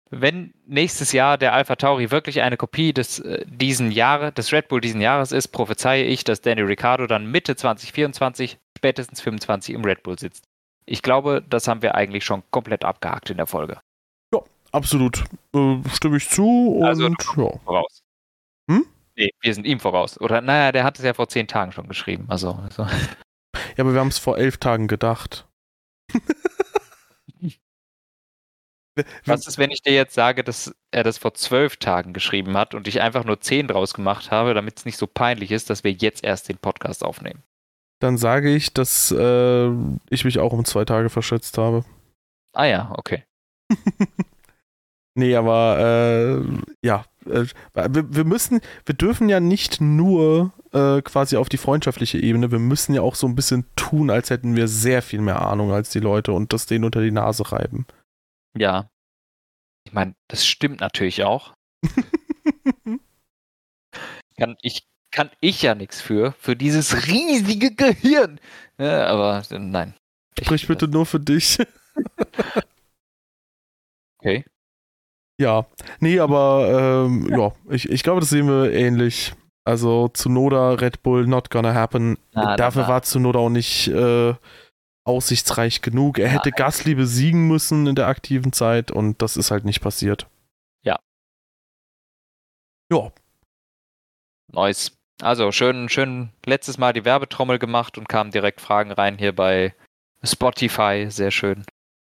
wenn 0.10 0.54
nächstes 0.66 1.12
Jahr 1.12 1.38
der 1.38 1.54
Alpha 1.54 1.76
Tauri 1.76 2.12
wirklich 2.12 2.42
eine 2.42 2.58
Kopie 2.58 2.94
des 2.94 3.20
äh, 3.20 3.46
diesen 3.48 3.92
Jahre, 3.92 4.32
des 4.32 4.52
Red 4.52 4.68
Bull 4.68 4.82
diesen 4.82 5.02
Jahres 5.02 5.32
ist, 5.32 5.50
prophezeie 5.50 6.04
ich, 6.04 6.24
dass 6.24 6.42
Danny 6.42 6.62
Ricciardo 6.62 7.08
dann 7.08 7.30
Mitte 7.30 7.56
2024, 7.56 8.58
spätestens 8.78 9.22
25 9.22 9.76
im 9.76 9.84
Red 9.86 10.04
Bull 10.04 10.18
sitzt. 10.18 10.46
Ich 10.86 11.04
glaube, 11.04 11.44
das 11.48 11.68
haben 11.68 11.82
wir 11.82 11.96
eigentlich 11.96 12.26
schon 12.26 12.44
komplett 12.50 12.84
abgehakt 12.84 13.30
in 13.30 13.38
der 13.38 13.46
Folge. 13.46 13.80
Ja, 14.34 14.40
absolut. 14.72 15.24
Äh, 15.54 15.78
stimme 15.94 16.18
ich 16.18 16.28
zu 16.28 16.78
und 16.80 16.86
also, 16.86 17.08
ja. 17.08 17.60
voraus. 17.64 18.02
Hm? 18.70 18.86
Nee, 19.20 19.34
wir 19.42 19.54
sind 19.54 19.68
ihm 19.68 19.82
voraus. 19.82 20.20
Oder 20.22 20.40
naja, 20.40 20.72
der 20.72 20.86
hat 20.86 20.98
es 20.98 21.04
ja 21.04 21.14
vor 21.14 21.28
zehn 21.28 21.46
Tagen 21.46 21.74
schon 21.74 21.90
geschrieben. 21.90 22.26
Also, 22.30 22.54
also. 22.54 22.84
Ja, 22.84 23.84
aber 23.84 23.94
wir 23.94 24.00
haben 24.00 24.08
es 24.08 24.18
vor 24.18 24.38
elf 24.38 24.58
Tagen 24.58 24.88
gedacht. 24.88 25.46
Was 29.26 29.48
ist, 29.48 29.58
wenn 29.58 29.72
ich 29.72 29.82
dir 29.82 29.94
jetzt 29.94 30.14
sage, 30.14 30.44
dass 30.44 30.74
er 30.92 31.04
das 31.04 31.18
vor 31.18 31.34
zwölf 31.34 31.78
Tagen 31.78 32.14
geschrieben 32.14 32.56
hat 32.56 32.74
und 32.74 32.88
ich 32.88 33.02
einfach 33.02 33.26
nur 33.26 33.42
zehn 33.42 33.68
draus 33.68 33.94
gemacht 33.94 34.32
habe, 34.32 34.54
damit 34.54 34.80
es 34.80 34.86
nicht 34.86 34.98
so 34.98 35.08
peinlich 35.08 35.52
ist, 35.52 35.70
dass 35.70 35.84
wir 35.84 35.92
jetzt 35.92 36.24
erst 36.24 36.48
den 36.48 36.58
Podcast 36.58 37.04
aufnehmen? 37.04 37.44
Dann 38.00 38.18
sage 38.18 38.54
ich, 38.56 38.74
dass 38.74 39.12
äh, 39.12 39.70
ich 40.10 40.24
mich 40.24 40.40
auch 40.40 40.54
um 40.54 40.64
zwei 40.64 40.86
Tage 40.86 41.10
verschätzt 41.10 41.58
habe. 41.58 41.84
Ah 42.54 42.66
ja, 42.66 42.94
okay. 42.98 43.26
nee, 45.20 45.36
aber 45.36 45.78
äh, 45.80 46.42
ja, 46.82 47.06
äh, 47.26 47.46
wir, 47.74 48.16
wir, 48.16 48.24
müssen, 48.26 48.62
wir 48.86 48.96
dürfen 48.96 49.30
ja 49.30 49.40
nicht 49.40 49.82
nur 49.82 50.52
äh, 50.72 51.02
quasi 51.02 51.38
auf 51.38 51.50
die 51.50 51.58
freundschaftliche 51.58 52.18
Ebene, 52.20 52.52
wir 52.52 52.60
müssen 52.60 52.94
ja 52.94 53.02
auch 53.02 53.16
so 53.16 53.28
ein 53.28 53.36
bisschen 53.36 53.66
tun, 53.76 54.10
als 54.10 54.30
hätten 54.30 54.56
wir 54.56 54.68
sehr 54.68 55.02
viel 55.02 55.22
mehr 55.22 55.42
Ahnung 55.42 55.72
als 55.72 55.90
die 55.90 56.00
Leute 56.00 56.34
und 56.34 56.54
das 56.54 56.66
denen 56.66 56.86
unter 56.86 57.02
die 57.02 57.12
Nase 57.12 57.52
reiben. 57.52 57.86
Ja. 58.58 58.90
Ich 59.86 59.94
meine, 59.94 60.16
das 60.28 60.46
stimmt 60.46 60.82
natürlich 60.82 61.24
auch. 61.24 61.54
kann 64.38 64.56
ich, 64.62 64.88
kann 65.12 65.30
ich 65.42 65.62
ja 65.62 65.76
nichts 65.76 66.02
für, 66.02 66.34
für 66.40 66.56
dieses 66.56 67.08
riesige 67.08 67.74
Gehirn. 67.74 68.40
Ja, 68.78 69.08
aber 69.08 69.44
nein. 69.50 69.96
Sprich 70.40 70.68
bitte 70.68 70.88
nur 70.88 71.06
für 71.06 71.20
dich. 71.20 71.58
okay. 74.20 74.46
Ja, 75.40 75.66
nee, 76.02 76.20
aber 76.20 77.06
ähm, 77.08 77.30
ja, 77.30 77.54
ich, 77.70 77.90
ich 77.90 78.04
glaube, 78.04 78.20
das 78.20 78.30
sehen 78.30 78.48
wir 78.48 78.74
ähnlich. 78.74 79.34
Also 79.64 80.10
Zunoda, 80.10 80.72
Red 80.72 81.02
Bull, 81.02 81.28
not 81.28 81.50
gonna 81.50 81.74
happen. 81.74 82.18
Na, 82.34 82.58
Dafür 82.58 82.90
war 82.90 83.04
Zunoda 83.04 83.40
auch 83.40 83.50
nicht 83.50 83.88
äh, 83.88 84.34
aussichtsreich 85.06 85.82
genug. 85.82 86.20
Er 86.20 86.26
ja, 86.26 86.32
hätte 86.34 86.52
Gasly 86.52 86.94
besiegen 86.94 87.48
müssen 87.48 87.88
in 87.88 87.96
der 87.96 88.08
aktiven 88.08 88.52
Zeit 88.52 88.92
und 88.92 89.22
das 89.22 89.38
ist 89.38 89.50
halt 89.50 89.64
nicht 89.64 89.80
passiert. 89.80 90.28
Ja. 90.84 91.00
Ja. 92.92 93.12
Nice. 94.52 94.92
Also 95.22 95.54
schön, 95.54 95.88
schön 95.88 96.32
letztes 96.46 96.78
Mal 96.78 96.92
die 96.92 97.06
Werbetrommel 97.06 97.60
gemacht 97.60 97.98
und 97.98 98.10
kamen 98.10 98.32
direkt 98.32 98.60
Fragen 98.60 98.92
rein 98.92 99.18
hier 99.18 99.34
bei 99.34 99.74
Spotify. 100.22 101.08
Sehr 101.10 101.32
schön. 101.32 101.64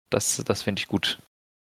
Das, 0.08 0.42
das 0.46 0.62
finde 0.62 0.80
ich 0.80 0.88
gut. 0.88 1.18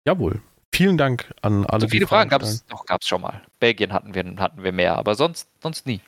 Jawohl. 0.07 0.41
Vielen 0.75 0.99
Dank 0.99 1.35
an 1.43 1.67
alle. 1.67 1.83
So 1.83 1.89
viele 1.89 2.07
Fragen, 2.07 2.31
Fragen 2.31 2.43
gab 2.43 2.43
es 2.43 2.65
doch 2.67 2.85
gab's 2.87 3.07
schon 3.07 3.21
mal. 3.21 3.43
Belgien 3.59 3.93
hatten 3.93 4.15
wir, 4.15 4.25
hatten 4.37 4.63
wir 4.63 4.73
mehr, 4.73 4.97
aber 4.97 5.15
sonst, 5.15 5.49
sonst 5.61 5.87
nie. 5.87 6.01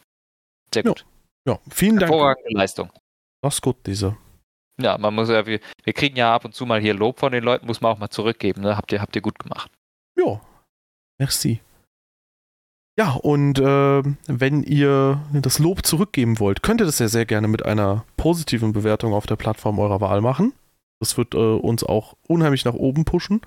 Sehr 0.73 0.82
gut. 0.82 1.05
Ja, 1.47 1.55
ja 1.55 1.61
vielen 1.70 1.97
Dank. 1.99 2.12
Hervorragende 2.12 2.51
Leistung. 2.51 2.91
Ist 3.43 3.62
gut, 3.62 3.77
diese. 3.87 4.16
Ja, 4.81 4.97
man 4.99 5.15
muss 5.15 5.28
ja, 5.28 5.47
wir, 5.47 5.61
wir 5.85 5.93
kriegen 5.93 6.16
ja 6.16 6.35
ab 6.35 6.45
und 6.45 6.55
zu 6.55 6.66
mal 6.66 6.81
hier 6.81 6.95
Lob 6.95 7.19
von 7.19 7.32
den 7.32 7.45
Leuten, 7.45 7.66
muss 7.66 7.81
man 7.81 7.93
auch 7.93 7.99
mal 7.99 8.11
zurückgeben. 8.11 8.62
Ne? 8.62 8.77
Habt, 8.77 8.93
ihr, 8.93 9.01
habt 9.01 9.15
ihr 9.16 9.23
gut 9.23 9.39
gemacht. 9.39 9.70
Ja, 10.16 10.41
merci. 11.19 11.61
Ja, 12.99 13.12
und 13.12 13.59
äh, 13.59 14.03
wenn 14.27 14.62
ihr 14.62 15.23
das 15.32 15.59
Lob 15.59 15.87
zurückgeben 15.87 16.39
wollt, 16.39 16.62
könnt 16.62 16.81
ihr 16.81 16.87
das 16.87 16.99
ja 16.99 17.09
sehr 17.09 17.24
gerne 17.24 17.49
mit 17.49 17.65
einer 17.65 18.05
positiven 18.16 18.73
Bewertung 18.73 19.15
auf 19.15 19.27
der 19.27 19.37
Plattform 19.37 19.78
eurer 19.78 20.01
Wahl 20.01 20.20
machen. 20.20 20.53
Das 21.01 21.16
wird 21.16 21.35
äh, 21.35 21.39
uns 21.39 21.82
auch 21.82 22.15
unheimlich 22.27 22.65
nach 22.65 22.74
oben 22.74 23.05
pushen. 23.05 23.41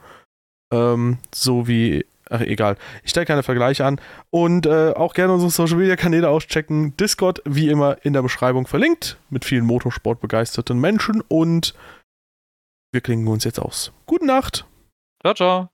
Ähm, 0.74 1.18
so 1.34 1.68
wie 1.68 2.06
Ach, 2.30 2.42
egal. 2.42 2.78
Ich 3.04 3.12
stelle 3.12 3.26
keine 3.26 3.44
Vergleiche 3.44 3.86
an. 3.86 4.02
Und 4.32 4.66
äh, 4.66 4.94
auch 4.96 5.14
gerne 5.14 5.34
unsere 5.34 5.52
Social 5.52 5.78
Media 5.78 5.96
Kanäle 5.96 6.30
auschecken. 6.30 6.98
Discord, 6.98 7.42
wie 7.46 7.70
immer, 7.70 7.98
in 8.04 8.14
der 8.14 8.24
Beschreibung 8.24 8.66
verlinkt. 8.66 9.18
Mit 9.30 9.46
vielen 9.46 9.66
Motorsport-begeisterten 9.66 10.80
Menschen. 10.80 11.22
Und 11.28 11.76
wir 12.92 13.02
klingen 13.02 13.28
uns 13.28 13.44
jetzt 13.44 13.60
aus. 13.60 13.92
Gute 14.08 14.26
Nacht. 14.26 14.66
Ciao, 15.22 15.34
ciao. 15.36 15.74